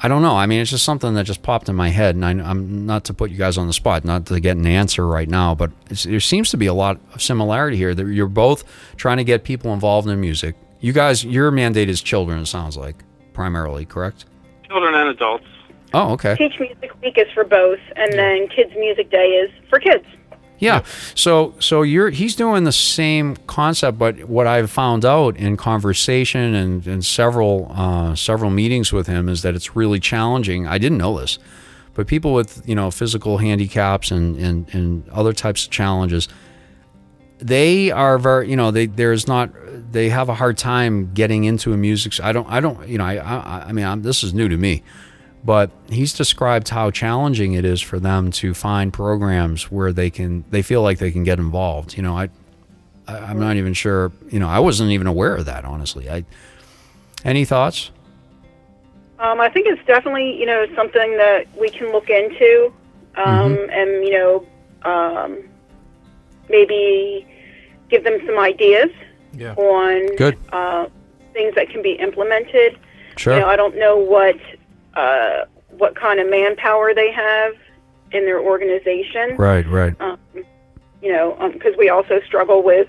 I 0.00 0.06
don't 0.06 0.22
know. 0.22 0.36
I 0.36 0.46
mean, 0.46 0.60
it's 0.60 0.70
just 0.70 0.84
something 0.84 1.14
that 1.14 1.24
just 1.24 1.42
popped 1.42 1.68
in 1.68 1.74
my 1.74 1.88
head, 1.88 2.14
and 2.14 2.24
I, 2.24 2.30
I'm 2.30 2.86
not 2.86 3.04
to 3.06 3.14
put 3.14 3.32
you 3.32 3.36
guys 3.36 3.58
on 3.58 3.66
the 3.66 3.72
spot, 3.72 4.04
not 4.04 4.26
to 4.26 4.38
get 4.38 4.56
an 4.56 4.64
answer 4.64 5.04
right 5.04 5.28
now, 5.28 5.56
but 5.56 5.72
it's, 5.90 6.04
there 6.04 6.20
seems 6.20 6.50
to 6.50 6.56
be 6.56 6.66
a 6.66 6.74
lot 6.74 7.00
of 7.14 7.20
similarity 7.20 7.76
here. 7.76 7.94
That 7.94 8.06
you're 8.06 8.28
both 8.28 8.62
trying 8.96 9.16
to 9.16 9.24
get 9.24 9.42
people 9.42 9.72
involved 9.72 10.08
in 10.08 10.20
music. 10.20 10.54
You 10.80 10.92
guys, 10.92 11.24
your 11.24 11.50
mandate 11.50 11.88
is 11.88 12.00
children. 12.00 12.38
It 12.38 12.46
sounds 12.46 12.76
like 12.76 12.96
primarily, 13.32 13.84
correct? 13.84 14.26
Children 14.68 14.94
and 14.94 15.08
adults. 15.08 15.46
Oh, 15.94 16.12
okay. 16.12 16.36
Teach 16.36 16.58
Music 16.60 16.92
Week 17.00 17.16
is 17.16 17.26
for 17.32 17.44
both, 17.44 17.80
and 17.96 18.12
then 18.12 18.48
Kids 18.48 18.72
Music 18.76 19.10
Day 19.10 19.28
is 19.28 19.50
for 19.70 19.80
kids. 19.80 20.04
Yeah. 20.58 20.82
So 21.14 21.54
so 21.60 21.82
you're 21.82 22.10
he's 22.10 22.34
doing 22.34 22.64
the 22.64 22.72
same 22.72 23.36
concept, 23.46 23.96
but 23.96 24.24
what 24.24 24.46
I've 24.46 24.70
found 24.70 25.04
out 25.04 25.36
in 25.36 25.56
conversation 25.56 26.54
and, 26.54 26.86
and 26.86 27.04
several 27.04 27.70
uh, 27.74 28.14
several 28.14 28.50
meetings 28.50 28.92
with 28.92 29.06
him 29.06 29.28
is 29.28 29.42
that 29.42 29.54
it's 29.54 29.76
really 29.76 30.00
challenging. 30.00 30.66
I 30.66 30.78
didn't 30.78 30.98
know 30.98 31.18
this, 31.18 31.38
but 31.94 32.06
people 32.06 32.34
with 32.34 32.68
you 32.68 32.74
know 32.74 32.90
physical 32.90 33.38
handicaps 33.38 34.10
and 34.10 34.36
and, 34.36 34.74
and 34.74 35.08
other 35.10 35.32
types 35.32 35.64
of 35.64 35.70
challenges, 35.70 36.28
they 37.38 37.90
are 37.90 38.18
very 38.18 38.48
you 38.50 38.56
know 38.56 38.70
they 38.70 38.86
there's 38.86 39.26
not 39.26 39.50
they 39.92 40.08
have 40.08 40.28
a 40.28 40.34
hard 40.34 40.58
time 40.58 41.12
getting 41.14 41.44
into 41.44 41.72
a 41.72 41.76
music. 41.76 42.20
I 42.20 42.32
don't 42.32 42.48
I 42.48 42.60
don't 42.60 42.86
you 42.88 42.98
know 42.98 43.04
I 43.04 43.16
I, 43.16 43.64
I 43.68 43.72
mean 43.72 43.84
I'm, 43.84 44.02
this 44.02 44.22
is 44.22 44.34
new 44.34 44.48
to 44.48 44.56
me. 44.56 44.82
But 45.44 45.70
he's 45.88 46.12
described 46.12 46.68
how 46.68 46.90
challenging 46.90 47.52
it 47.52 47.64
is 47.64 47.80
for 47.80 48.00
them 48.00 48.32
to 48.32 48.54
find 48.54 48.92
programs 48.92 49.70
where 49.70 49.92
they 49.92 50.10
can 50.10 50.44
they 50.50 50.62
feel 50.62 50.82
like 50.82 50.98
they 50.98 51.12
can 51.12 51.22
get 51.22 51.38
involved 51.38 51.96
you 51.96 52.02
know 52.02 52.18
i, 52.18 52.28
I 53.06 53.18
i'm 53.18 53.38
not 53.38 53.54
even 53.54 53.72
sure 53.72 54.10
you 54.30 54.40
know 54.40 54.48
i 54.48 54.58
wasn't 54.58 54.90
even 54.90 55.06
aware 55.06 55.36
of 55.36 55.46
that 55.46 55.64
honestly. 55.64 56.10
I 56.10 56.24
any 57.24 57.44
thoughts? 57.44 57.90
Um, 59.18 59.40
I 59.40 59.48
think 59.48 59.66
it's 59.66 59.84
definitely 59.86 60.38
you 60.38 60.46
know 60.46 60.66
something 60.74 61.16
that 61.16 61.46
we 61.58 61.70
can 61.70 61.90
look 61.90 62.08
into, 62.08 62.72
um, 63.16 63.58
and 63.70 64.04
you 64.04 64.12
know 64.12 64.46
um, 64.82 65.47
maybe 66.48 67.26
give 67.90 68.04
them 68.04 68.18
some 68.26 68.38
ideas 68.38 68.90
Yeah. 69.34 69.54
on 69.54 70.14
Good. 70.16 70.36
Uh, 70.52 70.86
things 71.32 71.54
that 71.54 71.68
can 71.70 71.82
be 71.82 71.92
implemented. 71.92 72.78
sure 73.16 73.34
You 73.34 73.40
know, 73.40 73.46
I 73.48 73.56
don't 73.56 73.76
know 73.76 73.96
what 73.96 74.36
uh, 74.94 75.44
what 75.76 75.94
kind 75.94 76.18
of 76.18 76.28
manpower 76.28 76.92
they 76.94 77.12
have 77.12 77.54
in 78.12 78.24
their 78.24 78.40
organization. 78.40 79.36
right 79.36 79.66
right 79.68 79.94
You 81.00 81.12
know, 81.12 81.36
because 81.52 81.76
we 81.78 81.88
also 81.90 82.20
struggle 82.26 82.62
with 82.62 82.88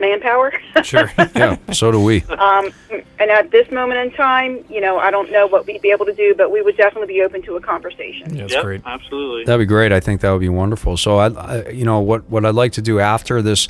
manpower. 0.00 0.52
Sure. 0.82 1.10
yeah 1.34 1.56
so 1.72 1.92
do 1.92 2.02
we 2.02 2.22
um, 2.22 2.72
and 3.18 3.30
at 3.30 3.50
this 3.50 3.70
moment 3.70 4.00
in 4.00 4.10
time, 4.16 4.64
you 4.70 4.80
know, 4.80 4.98
I 4.98 5.10
don't 5.10 5.30
know 5.30 5.46
what 5.46 5.66
we'd 5.66 5.82
be 5.82 5.90
able 5.90 6.06
to 6.06 6.14
do, 6.14 6.34
but 6.34 6.50
we 6.50 6.62
would 6.62 6.76
definitely 6.76 7.08
be 7.14 7.22
open 7.22 7.42
to 7.42 7.56
a 7.56 7.60
conversation. 7.60 8.34
Yeah, 8.34 8.42
that's 8.42 8.54
yep, 8.54 8.64
great. 8.64 8.80
absolutely. 8.86 9.44
that'd 9.44 9.60
be 9.60 9.66
great 9.66 9.92
i 9.92 10.00
think 10.00 10.20
that 10.22 10.30
would 10.30 10.40
be 10.40 10.48
wonderful 10.48 10.96
so 10.96 11.18
I, 11.18 11.28
I 11.28 11.68
you 11.68 11.84
know 11.84 12.00
what 12.00 12.28
what 12.30 12.44
i'd 12.46 12.54
like 12.54 12.72
to 12.72 12.82
do 12.82 12.98
after 13.00 13.42
this 13.42 13.68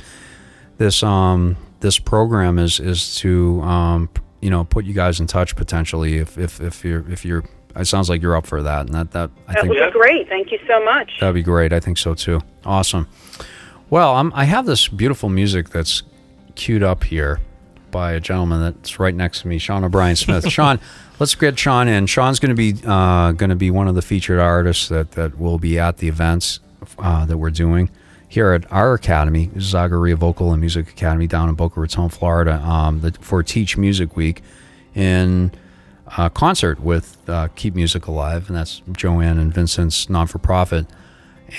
this 0.77 1.03
um 1.03 1.57
this 1.81 1.99
program 1.99 2.57
is 2.57 2.79
is 2.79 3.15
to 3.17 3.61
um 3.61 4.09
you 4.39 4.49
know 4.49 4.63
put 4.63 4.85
you 4.85 4.93
guys 4.93 5.19
in 5.19 5.27
touch 5.27 5.55
potentially 5.55 6.17
if 6.17 6.37
if 6.37 6.61
if 6.61 6.83
you're 6.85 7.09
if 7.11 7.25
you're 7.25 7.43
it 7.75 7.85
sounds 7.85 8.09
like 8.09 8.21
you're 8.21 8.35
up 8.35 8.45
for 8.45 8.61
that 8.63 8.85
and 8.87 8.93
that 8.93 9.11
that 9.11 9.29
i 9.47 9.53
think. 9.53 9.55
That 9.55 9.61
think 9.61 9.73
would 9.79 9.85
be 9.85 9.99
great. 9.99 10.29
Thank 10.29 10.51
you 10.51 10.59
so 10.67 10.83
much. 10.83 11.11
That'd 11.19 11.35
be 11.35 11.43
great. 11.43 11.71
I 11.71 11.79
think 11.79 11.97
so 11.97 12.13
too. 12.13 12.41
Awesome. 12.65 13.07
Well, 13.89 14.15
I'm, 14.15 14.31
I 14.33 14.43
have 14.45 14.65
this 14.65 14.87
beautiful 14.89 15.29
music 15.29 15.69
that's 15.69 16.03
queued 16.55 16.83
up 16.83 17.03
here 17.03 17.39
by 17.91 18.13
a 18.13 18.19
gentleman 18.19 18.61
that's 18.61 18.99
right 18.99 19.13
next 19.13 19.41
to 19.41 19.47
me, 19.47 19.57
Sean 19.57 19.83
O'Bryan 19.83 20.15
Smith. 20.15 20.49
Sean, 20.51 20.79
let's 21.19 21.35
get 21.35 21.59
Sean 21.59 21.87
in. 21.87 22.05
Sean's 22.05 22.39
going 22.39 22.55
to 22.55 22.55
be 22.55 22.75
uh, 22.85 23.33
going 23.33 23.49
to 23.49 23.55
be 23.55 23.71
one 23.71 23.87
of 23.87 23.95
the 23.95 24.01
featured 24.01 24.39
artists 24.39 24.87
that 24.89 25.11
that 25.11 25.37
will 25.37 25.59
be 25.59 25.77
at 25.77 25.97
the 25.97 26.07
events 26.07 26.59
uh, 26.99 27.25
that 27.25 27.37
we're 27.37 27.51
doing 27.51 27.89
here 28.31 28.53
at 28.53 28.71
our 28.71 28.93
academy, 28.93 29.47
Zagaria 29.57 30.15
Vocal 30.15 30.53
and 30.53 30.61
Music 30.61 30.89
Academy, 30.89 31.27
down 31.27 31.49
in 31.49 31.55
Boca 31.55 31.81
Raton, 31.81 32.07
Florida, 32.07 32.61
um, 32.63 33.01
the, 33.01 33.11
for 33.19 33.43
Teach 33.43 33.75
Music 33.75 34.15
Week 34.15 34.41
in 34.95 35.51
uh, 36.15 36.29
concert 36.29 36.79
with 36.79 37.17
uh, 37.27 37.49
Keep 37.55 37.75
Music 37.75 38.07
Alive, 38.07 38.47
and 38.47 38.55
that's 38.55 38.81
Joanne 38.89 39.37
and 39.37 39.53
Vincent's 39.53 40.09
non 40.09 40.27
for 40.27 40.39
profit. 40.39 40.85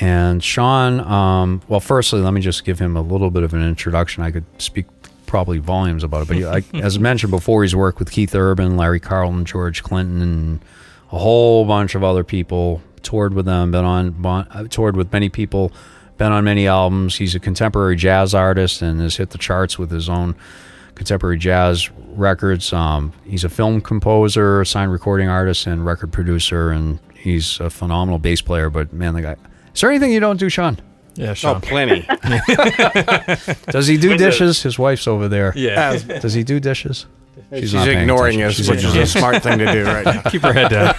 And 0.01 0.43
Sean, 0.43 1.01
um, 1.01 1.63
well, 1.69 1.81
firstly, 1.81 2.21
let 2.21 2.33
me 2.33 2.41
just 2.41 2.65
give 2.65 2.79
him 2.79 2.97
a 2.97 3.03
little 3.03 3.31
bit 3.31 3.43
of 3.43 3.53
an 3.53 3.63
introduction. 3.63 4.23
I 4.23 4.31
could 4.31 4.45
speak 4.59 4.87
probably 5.27 5.59
volumes 5.59 6.05
about 6.05 6.23
it, 6.23 6.29
but 6.29 6.37
he, 6.37 6.45
I, 6.45 6.63
as 6.83 6.99
mentioned 6.99 7.31
before, 7.31 7.63
he's 7.63 7.77
worked 7.77 7.99
with 7.99 8.11
Keith 8.11 8.35
Urban, 8.35 8.77
Larry 8.77 9.01
Carlton, 9.01 9.45
George 9.45 9.83
Clinton, 9.83 10.23
and 10.23 10.65
a 11.11 11.19
whole 11.19 11.65
bunch 11.65 11.95
of 11.95 12.03
other 12.05 12.25
people. 12.25 12.83
Toured 13.03 13.35
with 13.35 13.47
them, 13.47 13.73
been 13.73 13.85
on, 13.85 14.11
bon, 14.11 14.47
uh, 14.51 14.65
toured 14.65 14.97
with 14.97 15.13
many 15.13 15.29
people, 15.29 15.73
been 16.19 16.31
on 16.31 16.45
many 16.45 16.69
albums. 16.69 17.17
He's 17.17 17.35
a 17.35 17.41
contemporary 17.41 17.97
jazz 17.97 18.33
artist 18.33 18.81
and 18.81 19.01
has 19.01 19.17
hit 19.17 19.31
the 19.31 19.39
charts 19.39 19.77
with 19.77 19.91
his 19.91 20.09
own 20.09 20.37
contemporary 20.95 21.39
jazz 21.39 21.91
records. 22.11 22.73
Um, 22.73 23.13
he's 23.25 23.43
a 23.43 23.49
film 23.49 23.81
composer, 23.81 24.65
signed 24.65 24.93
recording 24.93 25.29
artist, 25.29 25.67
and 25.67 25.85
record 25.85 26.13
producer, 26.13 26.71
and 26.71 27.01
he's 27.15 27.59
a 27.59 27.71
phenomenal 27.71 28.21
bass 28.21 28.41
player. 28.41 28.71
But 28.71 28.93
man, 28.93 29.15
the 29.15 29.23
guy. 29.23 29.37
Is 29.75 29.81
there 29.81 29.91
anything 29.91 30.13
you 30.13 30.21
don't 30.21 30.39
do, 30.39 30.49
Sean? 30.49 30.79
Yeah, 31.15 31.31
oh, 31.31 31.35
Sean. 31.35 31.57
Oh, 31.57 31.61
plenty. 31.61 32.07
Does 33.71 33.87
he 33.87 33.97
do 33.99 34.17
dishes? 34.17 34.63
His 34.63 34.79
wife's 34.79 35.07
over 35.07 35.29
there. 35.29 35.53
yeah. 35.57 35.99
Does 36.21 36.35
he 36.35 36.43
do 36.43 36.61
dishes? 36.61 37.07
She's, 37.55 37.73
not 37.73 37.87
paying 37.87 38.01
ignoring 38.01 38.43
us, 38.43 38.55
She's 38.55 38.69
which 38.69 38.85
is 38.85 38.95
a 38.95 39.07
smart 39.07 39.43
thing 39.43 39.59
to 39.59 39.73
do 39.73 39.85
right 39.85 40.05
now. 40.05 40.21
Keep 40.31 40.43
her 40.43 40.53
head 40.53 40.69
down. 40.69 40.95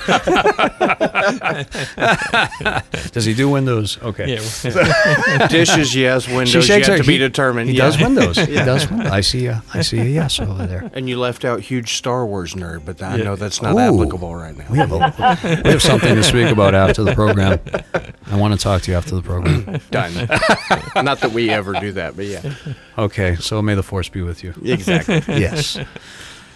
Does 3.12 3.26
he 3.26 3.34
do 3.36 3.50
Windows? 3.50 4.00
Okay. 4.02 4.36
yeah. 4.36 5.48
Dishes, 5.48 5.96
yes. 5.96 6.24
She 6.24 6.36
Windows 6.36 6.66
shakes 6.66 6.88
yet 6.88 6.98
her. 6.98 7.04
to 7.04 7.04
be 7.08 7.14
he, 7.14 7.18
Determined. 7.20 7.70
He 7.70 7.78
yeah. 7.78 7.84
does 7.86 8.00
Windows. 8.00 8.38
He 8.38 8.56
does. 8.56 8.90
Windows. 8.90 9.12
I 9.12 9.22
see. 9.22 9.46
A, 9.48 9.64
I 9.74 9.82
see 9.82 10.00
a 10.00 10.06
yes 10.06 10.40
over 10.40 10.66
there. 10.66 10.90
And 10.94 11.08
you 11.08 11.20
left 11.20 11.46
out 11.46 11.62
huge 11.62 11.94
Star 11.98 12.26
Wars 12.26 12.56
nerd, 12.56 12.84
but 12.86 13.02
I 13.02 13.18
Yeah. 13.18 13.24
know 13.26 13.36
that's 13.36 13.62
not 13.62 13.76
Ooh. 13.76 13.80
applicable 13.80 14.36
right 14.36 14.58
now. 14.58 14.66
We 14.70 14.78
have, 14.80 14.92
a, 14.92 15.62
we 15.64 15.70
have 15.70 15.82
something 15.82 16.16
to 16.16 16.24
speak 16.24 16.52
about 16.52 16.74
after 16.74 17.04
the 17.04 17.14
program. 17.14 17.60
I 18.32 18.38
want 18.38 18.54
to 18.54 18.60
talk 18.60 18.82
to 18.84 18.92
you 18.92 18.98
after 18.98 19.16
the 19.16 19.22
program. 19.22 19.80
Done. 19.92 20.14
not 21.04 21.20
that 21.22 21.32
we 21.32 21.50
ever 21.52 21.74
do 21.74 21.92
that, 21.94 22.16
but 22.16 22.26
yeah. 22.26 22.42
Okay, 22.98 23.36
so 23.36 23.62
may 23.62 23.76
the 23.76 23.84
force 23.84 24.10
be 24.10 24.22
with 24.22 24.44
you. 24.44 24.54
Exactly. 24.64 25.22
Yes. 25.40 25.78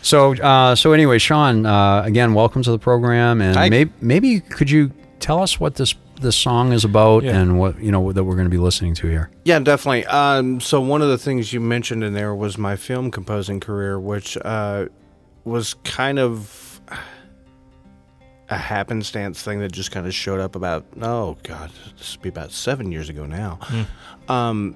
So, 0.02 0.36
uh, 0.36 0.76
so 0.76 0.94
anyway, 0.94 1.18
Sean, 1.18 1.66
uh, 1.66 2.04
again, 2.04 2.34
welcome 2.34 2.62
to 2.64 2.72
the 2.72 2.80
program, 2.80 3.42
and 3.42 3.56
Hi. 3.58 3.70
maybe, 3.70 3.92
maybe 4.00 4.40
could 4.40 4.70
you 4.70 4.92
tell 5.20 5.42
us 5.42 5.60
what 5.60 5.76
this 5.76 5.96
this 6.22 6.36
song 6.36 6.72
is 6.74 6.84
about 6.84 7.24
Yeah. 7.24 7.38
and 7.40 7.60
what 7.60 7.80
you 7.80 7.92
know 7.92 8.12
that 8.12 8.24
we're 8.24 8.34
going 8.36 8.46
to 8.46 8.52
be 8.52 8.58
listening 8.58 8.94
to 8.96 9.08
here? 9.08 9.30
Yeah, 9.46 9.60
definitely. 9.60 10.06
Um, 10.06 10.60
so 10.62 10.80
one 10.82 11.02
of 11.02 11.10
the 11.10 11.18
things 11.18 11.52
you 11.54 11.60
mentioned 11.60 12.04
in 12.04 12.14
there 12.14 12.34
was 12.34 12.58
my 12.58 12.76
film 12.76 13.12
composing 13.12 13.60
career, 13.60 14.00
which 14.00 14.36
uh, 14.38 14.86
was 15.44 15.74
kind 15.84 16.18
of 16.20 16.82
a 18.50 18.58
happenstance 18.58 19.44
thing 19.44 19.60
that 19.60 19.72
just 19.72 19.92
kind 19.92 20.08
of 20.08 20.14
showed 20.14 20.40
up 20.40 20.56
about 20.56 20.86
oh 21.02 21.38
god, 21.44 21.70
this 21.98 22.16
would 22.16 22.22
be 22.24 22.30
about 22.30 22.52
seven 22.52 22.92
years 22.92 23.10
ago 23.10 23.26
now. 23.26 23.60
Um, 24.30 24.76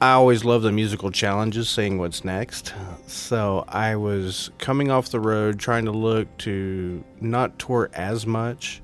I 0.00 0.12
always 0.12 0.44
love 0.44 0.62
the 0.62 0.70
musical 0.70 1.10
challenges, 1.10 1.68
seeing 1.68 1.98
what's 1.98 2.24
next. 2.24 2.72
So 3.06 3.64
I 3.68 3.96
was 3.96 4.50
coming 4.58 4.90
off 4.90 5.10
the 5.10 5.20
road, 5.20 5.58
trying 5.58 5.86
to 5.86 5.92
look 5.92 6.34
to 6.38 7.02
not 7.20 7.58
tour 7.58 7.90
as 7.94 8.26
much 8.26 8.80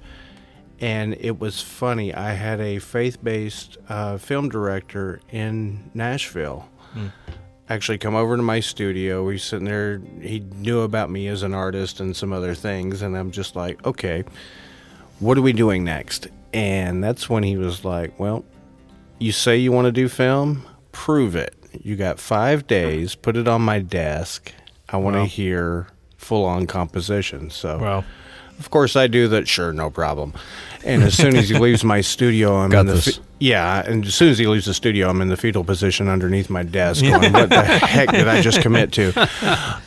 and 0.80 1.16
it 1.20 1.38
was 1.38 1.62
funny. 1.62 2.12
I 2.12 2.32
had 2.32 2.60
a 2.60 2.78
faith-based 2.78 3.78
uh, 3.88 4.18
film 4.18 4.48
director 4.48 5.20
in 5.30 5.90
Nashville 5.94 6.68
actually 7.68 7.98
come 7.98 8.14
over 8.14 8.36
to 8.36 8.42
my 8.42 8.60
studio. 8.60 9.24
We 9.24 9.38
sitting 9.38 9.64
there. 9.64 10.00
He 10.20 10.40
knew 10.40 10.80
about 10.80 11.10
me 11.10 11.28
as 11.28 11.42
an 11.42 11.54
artist 11.54 12.00
and 12.00 12.14
some 12.14 12.32
other 12.32 12.54
things, 12.54 13.02
and 13.02 13.16
I'm 13.16 13.30
just 13.30 13.56
like, 13.56 13.84
okay, 13.86 14.24
what 15.20 15.38
are 15.38 15.42
we 15.42 15.52
doing 15.52 15.84
next? 15.84 16.28
And 16.52 17.02
that's 17.02 17.30
when 17.30 17.42
he 17.42 17.56
was 17.56 17.84
like, 17.84 18.18
well, 18.20 18.44
you 19.18 19.32
say 19.32 19.56
you 19.56 19.72
want 19.72 19.86
to 19.86 19.92
do 19.92 20.08
film, 20.08 20.66
prove 20.94 21.36
it. 21.36 21.54
You 21.82 21.96
got 21.96 22.18
five 22.18 22.66
days. 22.66 23.14
Put 23.14 23.36
it 23.36 23.46
on 23.48 23.60
my 23.62 23.80
desk. 23.80 24.52
I 24.88 24.96
want 24.96 25.14
to 25.16 25.20
Wow. 25.20 25.26
hear 25.26 25.86
full-on 26.16 26.66
composition. 26.66 27.50
So. 27.50 27.78
Wow. 27.78 28.04
Of 28.60 28.70
course, 28.70 28.94
I 28.94 29.08
do 29.08 29.26
that. 29.28 29.48
Sure, 29.48 29.72
no 29.72 29.90
problem. 29.90 30.32
And 30.84 31.02
as 31.02 31.16
soon 31.16 31.34
as 31.34 31.48
he 31.48 31.58
leaves 31.58 31.82
my 31.82 32.00
studio, 32.14 32.54
I'm 32.54 32.70
Got 32.70 32.80
in 32.82 32.86
the 32.86 33.02
fe- 33.02 33.20
yeah. 33.40 33.82
And 33.84 34.04
as 34.06 34.14
soon 34.14 34.28
as 34.28 34.38
he 34.38 34.46
leaves 34.46 34.66
the 34.66 34.74
studio, 34.74 35.08
I'm 35.10 35.20
in 35.20 35.26
the 35.28 35.36
fetal 35.36 35.64
position 35.64 36.08
underneath 36.08 36.48
my 36.48 36.62
desk. 36.62 37.02
Going, 37.02 37.32
what 37.32 37.48
the 37.48 37.62
heck 37.64 38.10
did 38.12 38.28
I 38.28 38.40
just 38.40 38.60
commit 38.62 38.92
to? 38.92 39.28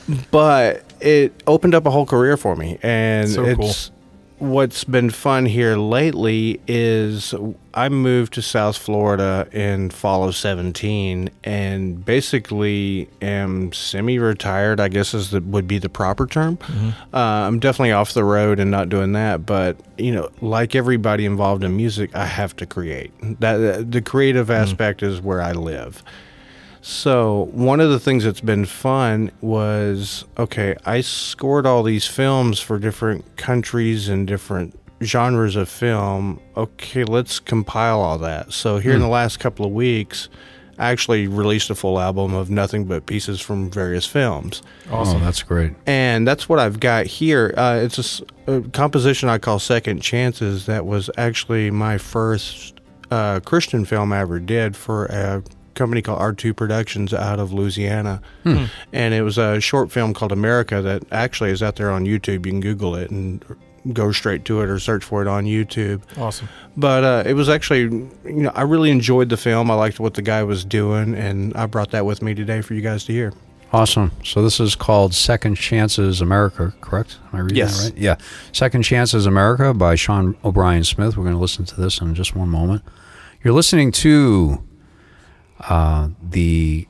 But 0.31 0.83
it 0.99 1.41
opened 1.47 1.75
up 1.75 1.85
a 1.85 1.91
whole 1.91 2.05
career 2.05 2.35
for 2.37 2.55
me, 2.57 2.77
and 2.83 3.29
So 3.29 3.45
it's 3.45 3.91
what's 4.39 4.83
been 4.83 5.09
fun 5.09 5.45
here 5.45 5.75
lately 5.77 6.61
is 6.67 7.33
I 7.73 7.89
moved 7.89 8.33
to 8.33 8.41
South 8.41 8.77
Florida 8.77 9.47
in 9.51 9.89
fall 9.89 10.23
of 10.27 10.35
17 10.35 11.29
and 11.43 12.05
basically 12.05 13.09
am 13.21 13.73
semi-retired 13.73 14.79
I 14.79 14.89
guess 14.89 15.13
is 15.13 15.31
the, 15.31 15.41
would 15.41 15.67
be 15.67 15.79
the 15.79 15.89
proper 15.89 16.27
term. 16.27 16.59
Uh, 17.13 17.17
I'm 17.17 17.59
definitely 17.59 17.91
off 17.93 18.13
the 18.13 18.23
road 18.23 18.59
and 18.59 18.69
not 18.69 18.89
doing 18.89 19.13
that 19.13 19.45
but 19.45 19.77
you 19.97 20.11
know 20.13 20.29
like 20.41 20.75
everybody 20.75 21.25
involved 21.25 21.63
in 21.63 21.75
music 21.75 22.15
I 22.15 22.25
have 22.25 22.55
to 22.57 22.65
create. 22.65 23.11
That 23.39 23.91
the 23.91 24.01
creative 24.01 24.51
aspect 24.51 25.01
is 25.01 25.19
where 25.21 25.41
I 25.41 25.51
live. 25.53 26.03
So 26.89 27.49
one 27.51 27.81
of 27.81 27.89
the 27.89 27.99
things 27.99 28.23
that's 28.23 28.39
been 28.39 28.63
fun 28.65 29.29
was 29.41 30.23
okay. 30.37 30.73
I 30.85 31.01
scored 31.01 31.65
all 31.65 31.83
these 31.83 32.05
films 32.07 32.61
for 32.61 32.79
different 32.79 33.35
countries 33.35 34.07
and 34.07 34.25
different 34.25 34.79
genres 35.03 35.57
of 35.57 35.67
film. 35.67 36.39
Okay, 36.55 37.03
let's 37.03 37.39
compile 37.39 37.99
all 37.99 38.17
that. 38.19 38.53
So 38.53 38.77
here 38.77 38.93
in 38.93 39.01
the 39.01 39.09
last 39.09 39.37
couple 39.41 39.65
of 39.65 39.73
weeks, 39.73 40.29
I 40.79 40.89
actually 40.91 41.27
released 41.27 41.69
a 41.69 41.75
full 41.75 41.99
album 41.99 42.33
of 42.33 42.49
nothing 42.49 42.85
but 42.85 43.05
pieces 43.05 43.41
from 43.41 43.69
various 43.69 44.05
films 44.05 44.61
Oh, 44.89 45.19
that's 45.19 45.43
great. 45.43 45.73
and 45.87 46.25
that's 46.25 46.47
what 46.47 46.57
I've 46.59 46.79
got 46.79 47.05
here. 47.05 47.53
Uh, 47.57 47.81
it's 47.83 48.21
a 48.47 48.61
composition 48.71 49.27
I 49.27 49.39
call 49.39 49.59
Second 49.59 50.01
Chances. 50.01 50.67
That 50.67 50.85
was 50.85 51.09
actually 51.17 51.69
my 51.69 51.97
first 51.97 52.79
uh, 53.11 53.41
Christian 53.41 53.83
film 53.83 54.13
I 54.13 54.19
ever 54.19 54.39
did 54.39 54.75
for 54.77 55.07
a 55.07 55.43
company 55.77 56.01
called 56.01 56.19
R2 56.19 56.55
Productions 56.55 57.13
out 57.13 57.39
of 57.39 57.53
Louisiana, 57.53 58.21
and 58.43 59.13
it 59.13 59.21
was 59.21 59.37
a 59.37 59.59
short 59.61 59.91
film 59.91 60.13
called 60.13 60.31
America 60.31 60.81
that 60.81 61.03
actually 61.11 61.51
is 61.51 61.63
out 61.63 61.75
there 61.77 61.91
on 61.91 62.03
YouTube. 62.05 62.45
You 62.45 62.51
can 62.51 62.59
Google 62.61 62.95
it 62.95 63.09
and 63.11 63.43
go 63.93 64.11
straight 64.11 64.43
to 64.45 64.61
it 64.61 64.67
or 64.69 64.79
search 64.79 65.03
for 65.03 65.21
it 65.21 65.27
on 65.29 65.45
YouTube. 65.45 66.01
Awesome. 66.17 66.49
But 66.75 67.03
uh, 67.05 67.23
it 67.25 67.33
was 67.33 67.47
actually, 67.47 67.81
you 67.81 68.09
know, 68.43 68.51
I 68.53 68.63
really 68.63 68.91
enjoyed 68.91 69.29
the 69.29 69.37
film. 69.37 69.71
I 69.71 69.75
liked 69.75 69.99
what 69.99 70.15
the 70.15 70.21
guy 70.21 70.43
was 70.43 70.65
doing, 70.65 71.13
and 71.15 71.55
I 71.55 71.67
brought 71.67 71.91
that 71.91 72.05
with 72.05 72.21
me 72.21 72.33
today 72.33 72.59
for 72.61 72.73
you 72.73 72.81
guys 72.81 73.05
to 73.05 73.13
hear. 73.13 73.31
Awesome. 73.73 74.11
So 74.23 74.41
this 74.41 74.59
is 74.61 74.75
called 74.75 75.13
Second 75.13 75.55
Chances 75.55 76.21
America, 76.21 76.73
correct? 76.79 77.17
Am 77.31 77.39
I 77.39 77.41
reading 77.41 77.57
Yes. 77.57 77.83
that 77.83 77.93
right? 77.93 78.01
Yeah. 78.01 78.15
Second 78.53 78.83
Chances 78.83 79.25
America 79.25 79.73
by 79.73 79.95
Sean 79.95 80.35
O'Bryan 80.43 80.85
Smith. 80.85 81.17
We're 81.17 81.23
going 81.25 81.35
to 81.35 81.41
listen 81.41 81.65
to 81.65 81.79
this 81.79 81.99
in 81.99 82.15
just 82.15 82.33
one 82.35 82.47
moment. 82.49 82.81
You're 83.43 83.53
listening 83.53 83.91
to 83.93 84.63
uh, 85.61 86.09
the, 86.21 86.87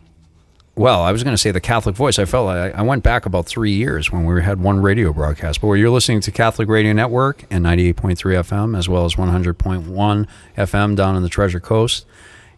well, 0.76 1.02
I 1.02 1.12
was 1.12 1.24
going 1.24 1.34
to 1.34 1.38
say 1.38 1.52
the 1.52 1.60
Catholic 1.62 1.96
Voice. 1.96 2.20
I 2.20 2.26
felt 2.26 2.46
like 2.46 2.76
I 2.76 2.82
went 2.82 3.04
back 3.04 3.26
about 3.26 3.46
three 3.46 3.72
years 3.72 4.12
when 4.12 4.26
we 4.26 4.42
had 4.42 4.60
one 4.62 4.82
radio 4.82 5.12
broadcast. 5.14 5.62
But 5.62 5.72
you're 5.74 5.90
listening 5.90 6.22
to 6.22 6.32
Catholic 6.32 6.68
Radio 6.68 6.94
Network 6.94 7.46
and 7.50 7.66
98.3 7.66 8.16
FM, 8.16 8.78
as 8.78 8.88
well 8.88 9.06
as 9.06 9.16
100.1 9.16 10.28
FM 10.58 10.96
down 10.96 11.16
in 11.16 11.24
the 11.24 11.30
Treasure 11.30 11.60
Coast. 11.60 12.06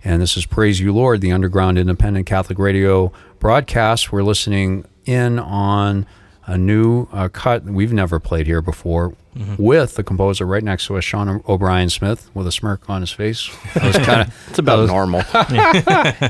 And 0.03 0.22
this 0.22 0.38
is 0.38 0.45
Praise 0.45 0.80
You 0.80 0.93
Lord, 0.93 1.22
the 1.22 1.32
underground 1.32 1.78
independent 1.78 2.26
Catholic 2.26 2.57
radio 2.57 3.12
broadcast. 3.39 4.12
We're 4.12 4.24
listening 4.24 4.86
in 5.05 5.39
on 5.39 6.05
a 6.50 6.58
new 6.58 7.08
uh, 7.12 7.30
cut 7.30 7.64
we've 7.64 7.93
never 7.93 8.20
played 8.20 8.47
here 8.47 8.62
before 8.62 9.16
with 9.58 9.95
the 9.95 10.04
composer 10.04 10.45
right 10.45 10.64
next 10.64 10.88
to 10.88 10.97
us, 10.97 11.04
Sean 11.04 11.41
O'Bryan 11.47 11.89
Smith, 11.89 12.30
with 12.34 12.45
a 12.47 12.52
smirk 12.52 12.89
on 12.89 13.02
his 13.02 13.12
face. 13.12 13.50
Was 13.76 13.95
kind 13.97 14.28
of 14.28 14.34
It's 14.50 14.60
about 14.60 14.88
normal. 14.88 15.22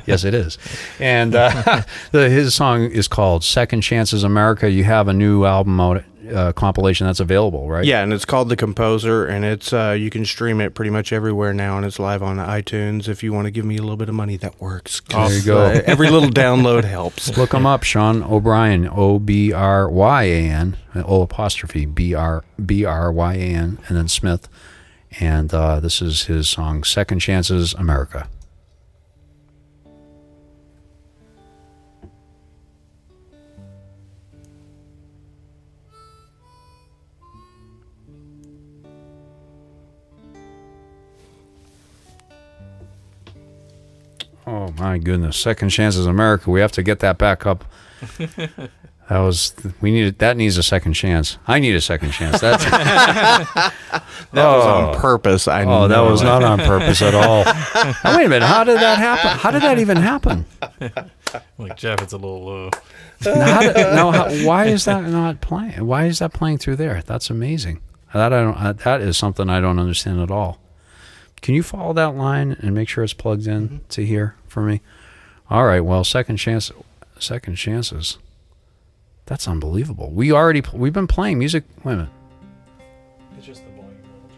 yes, 0.06 0.24
it 0.24 0.34
is. 0.34 0.58
And 1.00 1.34
uh, 1.34 1.84
the, 2.12 2.30
his 2.30 2.54
song 2.54 2.84
is 2.84 3.08
called 3.08 3.44
Second 3.44 3.82
Chances 3.82 4.24
America. 4.24 4.70
You 4.70 4.84
have 4.84 5.08
a 5.08 5.14
new 5.14 5.46
album 5.46 5.80
out, 5.80 6.04
uh, 6.32 6.54
compilation 6.54 7.08
that's 7.08 7.20
available, 7.20 7.70
right? 7.70 7.86
Yeah, 7.86 8.02
and 8.04 8.12
it's 8.14 8.26
called 8.26 8.50
The 8.50 8.56
Composer, 8.56 9.26
and 9.26 9.44
it's 9.46 9.74
uh, 9.74 9.96
you 9.98 10.10
can 10.10 10.26
stream 10.26 10.62
it 10.62 10.74
pretty 10.76 10.92
much 10.92 11.12
everywhere 11.12 11.54
now, 11.54 11.78
and 11.78 11.86
it's 11.86 12.00
live 12.00 12.22
on 12.24 12.38
iTunes. 12.38 13.08
If 13.08 13.24
you 13.24 13.34
want 13.34 13.46
to 13.46 13.52
give 13.52 13.66
me 13.66 13.78
a 13.78 13.82
little 13.82 13.98
bit 13.98 14.10
of 14.10 14.16
money, 14.16 14.38
that 14.38 14.60
works. 14.62 15.02
There 15.10 15.34
you 15.34 15.44
go. 15.44 15.66
uh, 15.66 15.82
every 15.86 16.10
little 16.10 16.30
download 16.30 16.84
helps. 16.84 17.38
Look 17.38 17.54
him 17.54 17.66
up, 17.66 17.84
Sean 17.84 18.24
O'Bryan, 18.24 18.88
O 18.92 19.20
B 19.20 19.52
R 19.54 19.90
Y 19.90 20.24
A 20.24 20.50
N, 20.50 20.78
O 20.96 21.22
apostrophe 21.22 21.86
B 21.86 22.14
R 22.14 22.44
B 22.64 22.86
R 22.86 23.12
Y 23.12 23.34
A 23.34 23.38
N, 23.38 23.80
and 23.88 23.98
then 23.98 24.08
Smith. 24.08 24.48
And 25.20 25.54
uh, 25.54 25.80
this 25.80 26.02
is 26.02 26.26
his 26.26 26.48
song, 26.48 26.84
Second 26.84 27.20
Chances 27.20 27.74
America. 27.74 28.28
Oh 44.52 44.74
my 44.78 44.98
goodness! 44.98 45.38
Second 45.38 45.70
Chances 45.70 46.06
America. 46.08 46.50
We 46.50 46.60
have 46.62 46.72
to 46.74 46.82
get 46.84 47.00
that 47.00 47.18
back 47.18 47.46
up. 47.46 47.66
That 49.10 49.22
was 49.22 49.56
we 49.82 49.90
needed. 49.90 50.20
That 50.20 50.38
needs 50.38 50.56
a 50.58 50.62
second 50.62 50.94
chance. 50.94 51.40
I 51.48 51.58
need 51.58 51.74
a 51.74 51.82
second 51.82 52.12
chance. 52.12 52.42
That's 52.42 52.64
That 52.70 53.74
was 54.34 54.66
on 54.66 54.96
purpose. 55.02 55.48
I 55.48 55.64
oh, 55.66 55.88
that 55.88 56.02
was 56.02 56.22
it. 56.22 56.26
not 56.26 56.44
on 56.44 56.60
purpose 56.60 57.02
at 57.02 57.16
all. 57.16 57.44
Now, 58.04 58.16
wait 58.18 58.26
a 58.26 58.30
minute. 58.30 58.46
How 58.46 58.64
did 58.64 58.78
that 58.80 59.00
happen? 59.00 59.32
How 59.40 59.50
did 59.50 59.64
that 59.64 59.80
even 59.80 59.98
happen? 59.98 60.46
Like 61.58 61.76
Jeff, 61.76 62.04
it's 62.04 62.14
a 62.14 62.18
little. 62.18 62.70
Now, 63.26 63.62
did, 63.62 63.76
now 63.96 64.12
how, 64.12 64.30
why 64.46 64.66
is 64.68 64.86
that 64.86 65.04
not 65.06 65.42
playing? 65.42 65.84
Why 65.88 66.06
is 66.06 66.20
that 66.20 66.32
playing 66.32 66.60
through 66.60 66.76
there? 66.76 67.02
That's 67.04 67.32
amazing. 67.32 67.82
That 68.14 68.32
I 68.32 68.42
don't. 68.42 68.56
uh, 68.58 68.74
That 68.74 69.02
is 69.02 69.18
something 69.18 69.50
I 69.50 69.60
don't 69.60 69.80
understand 69.80 70.20
at 70.22 70.30
all. 70.30 70.60
Can 71.50 71.56
you 71.56 71.64
follow 71.64 71.94
that 71.94 72.16
line 72.16 72.56
and 72.60 72.76
make 72.76 72.88
sure 72.88 73.04
it's 73.04 73.14
plugged 73.14 73.48
in 73.48 73.68
mm-hmm. 73.68 73.78
to 73.90 74.06
here 74.06 74.36
for 74.48 74.62
me? 74.62 74.82
All 75.50 75.66
right. 75.66 75.80
Well, 75.80 76.04
second 76.04 76.38
chance. 76.38 76.72
Second 77.18 77.56
chances. 77.56 78.20
That's 79.26 79.48
unbelievable. 79.48 80.12
We 80.12 80.32
already 80.32 80.62
we've 80.72 80.94
been 80.94 81.08
playing 81.08 81.40
music. 81.40 81.64
Wait 81.84 81.94
a 81.94 81.96
minute. 81.96 82.12
it's 83.36 83.48
just 83.48 83.64
the 83.66 83.72
volume 83.72 83.98
level. 84.04 84.30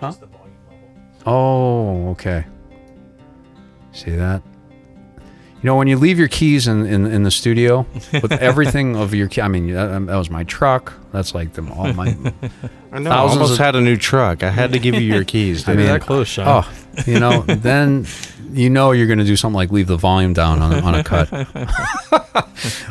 Huh? 0.00 0.06
Just 0.06 0.20
the 0.20 0.26
volume 0.26 0.56
level. 0.70 0.88
Oh, 1.26 2.08
okay. 2.12 2.46
See 3.92 4.12
that? 4.12 4.42
You 5.64 5.68
know, 5.70 5.76
when 5.76 5.88
you 5.88 5.96
leave 5.96 6.18
your 6.18 6.28
keys 6.28 6.68
in, 6.68 6.84
in, 6.84 7.06
in 7.06 7.22
the 7.22 7.30
studio 7.30 7.86
with 8.12 8.32
everything 8.32 8.96
of 8.96 9.14
your 9.14 9.28
key, 9.28 9.40
I 9.40 9.48
mean, 9.48 9.72
that, 9.72 10.04
that 10.08 10.16
was 10.16 10.28
my 10.28 10.44
truck. 10.44 10.92
That's 11.10 11.34
like 11.34 11.54
them 11.54 11.72
all 11.72 11.90
my. 11.94 12.08
I 12.92 12.98
know. 12.98 13.10
I 13.10 13.14
Thousands 13.14 13.40
almost 13.40 13.52
of- 13.52 13.58
had 13.64 13.74
a 13.74 13.80
new 13.80 13.96
truck. 13.96 14.42
I 14.42 14.50
had 14.50 14.74
to 14.74 14.78
give 14.78 14.94
you 14.94 15.00
your 15.00 15.24
keys. 15.34 15.66
I 15.66 15.72
mean, 15.74 15.86
that 15.86 16.02
close, 16.02 16.28
Sean. 16.28 16.66
Oh, 16.66 17.02
you 17.06 17.18
know, 17.18 17.40
then 17.44 18.06
you 18.52 18.68
know 18.68 18.92
you're 18.92 19.06
going 19.06 19.20
to 19.20 19.24
do 19.24 19.36
something 19.36 19.56
like 19.56 19.72
leave 19.72 19.86
the 19.86 19.96
volume 19.96 20.34
down 20.34 20.60
on, 20.60 20.74
on 20.84 20.94
a 20.96 21.02
cut. 21.02 21.32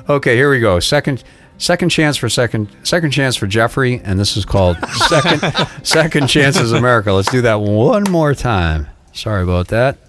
okay, 0.09 0.35
here 0.35 0.49
we 0.49 0.59
go. 0.59 0.79
Second 0.79 1.23
second 1.59 1.89
chance 1.89 2.17
for 2.17 2.27
second 2.27 2.75
second 2.81 3.11
chance 3.11 3.35
for 3.35 3.45
Jeffrey, 3.45 4.01
and 4.03 4.19
this 4.19 4.35
is 4.35 4.45
called 4.45 4.77
second 4.93 5.41
second 5.83 6.25
chances 6.25 6.71
America. 6.71 7.13
Let's 7.13 7.29
do 7.29 7.41
that 7.43 7.61
one 7.61 8.05
more 8.09 8.33
time. 8.33 8.87
Sorry 9.11 9.43
about 9.43 9.67
that. 9.67 9.99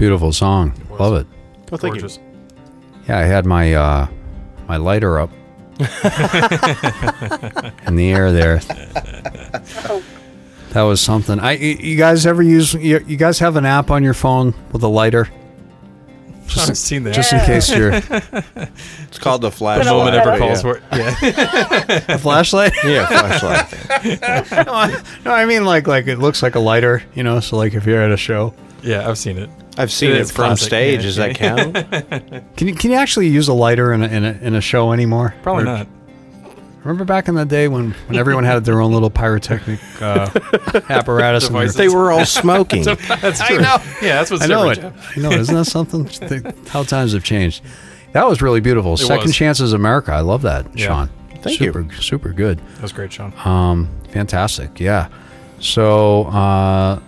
Beautiful 0.00 0.32
song. 0.32 0.72
was. 0.88 0.98
Love 0.98 1.20
it. 1.20 1.26
Well, 1.70 1.76
thank 1.76 1.96
you. 2.00 2.08
Yeah, 3.06 3.18
I 3.18 3.24
had 3.24 3.44
my 3.44 3.74
uh, 3.74 4.06
my 4.66 4.78
lighter 4.78 5.20
up 5.20 5.30
in 7.86 7.96
the 7.96 8.10
air 8.10 8.32
there. 8.32 8.60
Oh. 9.90 10.02
That 10.70 10.82
was 10.82 11.00
something. 11.00 11.40
I 11.40 11.54
you 11.54 11.96
guys 11.96 12.26
ever 12.26 12.44
use 12.44 12.74
you, 12.74 13.00
you 13.04 13.16
guys 13.16 13.40
have 13.40 13.56
an 13.56 13.66
app 13.66 13.90
on 13.90 14.04
your 14.04 14.14
phone 14.14 14.54
with 14.70 14.84
a 14.84 14.88
lighter? 14.88 15.28
I've 16.56 16.78
seen 16.78 17.02
that. 17.02 17.14
Just 17.14 17.32
in 17.32 17.40
case 17.40 17.68
you're 17.68 17.90
It's 19.08 19.18
called 19.18 19.42
the 19.42 19.50
the 19.50 19.92
moment 19.92 20.14
ever 20.14 20.38
calls 20.38 20.62
for 20.62 20.76
it. 20.76 20.84
Yeah. 20.92 22.14
a 22.14 22.18
flashlight. 22.18 22.72
Yeah, 22.84 23.06
flashlight. 23.06 24.64
no, 24.64 24.72
I, 24.72 25.02
no, 25.24 25.32
I 25.32 25.44
mean 25.44 25.64
like 25.64 25.88
like 25.88 26.06
it 26.06 26.20
looks 26.20 26.40
like 26.40 26.54
a 26.54 26.60
lighter, 26.60 27.02
you 27.16 27.24
know. 27.24 27.40
So 27.40 27.56
like 27.56 27.74
if 27.74 27.84
you're 27.84 28.00
at 28.00 28.12
a 28.12 28.16
show, 28.16 28.54
yeah, 28.82 29.08
I've 29.08 29.18
seen 29.18 29.38
it. 29.38 29.50
I've 29.78 29.92
seen 29.92 30.10
It 30.10 30.16
it, 30.16 30.20
is 30.22 30.30
from 30.30 30.46
classic, 30.46 30.66
stage. 30.66 31.00
yeah. 31.00 31.02
Does 31.02 31.16
that 31.16 31.34
count? 31.36 31.74
can 32.56 32.68
you 32.68 32.74
can 32.74 32.90
you 32.90 32.96
actually 32.96 33.28
use 33.28 33.48
a 33.48 33.52
lighter 33.54 33.92
in 33.92 34.02
a 34.02 34.06
in 34.08 34.24
a, 34.24 34.32
in 34.42 34.54
a 34.54 34.60
show 34.60 34.92
anymore? 34.92 35.34
Probably 35.42 35.62
Or- 35.62 35.66
not. 35.66 35.86
Remember 36.82 37.04
back 37.04 37.28
in 37.28 37.34
the 37.34 37.44
day 37.44 37.68
when, 37.68 37.90
when 38.06 38.16
everyone 38.18 38.44
had 38.44 38.64
their 38.64 38.80
own 38.80 38.90
little 38.94 39.10
pyrotechnic 39.10 39.78
uh, 40.00 40.30
apparatus? 40.88 41.46
in 41.48 41.52
their- 41.52 41.68
they 41.68 41.88
were 41.90 42.10
all 42.10 42.24
smoking. 42.24 42.82
That's 42.84 43.46
true. 43.46 43.58
know. 43.58 43.76
Yeah, 44.00 44.14
that's 44.16 44.30
what's 44.30 44.44
I 44.44 44.46
know 44.46 44.70
it. 44.70 44.76
different, 44.76 44.96
Jeff. 44.96 45.18
I 45.18 45.20
know. 45.20 45.30
it. 45.32 45.40
Isn't 45.40 45.54
that 45.56 45.64
something? 45.66 46.08
How 46.68 46.82
times 46.84 47.12
have 47.12 47.22
changed. 47.22 47.62
That 48.12 48.26
was 48.26 48.40
really 48.40 48.60
beautiful. 48.60 48.96
Second 48.96 49.26
was. 49.26 49.36
Chances 49.36 49.74
America. 49.74 50.12
I 50.12 50.20
love 50.20 50.40
that, 50.42 50.74
Yeah. 50.74 50.86
Sean. 50.86 51.10
Thank 51.42 51.60
you. 51.60 51.66
super, 51.70 51.92
Super 52.00 52.32
good. 52.32 52.58
That 52.76 52.82
was 52.82 52.92
great, 52.94 53.12
Sean. 53.12 53.34
Um, 53.44 53.86
fantastic. 54.08 54.80
Yeah. 54.80 55.08
So, 55.58 56.24
uh, 56.28 56.98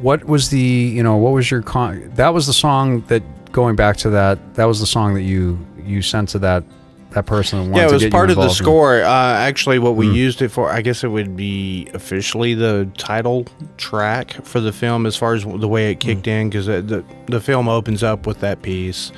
what 0.00 0.24
was 0.24 0.50
the 0.50 0.58
you 0.58 1.02
know 1.02 1.16
what 1.16 1.32
was 1.32 1.50
your 1.50 1.62
con? 1.62 2.10
That 2.14 2.34
was 2.34 2.46
the 2.46 2.52
song 2.52 3.02
that 3.08 3.22
going 3.52 3.76
back 3.76 3.96
to 3.98 4.10
that. 4.10 4.54
That 4.54 4.64
was 4.64 4.80
the 4.80 4.86
song 4.86 5.14
that 5.14 5.22
you 5.22 5.58
you 5.84 6.02
sent 6.02 6.30
to 6.30 6.38
that 6.40 6.64
that 7.10 7.26
person. 7.26 7.74
Yeah, 7.74 7.86
it 7.86 7.92
was 7.92 8.06
part 8.06 8.30
of 8.30 8.36
the 8.36 8.48
score. 8.50 9.02
Uh, 9.02 9.08
actually, 9.08 9.78
what 9.78 9.96
we 9.96 10.08
used 10.08 10.42
it 10.42 10.50
for, 10.50 10.70
I 10.70 10.82
guess 10.82 11.02
it 11.04 11.08
would 11.08 11.36
be 11.36 11.88
officially 11.94 12.54
the 12.54 12.90
title 12.98 13.46
track 13.76 14.32
for 14.44 14.60
the 14.60 14.72
film, 14.72 15.06
as 15.06 15.16
far 15.16 15.34
as 15.34 15.44
the 15.44 15.68
way 15.68 15.90
it 15.90 16.00
kicked 16.00 16.26
in, 16.26 16.50
because 16.50 16.66
the 16.66 17.04
the 17.26 17.40
film 17.40 17.68
opens 17.68 18.02
up 18.02 18.26
with 18.26 18.40
that 18.40 18.62
piece, 18.62 19.12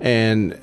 and 0.00 0.58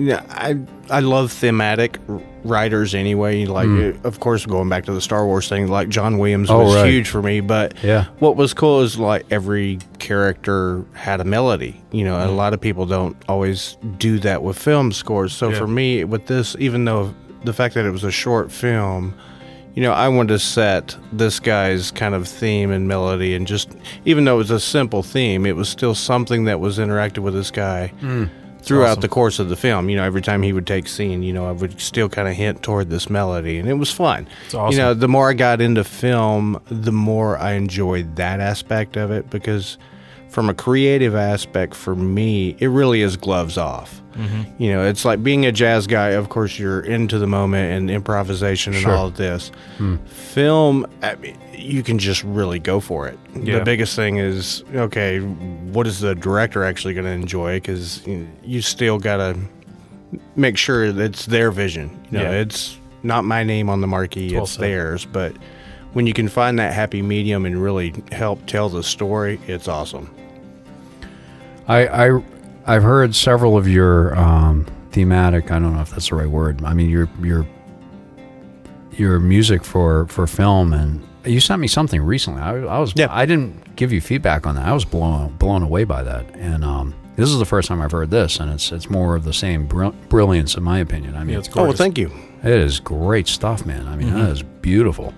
yeah, 0.00 0.24
I 0.30 0.58
I 0.88 1.00
love 1.00 1.30
thematic 1.32 1.98
writers 2.44 2.94
anyway. 2.94 3.44
Like, 3.44 3.68
uh, 3.68 3.92
of 4.04 4.20
course, 4.20 4.46
going 4.46 4.68
back 4.68 4.84
to 4.86 4.92
the 4.92 5.00
Star 5.00 5.26
Wars 5.26 5.48
thing, 5.48 5.68
like 5.68 5.88
John 5.88 6.18
Williams 6.18 6.50
Oh, 6.50 6.64
was 6.64 6.74
right. 6.76 6.90
huge 6.90 7.08
for 7.08 7.22
me, 7.22 7.40
but 7.40 7.74
Yeah. 7.82 8.06
what 8.18 8.36
was 8.36 8.54
cool 8.54 8.80
is 8.80 8.98
like 8.98 9.26
every 9.30 9.78
character 9.98 10.84
had 10.94 11.20
a 11.20 11.24
melody. 11.24 11.80
You 11.92 12.04
know, 12.04 12.16
a 12.24 12.30
lot 12.32 12.54
of 12.54 12.60
people 12.60 12.86
don't 12.86 13.16
always 13.28 13.76
do 13.98 14.18
that 14.20 14.42
with 14.42 14.58
film 14.58 14.90
scores. 14.92 15.32
So 15.32 15.50
Yeah. 15.50 15.58
for 15.58 15.66
me, 15.66 16.04
with 16.04 16.26
this, 16.26 16.56
even 16.58 16.84
though 16.84 17.14
the 17.44 17.52
fact 17.52 17.74
that 17.74 17.84
it 17.84 17.90
was 17.90 18.04
a 18.04 18.10
short 18.10 18.50
film, 18.50 19.14
you 19.74 19.82
know, 19.82 19.92
I 19.92 20.08
wanted 20.08 20.32
to 20.34 20.38
set 20.40 20.96
this 21.12 21.38
guy's 21.38 21.90
kind 21.92 22.14
of 22.14 22.26
theme 22.26 22.70
and 22.72 22.88
melody, 22.88 23.34
and 23.34 23.46
just 23.46 23.70
even 24.04 24.24
though 24.24 24.34
it 24.34 24.38
was 24.38 24.50
a 24.50 24.58
simple 24.60 25.02
theme, 25.02 25.46
it 25.46 25.54
was 25.56 25.68
still 25.68 25.94
something 25.94 26.44
that 26.46 26.58
was 26.58 26.78
interactive 26.78 27.18
with 27.18 27.34
this 27.34 27.50
guy. 27.52 27.92
Throughout 28.62 28.90
awesome. 28.90 29.00
the 29.00 29.08
course 29.08 29.38
of 29.38 29.48
the 29.48 29.56
film, 29.56 29.88
you 29.88 29.96
know, 29.96 30.04
every 30.04 30.22
time 30.22 30.42
he 30.42 30.52
would 30.52 30.66
take 30.66 30.86
scene, 30.86 31.22
you 31.22 31.32
know, 31.32 31.46
I 31.46 31.52
would 31.52 31.80
still 31.80 32.08
kind 32.08 32.28
of 32.28 32.34
hint 32.34 32.62
toward 32.62 32.90
this 32.90 33.10
melody, 33.10 33.58
and 33.58 33.68
it 33.68 33.74
was 33.74 33.90
fun. 33.90 34.28
It's 34.44 34.54
awesome. 34.54 34.72
You 34.72 34.78
know, 34.78 34.94
the 34.94 35.08
more 35.08 35.30
I 35.30 35.34
got 35.34 35.60
into 35.60 35.82
film, 35.84 36.60
the 36.66 36.92
more 36.92 37.38
I 37.38 37.52
enjoyed 37.52 38.16
that 38.16 38.40
aspect 38.40 38.96
of 38.96 39.10
it 39.10 39.30
because 39.30 39.78
from 40.30 40.48
a 40.48 40.54
creative 40.54 41.14
aspect 41.14 41.74
for 41.74 41.94
me, 41.94 42.56
it 42.60 42.68
really 42.68 43.02
is 43.02 43.16
gloves 43.16 43.58
off. 43.58 44.00
Mm-hmm. 44.14 44.62
You 44.62 44.72
know, 44.72 44.86
it's 44.86 45.04
like 45.04 45.22
being 45.22 45.44
a 45.46 45.52
jazz 45.52 45.86
guy. 45.86 46.10
Of 46.10 46.28
course, 46.28 46.58
you're 46.58 46.80
into 46.80 47.18
the 47.18 47.26
moment 47.26 47.72
and 47.72 47.90
improvisation 47.90 48.72
and 48.74 48.82
Sure. 48.82 48.92
all 48.94 49.06
of 49.06 49.16
this. 49.16 49.50
Hmm. 49.78 49.96
Film, 50.06 50.86
I 51.02 51.14
mean, 51.16 51.36
you 51.54 51.82
can 51.82 51.98
just 51.98 52.22
really 52.24 52.58
go 52.58 52.80
for 52.80 53.06
it. 53.08 53.18
Yeah. 53.34 53.58
The 53.58 53.64
biggest 53.64 53.94
thing 53.96 54.16
is 54.18 54.64
okay, 54.74 55.18
what 55.20 55.86
is 55.86 56.00
the 56.00 56.14
director 56.14 56.64
actually 56.64 56.94
going 56.94 57.06
to 57.06 57.12
enjoy? 57.12 57.56
Because 57.56 58.06
you, 58.06 58.28
you 58.44 58.62
still 58.62 58.98
got 58.98 59.16
to 59.18 59.38
make 60.36 60.56
sure 60.56 60.84
it's 60.84 61.26
their 61.26 61.50
vision. 61.50 61.90
You 62.10 62.18
know, 62.18 62.24
Yeah. 62.30 62.40
it's 62.40 62.76
not 63.02 63.24
my 63.24 63.42
name 63.44 63.68
on 63.68 63.80
the 63.80 63.86
marquee; 63.86 64.34
it's 64.34 64.56
theirs. 64.56 65.06
But 65.06 65.34
when 65.92 66.06
you 66.06 66.12
can 66.12 66.28
find 66.28 66.58
that 66.58 66.72
happy 66.72 67.00
medium 67.02 67.46
and 67.46 67.62
really 67.62 67.94
help 68.12 68.44
tell 68.46 68.68
the 68.68 68.82
story, 68.82 69.40
it's 69.46 69.68
awesome. 69.68 70.10
I, 71.70 72.08
I 72.08 72.22
I've 72.66 72.82
heard 72.82 73.14
several 73.14 73.56
of 73.56 73.66
your 73.68 74.14
um, 74.18 74.66
thematic. 74.92 75.50
I 75.50 75.58
don't 75.58 75.74
know 75.74 75.82
if 75.82 75.90
that's 75.90 76.08
the 76.08 76.16
right 76.16 76.28
word. 76.28 76.62
I 76.64 76.74
mean 76.74 76.90
your 76.90 77.08
your 77.22 77.46
your 78.92 79.18
music 79.20 79.64
for 79.64 80.06
for 80.08 80.26
film, 80.26 80.72
and 80.72 81.06
you 81.24 81.40
sent 81.40 81.60
me 81.60 81.68
something 81.68 82.02
recently. 82.02 82.42
I, 82.42 82.56
I 82.58 82.78
was 82.78 82.92
Yeah. 82.96 83.06
I 83.10 83.24
didn't 83.26 83.76
give 83.76 83.92
you 83.92 84.00
feedback 84.00 84.46
on 84.46 84.54
that. 84.56 84.66
I 84.66 84.72
was 84.72 84.84
blown 84.84 85.36
blown 85.36 85.62
away 85.62 85.84
by 85.84 86.02
that, 86.02 86.26
and 86.34 86.64
um, 86.64 86.94
this 87.16 87.30
is 87.30 87.38
the 87.38 87.44
first 87.46 87.68
time 87.68 87.80
I've 87.80 87.92
heard 87.92 88.10
this, 88.10 88.40
and 88.40 88.50
it's 88.52 88.72
it's 88.72 88.90
more 88.90 89.16
of 89.16 89.24
the 89.24 89.32
same 89.32 89.66
brill- 89.66 89.94
brilliance, 90.08 90.56
in 90.56 90.62
my 90.62 90.78
opinion. 90.80 91.14
I 91.16 91.20
mean, 91.20 91.30
Yeah, 91.34 91.38
it's 91.38 91.48
Oh, 91.56 91.64
well, 91.64 91.72
thank 91.72 91.98
you. 91.98 92.10
it 92.42 92.50
is 92.50 92.80
great 92.80 93.28
stuff, 93.28 93.64
man. 93.64 93.86
I 93.86 93.96
mean, 93.96 94.12
that 94.12 94.30
is 94.30 94.42
beautiful. 94.42 95.14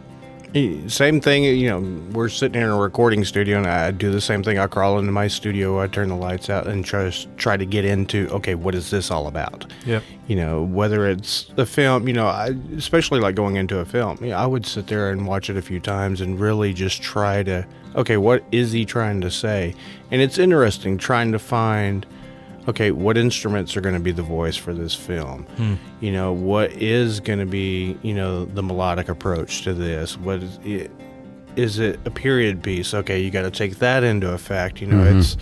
Same 0.55 1.19
thing, 1.19 1.45
you 1.45 1.71
know, 1.71 1.81
we're 2.13 2.29
sitting 2.29 2.61
here 2.61 2.69
in 2.69 2.75
a 2.75 2.79
recording 2.79 3.25
studio 3.25 3.57
and 3.57 3.67
I 3.67 3.91
do 3.91 4.13
the 4.13 4.21
same 4.21 4.43
thing. 4.43 4.59
I 4.59 4.67
crawl 4.67 4.99
into 4.99 5.11
my 5.11 5.27
studio, 5.27 5.81
I 5.81 5.87
turn 5.87 6.11
the 6.11 6.15
lights 6.15 6.51
out 6.51 6.67
and 6.67 6.85
try 6.85 7.09
to, 7.09 7.27
try 7.37 7.57
to 7.57 7.65
get 7.65 7.87
into, 7.87 8.29
okay, 8.29 8.55
what 8.55 8.75
is 8.75 8.91
this 8.91 9.11
all 9.11 9.29
about? 9.29 9.73
Yep. 9.87 10.03
You 10.27 10.37
know, 10.37 10.63
whether 10.63 11.09
it's 11.09 11.45
the 11.57 11.65
film, 11.65 12.07
you 12.07 12.13
know, 12.13 12.27
I, 12.27 12.55
especially 12.77 13.19
like 13.19 13.35
going 13.35 13.57
into 13.57 13.79
a 13.79 13.87
film, 13.87 14.19
yeah, 14.23 14.43
I 14.43 14.45
would 14.45 14.67
sit 14.67 14.89
there 14.89 15.11
and 15.11 15.27
watch 15.27 15.49
it 15.49 15.57
a 15.57 15.63
few 15.63 15.81
times 15.81 16.21
and 16.21 16.39
really 16.39 16.75
just 16.75 17.01
try 17.01 17.43
to, 17.45 17.67
okay, 17.95 18.19
what 18.19 18.45
is 18.53 18.73
he 18.73 18.85
trying 18.85 19.23
to 19.23 19.31
say? 19.31 19.75
And 20.11 20.21
it's 20.21 20.37
interesting 20.37 20.99
trying 20.99 21.33
to 21.33 21.39
find, 21.39 22.05
okay, 22.69 22.91
what 22.91 23.17
instruments 23.19 23.77
are 23.77 23.81
going 23.81 23.95
to 23.95 24.01
be 24.01 24.13
the 24.13 24.23
voice 24.23 24.57
for 24.57 24.73
this 24.73 24.95
film? 24.95 25.45
Hmm. 25.57 25.75
You 26.01 26.13
know, 26.13 26.33
what 26.33 26.73
is 26.73 27.21
going 27.21 27.39
to 27.39 27.47
be, 27.47 27.99
you 28.03 28.15
know, 28.15 28.45
the 28.45 28.63
melodic 28.63 29.09
approach 29.09 29.63
to 29.63 29.75
this? 29.75 30.17
What 30.19 30.43
is 30.43 30.59
it? 30.65 30.91
Is 31.55 31.79
it 31.79 32.01
a 32.07 32.11
period 32.11 32.63
piece? 32.63 32.95
Okay, 32.95 33.21
you 33.21 33.31
got 33.31 33.43
to 33.43 33.51
take 33.51 33.77
that 33.77 34.05
into 34.05 34.33
effect. 34.33 34.81
You 34.81 34.87
know, 34.87 34.97
mm-hmm. 34.97 35.19
it's, 35.19 35.37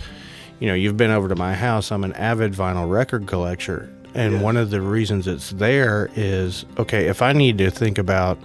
you 0.59 0.67
know, 0.67 0.73
you've 0.73 0.97
been 0.97 1.11
over 1.11 1.29
to 1.29 1.35
my 1.35 1.53
house. 1.53 1.91
I'm 1.91 2.03
an 2.03 2.13
avid 2.13 2.53
vinyl 2.53 2.89
record 2.89 3.27
collector. 3.27 3.89
And 4.13 4.41
one 4.41 4.57
of 4.57 4.71
the 4.71 4.81
reasons 4.81 5.25
it's 5.25 5.51
there 5.51 6.09
is, 6.15 6.65
okay, 6.77 7.07
if 7.07 7.21
I 7.21 7.31
need 7.31 7.57
to 7.59 7.71
think 7.71 7.97
about 7.97 8.37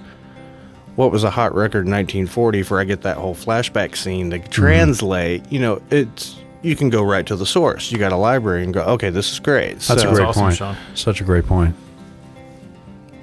what 0.95 1.11
was 1.11 1.25
a 1.25 1.31
hot 1.31 1.55
record 1.55 1.87
in 1.87 1.93
1940 1.93 2.63
for 2.63 2.81
I 2.81 2.85
get 2.85 3.03
that 3.03 3.17
whole 3.17 3.35
flashback 3.35 3.97
scene 3.97 4.31
to 4.31 4.39
mm-hmm. 4.39 4.49
translate, 4.49 5.51
you 5.51 5.59
know, 5.59 5.83
it's, 5.91 6.37
you 6.63 6.75
can 6.77 6.91
go 6.91 7.03
right 7.03 7.27
to 7.27 7.37
the 7.37 7.47
source. 7.47 7.91
You 7.93 7.99
got 7.99 8.13
a 8.13 8.17
library 8.17 8.65
and 8.65 8.73
go, 8.75 8.83
okay, 8.83 9.11
this 9.11 9.31
is 9.33 9.39
great. 9.41 9.79
That's 9.81 10.03
So- 10.03 10.11
a 10.11 10.15
great 10.15 10.27
awesome, 10.27 10.43
point. 10.43 10.57
Sean. 10.57 10.77
Such 10.95 11.21
a 11.21 11.25
great 11.25 11.47
point. 11.47 11.75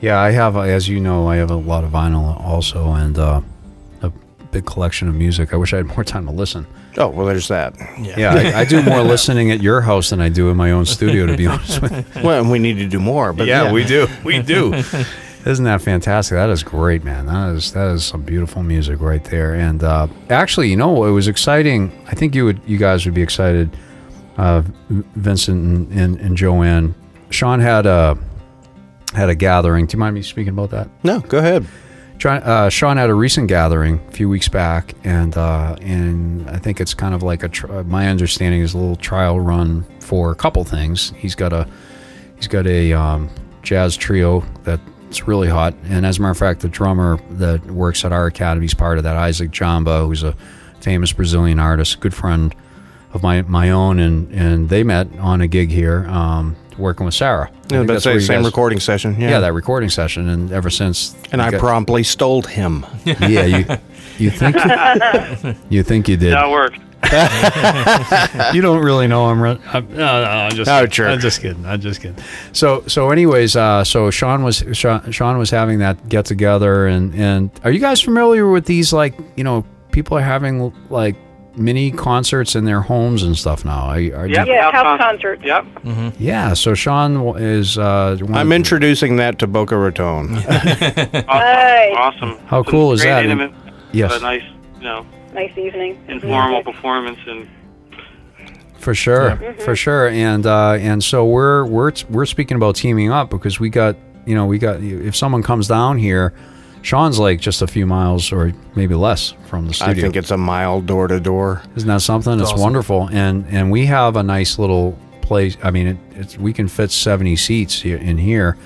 Yeah, 0.01 0.19
I 0.19 0.31
have, 0.31 0.57
uh, 0.57 0.61
as 0.61 0.89
you 0.89 0.99
know, 0.99 1.27
I 1.27 1.37
have 1.37 1.49
a 1.49 1.55
lot 1.55 1.83
of 1.85 1.91
vinyl 1.91 2.37
also, 2.41 2.91
and 2.91 3.17
uh, 3.17 3.39
a 4.01 4.11
big 4.51 4.65
collection 4.65 5.07
of 5.07 5.15
music. 5.15 5.53
I 5.53 5.55
wish 5.57 5.73
I 5.73 5.77
had 5.77 5.85
more 5.85 6.03
time 6.03 6.25
to 6.25 6.31
listen. 6.31 6.67
Oh, 6.97 7.07
well, 7.07 7.25
there's 7.25 7.47
that. 7.47 7.73
Yeah, 7.99 8.33
I, 8.33 8.59
I 8.61 8.65
do 8.65 8.83
more 8.83 9.01
listening 9.13 9.49
at 9.51 9.61
your 9.61 9.79
house 9.81 10.09
than 10.09 10.19
I 10.21 10.27
do 10.29 10.49
in 10.49 10.57
my 10.57 10.71
own 10.71 10.85
studio, 10.85 11.25
to 11.25 11.37
be 11.37 11.47
honest 11.47 11.81
with 11.81 11.91
you. 12.15 12.21
Well, 12.21 12.41
and 12.41 12.51
we 12.51 12.59
need 12.59 12.77
to 12.79 12.87
do 12.87 12.99
more, 12.99 13.31
but 13.33 13.47
yeah, 13.47 13.63
yeah. 13.63 13.71
we 13.71 13.85
do. 13.85 14.07
We 14.25 14.41
do. 14.41 14.83
Isn't 15.45 15.65
that 15.65 15.81
fantastic? 15.81 16.35
That 16.35 16.49
is 16.49 16.63
great, 16.63 17.03
man. 17.03 17.25
That 17.25 17.55
is 17.55 17.73
that 17.73 17.87
is 17.89 18.05
some 18.05 18.21
beautiful 18.21 18.63
music 18.63 19.01
right 19.01 19.23
there. 19.25 19.53
And 19.53 19.83
uh, 19.83 20.07
actually, 20.29 20.69
you 20.69 20.77
know, 20.77 21.03
it 21.03 21.11
was 21.11 21.27
exciting. 21.27 21.91
I 22.07 22.15
think 22.15 22.33
you 22.33 22.45
would, 22.45 22.61
you 22.65 22.77
guys 22.77 23.05
would 23.05 23.13
be 23.13 23.21
excited. 23.21 23.75
Uh, 24.37 24.63
Vincent 24.89 25.63
and, 25.63 25.91
and, 25.91 26.19
and 26.19 26.37
Joanne. 26.37 26.95
Sean 27.29 27.59
had 27.59 27.85
a 27.85 28.17
had 29.13 29.29
a 29.29 29.35
gathering. 29.35 29.85
Do 29.85 29.95
you 29.95 29.99
mind 29.99 30.15
me 30.15 30.21
speaking 30.21 30.53
about 30.53 30.69
that? 30.71 30.89
No, 31.03 31.19
go 31.19 31.39
ahead. 31.39 31.67
Try, 32.19 32.37
uh, 32.37 32.69
Sean 32.69 32.97
had 32.97 33.09
a 33.09 33.13
recent 33.13 33.47
gathering 33.47 33.99
a 34.07 34.11
few 34.11 34.29
weeks 34.29 34.47
back, 34.47 34.93
and 35.03 35.35
uh, 35.35 35.75
and 35.81 36.49
I 36.49 36.57
think 36.57 36.79
it's 36.79 36.93
kind 36.93 37.13
of 37.13 37.21
like 37.21 37.43
a. 37.43 37.49
Tr- 37.49 37.67
my 37.83 38.07
understanding 38.07 38.61
is 38.61 38.73
a 38.73 38.77
little 38.77 38.95
trial 38.95 39.39
run 39.39 39.83
for 39.99 40.31
a 40.31 40.35
couple 40.35 40.63
things. 40.63 41.11
He's 41.17 41.35
got 41.35 41.51
a 41.51 41.67
he's 42.37 42.47
got 42.47 42.65
a 42.65 42.93
um, 42.93 43.29
jazz 43.61 43.97
trio 43.97 44.41
that's 45.13 45.27
really 45.27 45.47
hot, 45.47 45.75
and 45.89 46.07
as 46.07 46.17
a 46.17 46.21
matter 46.21 46.31
of 46.31 46.37
fact, 46.39 46.61
the 46.61 46.67
drummer 46.67 47.19
that 47.33 47.63
works 47.67 48.03
at 48.03 48.11
our 48.11 48.25
academy 48.25 48.65
is 48.65 48.73
part 48.73 48.97
of 48.97 49.03
that. 49.03 49.15
Isaac 49.15 49.51
Jamba, 49.51 50.07
who's 50.07 50.23
a 50.23 50.35
famous 50.81 51.13
Brazilian 51.13 51.59
artist, 51.59 51.99
good 51.99 52.15
friend 52.15 52.55
of 53.13 53.21
my 53.21 53.43
my 53.43 53.69
own, 53.69 53.99
and 53.99 54.31
and 54.33 54.69
they 54.69 54.81
met 54.83 55.07
on 55.19 55.39
a 55.41 55.47
gig 55.47 55.69
here, 55.69 56.07
um, 56.07 56.55
working 56.79 57.05
with 57.05 57.13
Sarah. 57.13 57.45
I 57.45 57.51
Yeah, 57.51 57.59
think 57.67 57.87
but 57.87 57.93
that's 57.93 58.03
say 58.05 58.17
same 58.19 58.37
guys- 58.39 58.45
recording 58.47 58.79
session. 58.79 59.15
Yeah, 59.19 59.29
Yeah, 59.29 59.39
that 59.41 59.53
recording 59.53 59.89
session, 59.91 60.27
and 60.29 60.51
ever 60.51 60.71
since, 60.71 61.15
and 61.31 61.43
I 61.43 61.51
got- 61.51 61.59
promptly 61.59 62.01
stole 62.01 62.41
him. 62.41 62.83
yeah, 63.05 63.45
you 63.45 63.65
you 64.17 64.31
think 64.31 64.55
you, 64.55 65.55
you 65.69 65.83
think 65.83 66.07
you 66.07 66.17
did. 66.17 66.33
That 66.33 66.49
worked. 66.49 66.79
You 68.53 68.61
don't 68.61 68.83
really 68.83 69.07
know 69.07 69.29
him, 69.31 69.41
right? 69.41 69.59
I'm, 69.73 69.87
no, 69.89 69.95
no, 69.97 70.29
I'm 70.29 70.51
just 70.51 70.69
Oh, 70.69 70.79
kidding. 70.81 70.91
jerk. 70.91 71.09
I'm 71.09 71.19
just 71.19 71.41
kidding. 71.41 71.65
I'm 71.65 71.81
just 71.81 72.01
kidding. 72.01 72.23
So 72.51 72.83
so 72.87 73.09
anyways, 73.11 73.55
uh, 73.55 73.83
so 73.83 74.09
Sean 74.11 74.43
was 74.43 74.63
Sean, 74.73 75.11
Sean 75.11 75.37
was 75.37 75.49
having 75.49 75.79
that 75.79 76.09
get 76.09 76.25
together, 76.25 76.87
and 76.87 77.13
and 77.15 77.49
are 77.63 77.71
you 77.71 77.79
guys 77.79 78.01
familiar 78.01 78.49
with 78.49 78.65
these 78.65 78.93
like 78.93 79.15
you 79.35 79.43
know 79.43 79.65
people 79.91 80.17
are 80.17 80.21
having 80.21 80.73
like 80.89 81.15
mini 81.55 81.91
concerts 81.91 82.55
in 82.55 82.65
their 82.65 82.81
homes 82.81 83.21
and 83.23 83.37
stuff 83.37 83.63
now? 83.63 83.81
Are, 83.83 83.99
you- 83.99 84.15
are 84.15 84.27
you- 84.27 84.33
Yep. 84.35 84.47
Yeah, 84.47 84.71
house 84.71 84.73
house 84.73 84.83
con- 84.83 84.97
concerts. 84.99 85.43
Yep. 85.43 85.65
yeah. 86.19 86.53
So 86.53 86.73
Sean 86.73 87.37
is. 87.39 87.77
Uh, 87.77 88.17
I'm 88.33 88.51
of- 88.51 88.55
introducing 88.55 89.17
that 89.17 89.39
to 89.39 89.47
Boca 89.47 89.77
Raton. 89.77 90.35
Awesome. 91.27 91.97
Awesome. 91.97 92.37
How 92.47 92.63
Some 92.63 92.71
cool 92.71 92.93
is 92.93 93.01
that? 93.03 93.23
Intimate, 93.25 93.51
Yes. 93.91 94.11
but 94.11 94.21
nice, 94.21 94.43
you 94.77 94.83
know, 94.83 95.05
Nice 95.33 95.57
evening. 95.57 96.03
informal 96.07 96.49
Music. 96.49 96.65
performance 96.65 97.19
and 97.27 97.47
For 98.77 98.93
sure, 98.93 99.55
for 99.59 99.75
sure, 99.75 100.09
and 100.09 100.45
uh, 100.45 100.73
and 100.73 101.03
so 101.03 101.25
we're 101.25 101.65
we're 101.65 101.91
we're 102.09 102.25
speaking 102.25 102.57
about 102.57 102.75
teaming 102.75 103.11
up 103.11 103.29
because 103.29 103.59
we 103.59 103.69
got 103.69 103.95
you 104.25 104.35
know 104.35 104.45
we 104.45 104.59
got 104.59 104.81
if 104.81 105.15
someone 105.15 105.41
comes 105.41 105.67
down 105.67 105.97
here, 105.97 106.33
Sean's 106.81 107.17
like 107.17 107.39
just 107.39 107.61
a 107.61 107.67
few 107.67 107.85
miles 107.85 108.31
or 108.31 108.51
maybe 108.75 108.93
less 108.93 109.33
from 109.47 109.67
the 109.67 109.73
studio. 109.73 109.91
I 109.91 110.01
think 110.01 110.15
it's 110.15 110.31
a 110.31 110.37
mile 110.37 110.81
door 110.81 111.07
to 111.07 111.19
door. 111.19 111.61
Isn't 111.75 111.87
that 111.87 112.01
something? 112.01 112.39
It's 112.39 112.51
awesome. 112.51 112.61
wonderful, 112.61 113.09
and 113.11 113.45
and 113.49 113.71
we 113.71 113.85
have 113.85 114.17
a 114.17 114.23
nice 114.23 114.59
little 114.59 114.97
place. 115.21 115.57
I 115.63 115.71
mean, 115.71 115.87
it, 115.87 115.97
it's 116.11 116.37
we 116.37 116.51
can 116.51 116.67
fit 116.67 116.91
seventy 116.91 117.37
seats 117.37 117.85
in 117.85 118.17
here, 118.17 118.57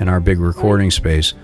in 0.00 0.08
our 0.08 0.20
big 0.20 0.40
recording 0.40 0.90
space, 0.90 1.34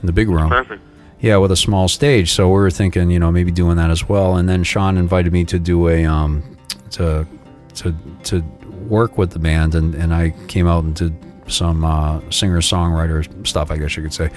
in 0.00 0.06
the 0.06 0.12
big 0.12 0.28
room. 0.28 0.48
perfect. 0.48 0.80
Yeah, 1.20 1.36
with 1.36 1.52
a 1.52 1.56
small 1.56 1.88
stage. 1.88 2.32
So 2.32 2.48
we 2.48 2.54
were 2.54 2.70
thinking, 2.70 3.10
you 3.10 3.18
know, 3.18 3.30
maybe 3.30 3.50
doing 3.50 3.76
that 3.76 3.90
as 3.90 4.08
well. 4.08 4.36
And 4.36 4.48
then 4.48 4.64
Sean 4.64 4.96
invited 4.96 5.32
me 5.32 5.44
to 5.46 5.58
do 5.58 5.88
a 5.88 6.04
um 6.06 6.56
to 6.92 7.26
to 7.74 7.94
to 8.24 8.40
work 8.88 9.18
with 9.18 9.30
the 9.30 9.38
band 9.38 9.74
and, 9.74 9.94
and 9.94 10.12
I 10.12 10.30
came 10.48 10.66
out 10.66 10.82
and 10.82 10.94
did 10.94 11.14
some 11.46 11.84
uh, 11.84 12.20
singer 12.30 12.60
songwriter 12.60 13.46
stuff, 13.46 13.70
I 13.70 13.76
guess 13.76 13.96
you 13.96 14.02
could 14.02 14.14
say. 14.14 14.30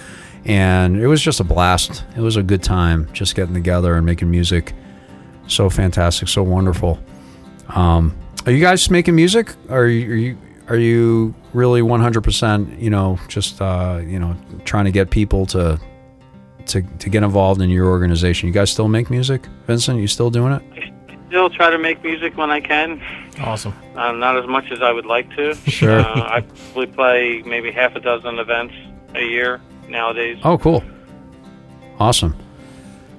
And 0.45 0.97
it 0.97 1.07
was 1.07 1.21
just 1.21 1.39
a 1.39 1.43
blast. 1.43 2.03
It 2.15 2.21
was 2.21 2.35
a 2.35 2.43
good 2.43 2.61
time 2.61 3.11
just 3.13 3.35
getting 3.35 3.53
together 3.53 3.95
and 3.95 4.05
making 4.05 4.29
music. 4.29 4.73
So 5.47 5.69
fantastic, 5.69 6.27
so 6.27 6.43
wonderful. 6.43 6.99
Um, 7.69 8.15
are 8.45 8.51
you 8.51 8.61
guys 8.61 8.89
making 8.89 9.15
music? 9.15 9.53
Are 9.69 9.87
you, 9.87 10.11
are 10.11 10.15
you 10.15 10.37
are 10.69 10.77
you 10.77 11.35
really 11.53 11.81
100%, 11.81 12.81
you 12.81 12.89
know, 12.89 13.19
just 13.27 13.61
uh, 13.61 14.01
you 14.05 14.17
know, 14.17 14.35
trying 14.63 14.85
to 14.85 14.91
get 14.91 15.09
people 15.09 15.45
to 15.47 15.79
to, 16.67 16.81
to 16.81 17.09
get 17.09 17.23
involved 17.23 17.61
in 17.61 17.69
your 17.69 17.87
organization. 17.87 18.47
You 18.47 18.53
guys 18.53 18.71
still 18.71 18.87
make 18.87 19.09
music, 19.09 19.45
Vincent? 19.67 19.99
You 19.99 20.07
still 20.07 20.29
doing 20.29 20.53
it? 20.53 20.61
I 20.75 21.17
still 21.27 21.49
try 21.49 21.69
to 21.69 21.77
make 21.77 22.03
music 22.03 22.37
when 22.37 22.51
I 22.51 22.61
can. 22.61 23.01
Awesome. 23.39 23.73
Uh, 23.95 24.11
not 24.11 24.37
as 24.37 24.47
much 24.47 24.71
as 24.71 24.81
I 24.81 24.91
would 24.91 25.05
like 25.05 25.29
to. 25.35 25.55
Sure. 25.55 25.99
Uh, 25.99 26.37
I 26.37 26.41
probably 26.41 26.87
play 26.87 27.41
maybe 27.45 27.71
half 27.71 27.95
a 27.95 27.99
dozen 27.99 28.37
events 28.39 28.73
a 29.15 29.21
year 29.21 29.61
nowadays. 29.87 30.37
Oh, 30.43 30.57
cool. 30.57 30.83
Awesome. 31.99 32.35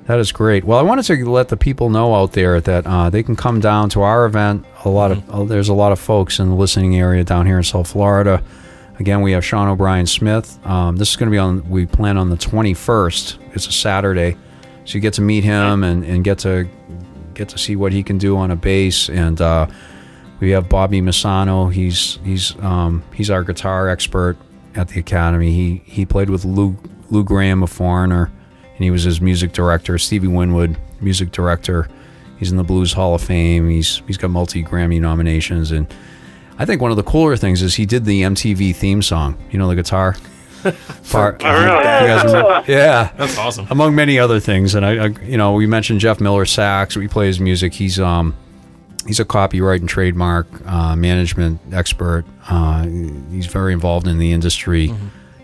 That 0.06 0.18
is 0.18 0.32
great. 0.32 0.64
Well, 0.64 0.78
I 0.78 0.82
wanted 0.82 1.04
to 1.04 1.30
let 1.30 1.48
the 1.48 1.56
people 1.56 1.88
know 1.88 2.14
out 2.14 2.32
there 2.32 2.60
that 2.60 2.86
uh, 2.86 3.08
they 3.08 3.22
can 3.22 3.36
come 3.36 3.60
down 3.60 3.88
to 3.90 4.02
our 4.02 4.26
event. 4.26 4.66
A 4.84 4.88
lot 4.90 5.10
of 5.10 5.30
uh, 5.30 5.44
there's 5.44 5.70
a 5.70 5.74
lot 5.74 5.92
of 5.92 5.98
folks 5.98 6.38
in 6.38 6.50
the 6.50 6.54
listening 6.54 6.98
area 6.98 7.24
down 7.24 7.46
here 7.46 7.56
in 7.56 7.62
South 7.62 7.90
Florida. 7.90 8.42
Again, 8.98 9.22
we 9.22 9.32
have 9.32 9.44
Sean 9.44 9.68
O'Bryan 9.68 10.06
Smith. 10.06 10.64
Um, 10.66 10.96
this 10.96 11.10
is 11.10 11.16
going 11.16 11.28
to 11.28 11.30
be 11.30 11.38
on. 11.38 11.68
We 11.68 11.84
plan 11.86 12.16
on 12.16 12.30
the 12.30 12.36
21st. 12.36 13.54
It's 13.54 13.66
a 13.66 13.72
Saturday, 13.72 14.36
so 14.84 14.94
you 14.94 15.00
get 15.00 15.14
to 15.14 15.22
meet 15.22 15.42
him 15.42 15.82
and, 15.82 16.04
and 16.04 16.22
get 16.22 16.38
to 16.40 16.68
get 17.34 17.48
to 17.48 17.58
see 17.58 17.74
what 17.74 17.92
he 17.92 18.02
can 18.04 18.18
do 18.18 18.36
on 18.36 18.52
a 18.52 18.56
bass. 18.56 19.08
And 19.10 19.40
uh, 19.40 19.66
we 20.40 20.50
have 20.50 20.68
Bobby 20.68 21.00
Messano. 21.00 21.72
He's 21.72 22.18
he's 22.24 22.56
um, 22.60 23.02
he's 23.14 23.30
our 23.30 23.42
guitar 23.42 23.88
expert 23.88 24.36
at 24.76 24.88
the 24.88 25.00
academy. 25.00 25.50
He 25.50 25.82
he 25.84 26.06
played 26.06 26.30
with 26.30 26.44
Lou 26.44 26.76
Lou 27.10 27.24
Gramm 27.24 27.62
a 27.62 27.66
Foreigner, 27.66 28.30
and 28.74 28.78
he 28.84 28.90
was 28.90 29.02
his 29.02 29.20
music 29.20 29.52
director. 29.52 29.98
Stevie 29.98 30.28
Winwood, 30.28 30.78
music 31.00 31.32
director. 31.32 31.88
He's 32.38 32.50
in 32.50 32.56
the 32.56 32.64
Blues 32.64 32.92
Hall 32.92 33.14
of 33.14 33.22
Fame. 33.22 33.68
He's 33.68 34.02
he's 34.06 34.18
got 34.18 34.30
multi 34.30 34.62
Grammy 34.62 35.00
nominations, 35.00 35.72
and 35.72 35.92
I 36.58 36.64
think 36.64 36.80
one 36.80 36.90
of 36.90 36.96
the 36.96 37.02
cooler 37.02 37.36
things 37.36 37.62
is 37.62 37.74
he 37.74 37.86
did 37.86 38.04
the 38.04 38.22
MTV 38.22 38.74
theme 38.76 39.02
song. 39.02 39.36
You 39.50 39.58
know 39.58 39.68
the 39.68 39.74
guitar 39.76 40.16
part. 41.10 41.42
Oh, 41.44 41.52
really? 41.52 41.66
You 41.66 42.06
guys 42.06 42.24
remember? 42.24 42.64
Yeah, 42.68 43.10
That's 43.16 43.36
awesome. 43.36 43.66
among 43.70 43.94
many 43.94 44.18
other 44.18 44.40
things. 44.40 44.74
And 44.74 44.86
I, 44.86 45.04
I, 45.04 45.06
you 45.22 45.36
know, 45.36 45.52
we 45.52 45.66
mentioned 45.66 46.00
Jeff 46.00 46.20
Miller 46.20 46.44
sax. 46.46 46.96
We 46.96 47.08
play 47.08 47.26
his 47.26 47.40
music. 47.40 47.74
He's 47.74 47.98
um, 48.00 48.34
he's 49.06 49.20
a 49.20 49.24
copyright 49.24 49.80
and 49.80 49.88
trademark 49.88 50.46
uh, 50.66 50.96
management 50.96 51.60
expert. 51.72 52.24
Uh, 52.48 52.84
he's 53.30 53.46
very 53.46 53.72
involved 53.72 54.06
in 54.06 54.18
the 54.18 54.32
industry. 54.32 54.92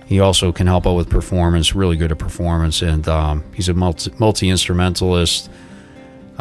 He 0.07 0.19
also 0.21 0.51
can 0.53 0.67
help 0.67 0.87
out 0.87 0.95
with 0.95 1.09
performance. 1.11 1.75
Really 1.75 1.97
good 1.97 2.11
at 2.11 2.19
performance, 2.19 2.83
and 2.83 3.07
um, 3.09 3.45
he's 3.55 3.69
a 3.69 3.75
multi 3.75 4.13
multi 4.19 4.49
instrumentalist. 4.49 5.51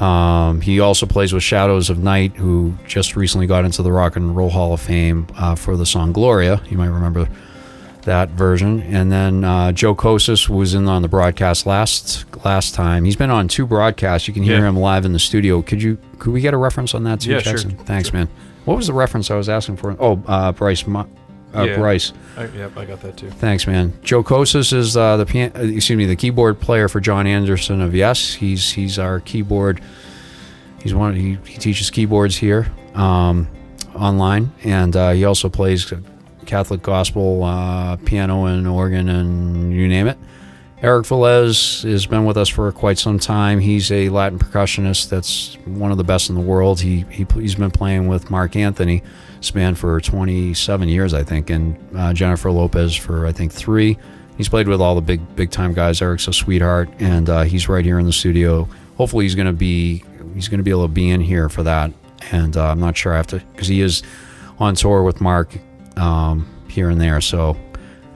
Um, 0.02 0.62
he 0.62 0.80
also 0.80 1.06
plays 1.06 1.34
with 1.34 1.44
Shadows 1.44 1.90
of 1.90 1.98
Knight, 2.00 2.36
who 2.38 2.74
just 2.88 3.16
recently 3.16 3.48
got 3.48 3.66
into 3.66 3.84
the 3.84 3.92
Rock 3.92 4.16
and 4.16 4.36
Roll 4.36 4.50
Hall 4.50 4.74
of 4.74 4.80
Fame 4.82 5.28
uh, 5.36 5.56
for 5.56 5.76
the 5.76 5.86
song 5.86 6.14
Gloria. 6.14 6.62
You 6.70 6.78
might 6.78 6.88
remember 6.88 7.28
that 8.04 8.30
version. 8.30 8.82
And 8.84 9.12
then 9.12 9.44
uh, 9.44 9.72
Joe 9.74 9.94
Kosis 9.94 10.48
was 10.48 10.74
in 10.74 10.88
on 10.88 11.02
the 11.02 11.10
broadcast 11.10 11.66
last 11.66 12.26
last 12.46 12.74
time. 12.74 13.04
He's 13.04 13.18
been 13.18 13.30
on 13.30 13.50
two 13.50 13.66
broadcasts. 13.68 14.28
You 14.28 14.34
can 14.34 14.44
hear 14.44 14.60
Yeah. 14.62 14.70
him 14.70 14.78
live 14.78 15.04
in 15.04 15.12
the 15.12 15.20
studio. 15.20 15.62
Could 15.62 15.82
you 15.84 15.98
could 16.18 16.32
we 16.32 16.40
get 16.40 16.54
a 16.54 16.58
reference 16.58 16.96
on 16.96 17.04
that 17.04 17.20
too, 17.20 17.32
Yeah, 17.32 17.40
sure. 17.40 17.52
Jackson? 17.54 17.72
Thanks, 17.72 18.14
man. 18.14 18.30
What 18.66 18.78
was 18.78 18.88
the 18.88 18.94
reference 18.94 19.30
I 19.30 19.36
was 19.36 19.50
asking 19.50 19.78
for? 19.78 19.96
Oh, 20.00 20.24
uh, 20.28 20.54
Bryce. 20.54 20.88
Mo- 20.88 21.10
Uh, 21.56 21.64
Yeah. 21.64 21.78
Bryce. 21.78 22.14
I, 22.38 22.46
yep, 22.48 22.78
I 22.78 22.86
got 22.86 23.02
that 23.02 23.18
too. 23.18 23.30
Thanks, 23.32 23.66
man. 23.66 23.94
Joe 24.04 24.24
Kosis 24.24 24.72
is 24.72 24.96
uh, 24.96 25.18
the 25.18 25.26
pian- 25.26 25.56
uh, 25.58 25.62
excuse 25.62 25.98
me 25.98 26.06
the 26.06 26.16
keyboard 26.16 26.60
player 26.60 26.88
for 26.88 27.00
Jon 27.00 27.26
Anderson 27.28 27.82
of 27.82 27.96
Yes. 27.96 28.34
He's 28.34 28.72
he's 28.72 29.00
our 29.00 29.20
keyboard. 29.20 29.82
He's 30.82 30.94
one. 30.94 31.16
He, 31.16 31.38
he 31.46 31.58
teaches 31.58 31.90
keyboards 31.90 32.38
here 32.38 32.72
um, 32.96 33.48
online, 33.96 34.52
and 34.64 34.96
uh, 34.96 35.12
he 35.12 35.26
also 35.26 35.50
plays 35.50 35.92
Catholic 36.46 36.82
gospel 36.82 37.44
uh, 37.44 37.98
piano 37.98 38.46
and 38.46 38.66
organ 38.68 39.10
and 39.10 39.74
you 39.74 39.88
name 39.88 40.08
it. 40.08 40.18
Eric 40.82 41.08
Velez 41.08 41.84
has 41.90 42.06
been 42.06 42.24
with 42.24 42.38
us 42.38 42.48
for 42.48 42.72
quite 42.72 42.98
some 42.98 43.20
time. 43.20 43.60
He's 43.60 43.92
a 43.92 44.08
Latin 44.08 44.40
percussionist 44.40 45.10
that's 45.10 45.56
one 45.66 45.92
of 45.92 45.98
the 45.98 46.06
best 46.06 46.30
in 46.30 46.36
the 46.36 46.42
world. 46.42 46.80
He, 46.80 47.02
he 47.12 47.26
he's 47.34 47.56
been 47.56 47.72
playing 47.72 48.08
with 48.08 48.32
Marc 48.32 48.56
Anthony, 48.56 49.04
span 49.42 49.76
for 49.76 50.00
27 50.00 50.88
years, 50.88 51.14
I 51.14 51.24
think, 51.24 51.50
and 51.50 51.78
uh, 51.98 52.14
Jennifer 52.14 52.50
Lopez 52.50 52.96
for 52.96 53.28
I 53.28 53.34
think 53.34 53.52
three. 53.52 53.98
He's 54.38 54.48
played 54.48 54.70
with 54.70 54.80
all 54.80 54.96
the 54.96 55.02
big 55.02 55.36
big 55.36 55.52
time 55.52 55.74
guys. 55.74 56.02
Eric's 56.02 56.30
a 56.30 56.34
sweetheart, 56.34 56.90
and 57.00 57.30
uh, 57.30 57.42
he's 57.42 57.68
right 57.68 57.84
here 57.84 58.00
in 58.00 58.06
the 58.06 58.14
studio. 58.14 58.66
Hopefully, 58.96 59.26
he's 59.26 59.36
going 59.36 59.48
to 59.48 59.54
be 59.54 60.06
he's 60.34 60.48
going 60.48 60.60
to 60.60 60.64
be 60.64 60.72
able 60.72 60.84
to 60.84 60.94
be 60.94 61.10
in 61.10 61.20
here 61.20 61.50
for 61.50 61.64
that. 61.64 61.92
And 62.32 62.56
uh, 62.56 62.70
I'm 62.70 62.80
not 62.80 62.96
sure 62.96 63.14
I 63.14 63.18
have 63.18 63.28
to 63.28 63.40
because 63.52 63.68
he 63.68 63.82
is 63.82 64.02
on 64.60 64.76
tour 64.76 65.04
with 65.04 65.20
Marc 65.20 65.58
um, 65.98 66.48
here 66.70 66.90
and 66.90 67.02
there. 67.02 67.20
So 67.20 67.58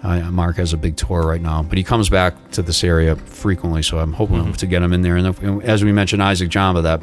uh, 0.03 0.19
Marc 0.31 0.57
has 0.57 0.73
a 0.73 0.77
big 0.77 0.97
tour 0.97 1.21
right 1.25 1.41
now, 1.41 1.63
but 1.63 1.77
he 1.77 1.83
comes 1.83 2.09
back 2.09 2.51
to 2.51 2.61
this 2.61 2.83
area 2.83 3.15
frequently. 3.15 3.81
So 3.81 3.99
I'm 3.99 4.13
hoping 4.13 4.51
to 4.53 4.65
get 4.67 4.81
him 4.83 4.91
in 4.93 5.01
there. 5.01 5.15
And 5.15 5.27
if- 5.27 5.41
as 5.63 5.83
we 5.83 5.91
mentioned, 5.91 6.21
Isaac 6.21 6.49
Jamba, 6.49 6.83
that 6.83 7.01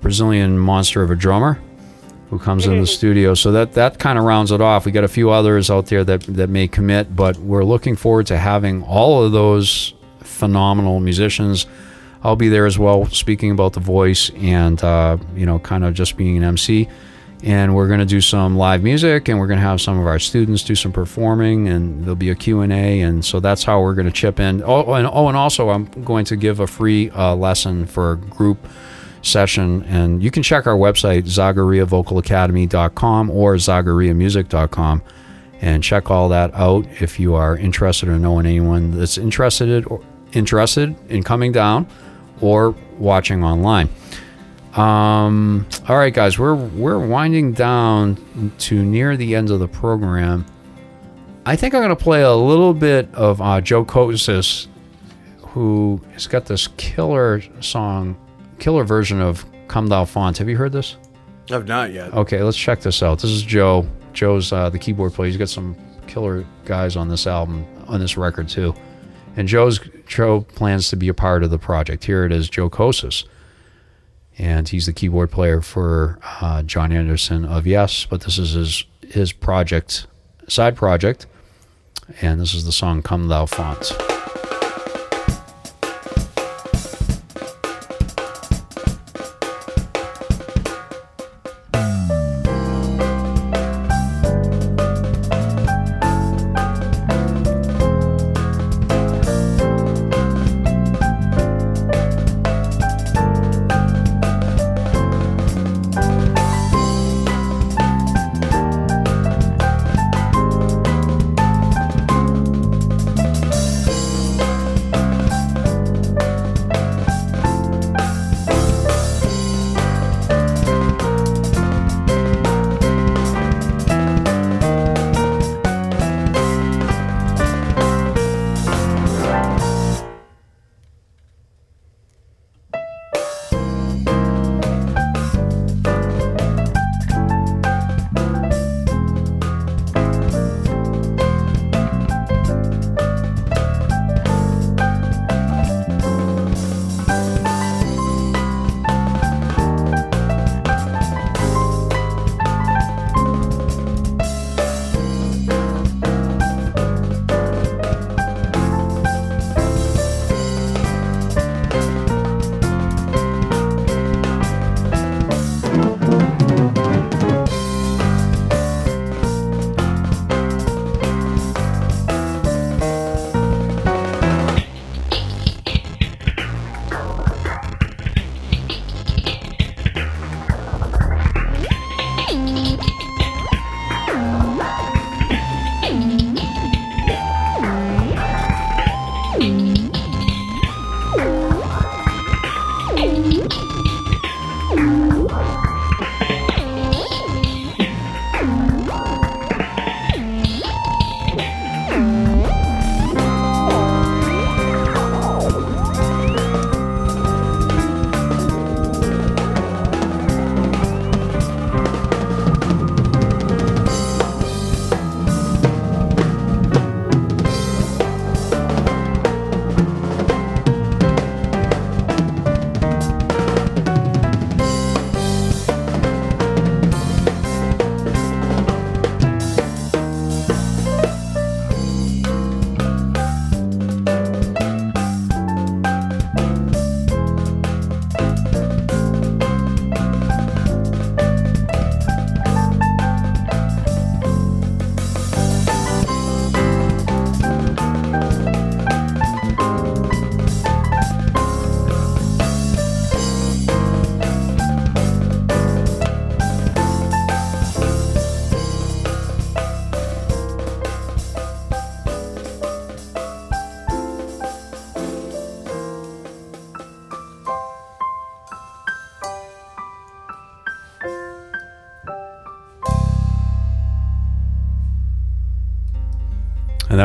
Brazilian 0.00 0.58
monster 0.58 1.02
of 1.02 1.10
a 1.10 1.14
drummer 1.16 1.58
who 2.30 2.38
comes 2.38 2.66
in 2.66 2.72
the 2.80 2.86
studio. 2.86 3.34
So 3.34 3.52
that 3.52 3.72
that 3.72 3.98
kind 3.98 4.18
of 4.18 4.24
rounds 4.24 4.52
it 4.52 4.60
off. 4.60 4.84
We 4.84 4.92
got 4.92 5.04
a 5.04 5.08
few 5.08 5.30
others 5.30 5.70
out 5.70 5.86
there 5.86 6.04
that 6.04 6.22
that 6.22 6.50
may 6.50 6.68
commit, 6.68 7.14
but 7.16 7.36
we're 7.38 7.64
looking 7.64 7.96
forward 7.96 8.26
to 8.26 8.36
having 8.38 8.82
all 8.82 9.24
of 9.24 9.32
those 9.32 9.94
phenomenal 10.20 11.00
musicians. 11.00 11.66
I'll 12.22 12.36
be 12.36 12.48
there 12.48 12.66
as 12.66 12.78
well, 12.78 13.06
speaking 13.06 13.50
about 13.52 13.72
the 13.74 13.80
voice 13.80 14.30
and 14.36 14.82
uh, 14.82 15.16
you 15.36 15.46
know, 15.46 15.58
kind 15.60 15.84
of 15.84 15.94
just 15.94 16.16
being 16.16 16.36
an 16.36 16.44
MC. 16.44 16.88
And 17.44 17.74
we're 17.74 17.86
going 17.86 18.00
to 18.00 18.06
do 18.06 18.20
some 18.20 18.56
live 18.56 18.82
music, 18.82 19.28
and 19.28 19.38
we're 19.38 19.46
going 19.46 19.60
to 19.60 19.64
have 19.64 19.80
some 19.80 19.98
of 19.98 20.06
our 20.06 20.18
students 20.18 20.64
do 20.64 20.74
some 20.74 20.92
performing, 20.92 21.68
and 21.68 22.02
there'll 22.02 22.16
be 22.16 22.30
a 22.30 22.34
Q 22.34 22.62
and 22.62 22.72
A, 22.72 23.00
and 23.00 23.24
so 23.24 23.38
that's 23.38 23.62
how 23.62 23.80
we're 23.80 23.94
going 23.94 24.06
to 24.06 24.12
chip 24.12 24.40
in. 24.40 24.62
Oh, 24.64 24.94
and 24.94 25.06
oh, 25.06 25.28
and 25.28 25.36
also 25.36 25.70
I'm 25.70 25.84
going 26.04 26.24
to 26.26 26.36
give 26.36 26.58
a 26.58 26.66
free 26.66 27.10
uh, 27.10 27.36
lesson 27.36 27.86
for 27.86 28.12
a 28.12 28.16
group 28.16 28.66
session 29.22 29.82
and 29.84 30.22
you 30.22 30.30
can 30.30 30.42
check 30.42 30.66
our 30.66 30.76
website 30.76 31.24
zagariavocalacademy.com 31.24 33.30
or 33.30 33.54
zagariamusic.com 33.54 35.02
and 35.60 35.82
check 35.82 36.10
all 36.10 36.28
that 36.28 36.54
out 36.54 36.86
if 37.00 37.18
you 37.18 37.34
are 37.34 37.56
interested 37.56 38.08
or 38.08 38.18
knowing 38.18 38.46
anyone 38.46 38.96
that's 38.96 39.18
interested 39.18 39.84
or 39.86 40.00
interested 40.32 40.94
in 41.10 41.22
coming 41.22 41.52
down 41.52 41.86
or 42.40 42.74
watching 42.98 43.42
online 43.42 43.88
um, 44.74 45.66
all 45.88 45.96
right 45.96 46.12
guys 46.12 46.38
we're 46.38 46.54
we're 46.54 47.04
winding 47.04 47.52
down 47.52 48.52
to 48.58 48.82
near 48.82 49.16
the 49.16 49.34
end 49.34 49.50
of 49.50 49.60
the 49.60 49.68
program 49.68 50.44
i 51.46 51.56
think 51.56 51.74
i'm 51.74 51.80
going 51.80 51.88
to 51.88 51.96
play 51.96 52.22
a 52.22 52.34
little 52.34 52.74
bit 52.74 53.12
of 53.14 53.40
uh, 53.40 53.60
joe 53.60 53.84
kosis 53.84 54.66
who 55.38 56.00
has 56.12 56.26
got 56.26 56.44
this 56.46 56.68
killer 56.76 57.42
song 57.60 58.16
killer 58.58 58.84
version 58.84 59.20
of 59.20 59.44
Come 59.68 59.86
Thou 59.86 60.04
Fount. 60.04 60.38
Have 60.38 60.48
you 60.48 60.56
heard 60.56 60.72
this? 60.72 60.96
I've 61.50 61.68
not 61.68 61.92
yet. 61.92 62.12
Okay, 62.12 62.42
let's 62.42 62.56
check 62.56 62.80
this 62.80 63.02
out. 63.02 63.20
This 63.20 63.30
is 63.30 63.42
Joe. 63.42 63.86
Joe's 64.12 64.52
uh, 64.52 64.68
the 64.70 64.78
keyboard 64.78 65.12
player. 65.12 65.28
He's 65.28 65.36
got 65.36 65.48
some 65.48 65.76
killer 66.06 66.44
guys 66.64 66.96
on 66.96 67.08
this 67.08 67.26
album, 67.26 67.66
on 67.86 68.00
this 68.00 68.16
record 68.16 68.48
too. 68.48 68.74
And 69.36 69.46
Joe's 69.46 69.78
Joe 70.06 70.40
plans 70.40 70.88
to 70.90 70.96
be 70.96 71.08
a 71.08 71.14
part 71.14 71.44
of 71.44 71.50
the 71.50 71.58
project. 71.58 72.04
Here 72.04 72.24
it 72.24 72.32
is, 72.32 72.50
Joe 72.50 72.68
Kosis. 72.68 73.24
And 74.38 74.68
he's 74.68 74.86
the 74.86 74.92
keyboard 74.92 75.30
player 75.30 75.60
for 75.60 76.18
uh, 76.40 76.62
Jon 76.62 76.92
Anderson 76.92 77.44
of 77.44 77.66
Yes, 77.66 78.06
but 78.06 78.22
this 78.22 78.38
is 78.38 78.52
his 78.52 78.84
his 79.02 79.32
project, 79.32 80.06
side 80.46 80.76
project. 80.76 81.26
And 82.22 82.40
this 82.40 82.54
is 82.54 82.64
the 82.64 82.72
song 82.72 83.02
Come 83.02 83.28
Thou 83.28 83.46
Fount. 83.46 84.07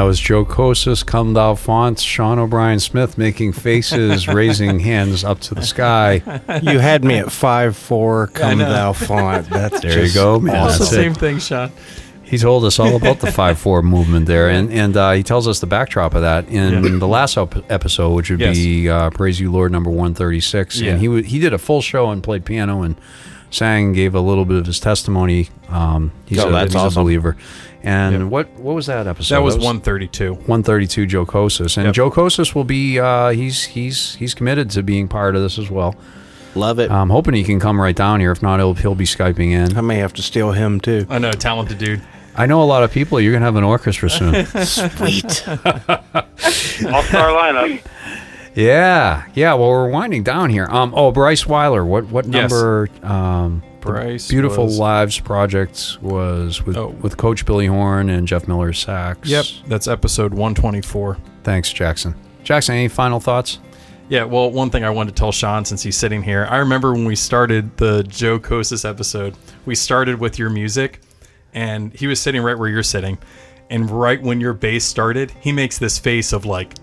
That 0.03 0.07
was 0.07 0.19
Joe 0.19 0.43
Kosis, 0.43 1.05
Come 1.05 1.31
Thou 1.31 1.55
Founts, 1.55 2.01
Sean 2.01 2.37
O'Bryan 2.37 2.81
Smith 2.81 3.17
making 3.17 3.53
faces, 3.53 4.27
raising 4.27 4.81
hands 4.81 5.23
up 5.23 5.39
to 5.39 5.55
the 5.55 5.61
sky. 5.61 6.15
You 6.61 6.79
had 6.79 7.05
me 7.05 7.19
at 7.19 7.31
five 7.31 7.77
four. 7.77 8.27
Come 8.27 8.57
know. 8.57 8.69
thou 8.69 8.91
font. 8.91 9.49
That's 9.49 9.79
There 9.79 10.05
you 10.05 10.13
go, 10.13 10.41
man. 10.41 10.67
It's 10.67 10.73
the 10.73 10.79
That's 10.83 10.91
it. 10.91 10.95
same 10.95 11.13
thing, 11.13 11.39
Sean. 11.39 11.71
He 12.25 12.37
told 12.37 12.65
us 12.65 12.79
all 12.79 12.97
about 12.97 13.21
the 13.21 13.31
five 13.31 13.57
four 13.57 13.81
movement 13.81 14.25
there, 14.25 14.49
and 14.49 14.69
and 14.73 14.97
uh, 14.97 15.11
he 15.13 15.23
tells 15.23 15.47
us 15.47 15.61
the 15.61 15.67
backdrop 15.67 16.15
of 16.15 16.21
that 16.23 16.49
in 16.49 16.83
Yeah. 16.83 16.97
the 16.99 17.07
last 17.07 17.37
op- 17.37 17.71
episode, 17.71 18.09
which 18.13 18.29
would 18.29 18.39
be 18.39 18.89
uh, 18.89 19.09
"Praise 19.11 19.39
You, 19.39 19.53
Lord" 19.53 19.71
number 19.71 19.89
one 19.89 20.13
thirty 20.13 20.41
six. 20.41 20.81
Yeah. 20.81 20.91
And 20.91 20.99
he 20.99 21.05
w- 21.07 21.23
he 21.23 21.39
did 21.39 21.53
a 21.53 21.57
full 21.57 21.81
show 21.81 22.09
and 22.11 22.21
played 22.21 22.43
piano 22.43 22.81
and 22.81 22.97
sang, 23.53 23.93
gave 23.93 24.15
a 24.15 24.19
little 24.19 24.45
bit 24.45 24.57
of 24.57 24.65
his 24.65 24.79
testimony. 24.79 25.49
Um, 25.69 26.11
he's, 26.25 26.39
Oh, 26.39 26.49
a, 26.49 26.51
that's 26.51 26.73
he's 26.73 26.83
a 26.83 26.99
believer. 26.99 27.37
And 27.83 28.13
Yep. 28.21 28.29
what 28.29 28.49
what 28.59 28.75
was 28.75 28.85
that 28.85 29.07
episode? 29.07 29.35
That 29.35 29.41
was 29.43 29.55
132. 29.55 30.33
132 30.33 31.05
Joe 31.05 31.25
Kosis. 31.25 31.75
And 31.77 31.85
Yep. 31.87 31.95
Joe 31.95 32.09
Kosis 32.11 32.55
will 32.55 32.63
be 32.63 32.99
uh, 32.99 33.29
he's 33.29 33.63
he's 33.63 34.15
he's 34.15 34.33
committed 34.33 34.69
to 34.71 34.83
being 34.83 35.07
part 35.07 35.35
of 35.35 35.41
this 35.41 35.59
as 35.59 35.69
well. 35.69 35.95
love 36.55 36.79
it. 36.79 36.89
I'm 36.91 37.09
hoping 37.09 37.33
he 37.33 37.43
can 37.43 37.59
come 37.59 37.79
right 37.81 37.95
down 37.95 38.19
here. 38.21 38.31
If 38.31 38.41
not, 38.41 38.59
he'll 38.59 38.73
he'll 38.73 38.95
be 38.95 39.05
skyping 39.05 39.51
in. 39.51 39.77
I 39.77 39.81
may 39.81 39.97
have 39.97 40.13
to 40.13 40.21
steal 40.21 40.51
him 40.53 40.79
too. 40.79 41.05
I 41.09 41.19
know, 41.19 41.31
talented 41.33 41.77
dude. 41.77 42.01
I 42.35 42.45
know 42.47 42.63
a 42.63 42.65
lot 42.65 42.83
of 42.83 42.91
people. 42.91 43.19
You're 43.19 43.33
gonna 43.33 43.45
have 43.45 43.57
an 43.57 43.63
orchestra 43.65 44.09
soon. 44.09 44.45
Sweet. 44.65 45.47
All 45.47 47.03
star 47.03 47.29
lineup. 47.31 47.81
Yeah, 48.55 49.25
yeah. 49.33 49.53
Well, 49.53 49.69
we're 49.69 49.89
winding 49.89 50.23
down 50.23 50.49
here. 50.49 50.67
Um. 50.69 50.93
Oh, 50.95 51.11
Bryce 51.11 51.45
Weiler. 51.45 51.83
What 51.85 52.05
what 52.05 52.25
Yes. 52.25 52.51
number? 52.51 52.89
Um. 53.03 53.63
Bryce 53.81 54.29
Beautiful 54.29 54.65
was- 54.65 54.79
Lives 54.79 55.19
project 55.19 55.97
was 56.01 56.65
with 56.65 56.77
Oh. 56.77 56.95
with 57.01 57.17
Coach 57.17 57.45
Billy 57.45 57.65
Horn 57.67 58.09
and 58.09 58.25
Jeff 58.27 58.47
Miller 58.47 58.71
sax. 58.71 59.27
Yep, 59.27 59.45
that's 59.67 59.87
episode 59.89 60.33
124. 60.33 61.17
Thanks, 61.43 61.71
Jackson. 61.73 62.15
Jackson, 62.45 62.75
any 62.75 62.87
final 62.87 63.19
thoughts? 63.19 63.59
Yeah, 64.07 64.23
well, 64.25 64.49
one 64.51 64.69
thing 64.69 64.85
I 64.85 64.89
wanted 64.89 65.15
to 65.15 65.19
tell 65.19 65.31
Sean 65.33 65.65
since 65.65 65.81
he's 65.83 65.97
sitting 65.97 66.23
here, 66.23 66.47
I 66.49 66.57
remember 66.57 66.93
when 66.93 67.03
we 67.05 67.15
started 67.15 67.75
the 67.77 68.03
Joe 68.03 68.37
Kosis 68.39 68.87
episode, 68.87 69.35
we 69.65 69.75
started 69.75 70.19
with 70.19 70.37
your 70.39 70.49
music, 70.49 71.01
and 71.53 71.93
he 71.93 72.07
was 72.07 72.21
sitting 72.21 72.41
right 72.41 72.57
where 72.57 72.69
you're 72.69 72.83
sitting. 72.83 73.17
And 73.69 73.89
right 73.89 74.21
when 74.21 74.39
your 74.39 74.53
bass 74.53 74.85
started, 74.85 75.31
he 75.41 75.51
makes 75.51 75.77
this 75.77 75.97
face 75.99 76.31
of 76.31 76.45
like, 76.45 76.73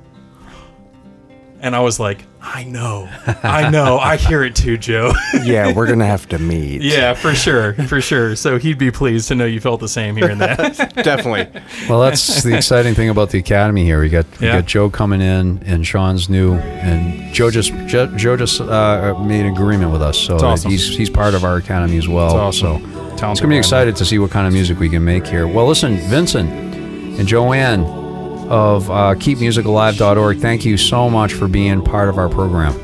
and 1.62 1.76
I 1.76 1.80
was 1.80 2.00
like, 2.00 2.24
I 2.42 2.64
know, 2.64 3.08
I 3.42 3.68
know, 3.70 3.98
I 3.98 4.16
hear 4.16 4.42
it 4.42 4.56
too, 4.56 4.78
Joe. 4.78 5.12
yeah, 5.44 5.72
we're 5.74 5.86
gonna 5.86 6.06
have 6.06 6.26
to 6.30 6.38
meet. 6.38 6.80
yeah, 6.82 7.12
for 7.14 7.34
sure, 7.34 7.74
for 7.86 8.00
sure. 8.00 8.34
So 8.36 8.58
he'd 8.58 8.78
be 8.78 8.90
pleased 8.90 9.28
to 9.28 9.34
know 9.34 9.44
you 9.44 9.60
felt 9.60 9.80
the 9.80 9.88
same 9.88 10.16
hearing 10.16 10.38
that. 10.38 10.58
definitely. 11.04 11.60
Well, 11.88 12.00
that's 12.00 12.42
the 12.42 12.56
exciting 12.56 12.94
thing 12.94 13.10
about 13.10 13.30
the 13.30 13.38
academy 13.38 13.84
here. 13.84 14.00
We 14.00 14.08
got 14.08 14.26
we 14.40 14.46
Yeah. 14.46 14.60
got 14.60 14.66
Joe 14.66 14.88
coming 14.90 15.20
in, 15.20 15.62
and 15.66 15.86
Sean's 15.86 16.28
new, 16.30 16.54
and 16.54 17.32
Joe 17.34 17.50
just 17.50 17.72
Joe, 17.86 18.06
Joe 18.16 18.36
just 18.36 18.60
uh, 18.60 19.14
made 19.22 19.44
an 19.44 19.52
agreement 19.52 19.92
with 19.92 20.02
us, 20.02 20.18
so 20.18 20.36
awesome. 20.36 20.70
he's 20.70 20.88
he's 20.96 21.10
part 21.10 21.34
of 21.34 21.44
our 21.44 21.56
academy 21.56 21.98
as 21.98 22.08
well. 22.08 22.48
It's 22.48 22.62
awesome. 22.62 22.82
So 22.82 22.88
Talented 23.16 23.30
it's 23.32 23.40
gonna 23.40 23.48
be 23.50 23.54
guy. 23.56 23.58
excited 23.58 23.96
to 23.96 24.04
see 24.06 24.18
what 24.18 24.30
kind 24.30 24.46
of 24.46 24.52
music 24.54 24.78
we 24.78 24.88
can 24.88 25.04
make 25.04 25.26
here. 25.26 25.46
Well, 25.46 25.66
listen, 25.66 25.98
Vincent 26.08 26.48
and 26.50 27.28
Joanne 27.28 27.84
of 28.50 28.90
uh, 28.90 29.14
KeepMusicAlive.org, 29.14 30.38
thank 30.40 30.64
you 30.64 30.76
so 30.76 31.08
much 31.08 31.32
for 31.32 31.48
being 31.48 31.82
part 31.82 32.08
of 32.08 32.18
our 32.18 32.28
program. 32.28 32.74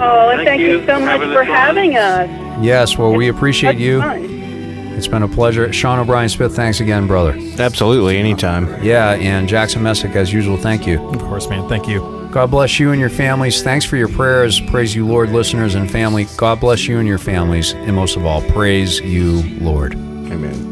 Oh, 0.00 0.30
and 0.30 0.38
Thank 0.38 0.48
thank, 0.48 0.60
you. 0.62 0.80
you 0.80 0.86
so 0.86 0.98
much 0.98 1.08
having 1.08 1.32
for 1.32 1.44
having 1.44 1.96
us. 1.96 2.28
Yes, 2.64 2.98
well, 2.98 3.12
we 3.14 3.28
appreciate 3.28 3.76
you. 3.78 4.00
fun. 4.00 4.24
It's 4.24 5.06
been 5.06 5.22
a 5.22 5.28
pleasure. 5.28 5.72
Sean 5.72 5.98
O'Bryan 5.98 6.28
Smith, 6.28 6.56
thanks 6.56 6.80
again, 6.80 7.06
brother. 7.06 7.36
Absolutely. 7.58 8.18
Anytime. 8.18 8.82
Yeah, 8.82 9.12
and 9.12 9.48
Jackson 9.48 9.82
Messick, 9.82 10.16
as 10.16 10.32
usual, 10.32 10.56
thank 10.56 10.86
you. 10.86 11.00
Of 11.08 11.20
course, 11.20 11.48
man. 11.48 11.68
Thank 11.68 11.86
you. 11.88 12.28
God 12.32 12.50
bless 12.50 12.80
you 12.80 12.92
and 12.92 13.00
your 13.00 13.10
families. 13.10 13.62
Thanks 13.62 13.84
for 13.84 13.96
your 13.96 14.08
prayers. 14.08 14.60
Praise 14.60 14.94
you, 14.94 15.06
Lord, 15.06 15.30
listeners 15.30 15.74
and 15.74 15.90
family. 15.90 16.26
God 16.36 16.60
bless 16.60 16.86
you 16.88 16.98
and 16.98 17.06
your 17.06 17.18
families. 17.18 17.72
And 17.74 17.94
most 17.94 18.16
of 18.16 18.24
all, 18.24 18.42
praise 18.42 19.00
you, 19.00 19.42
Lord. 19.60 19.94
Amen. 19.94 20.71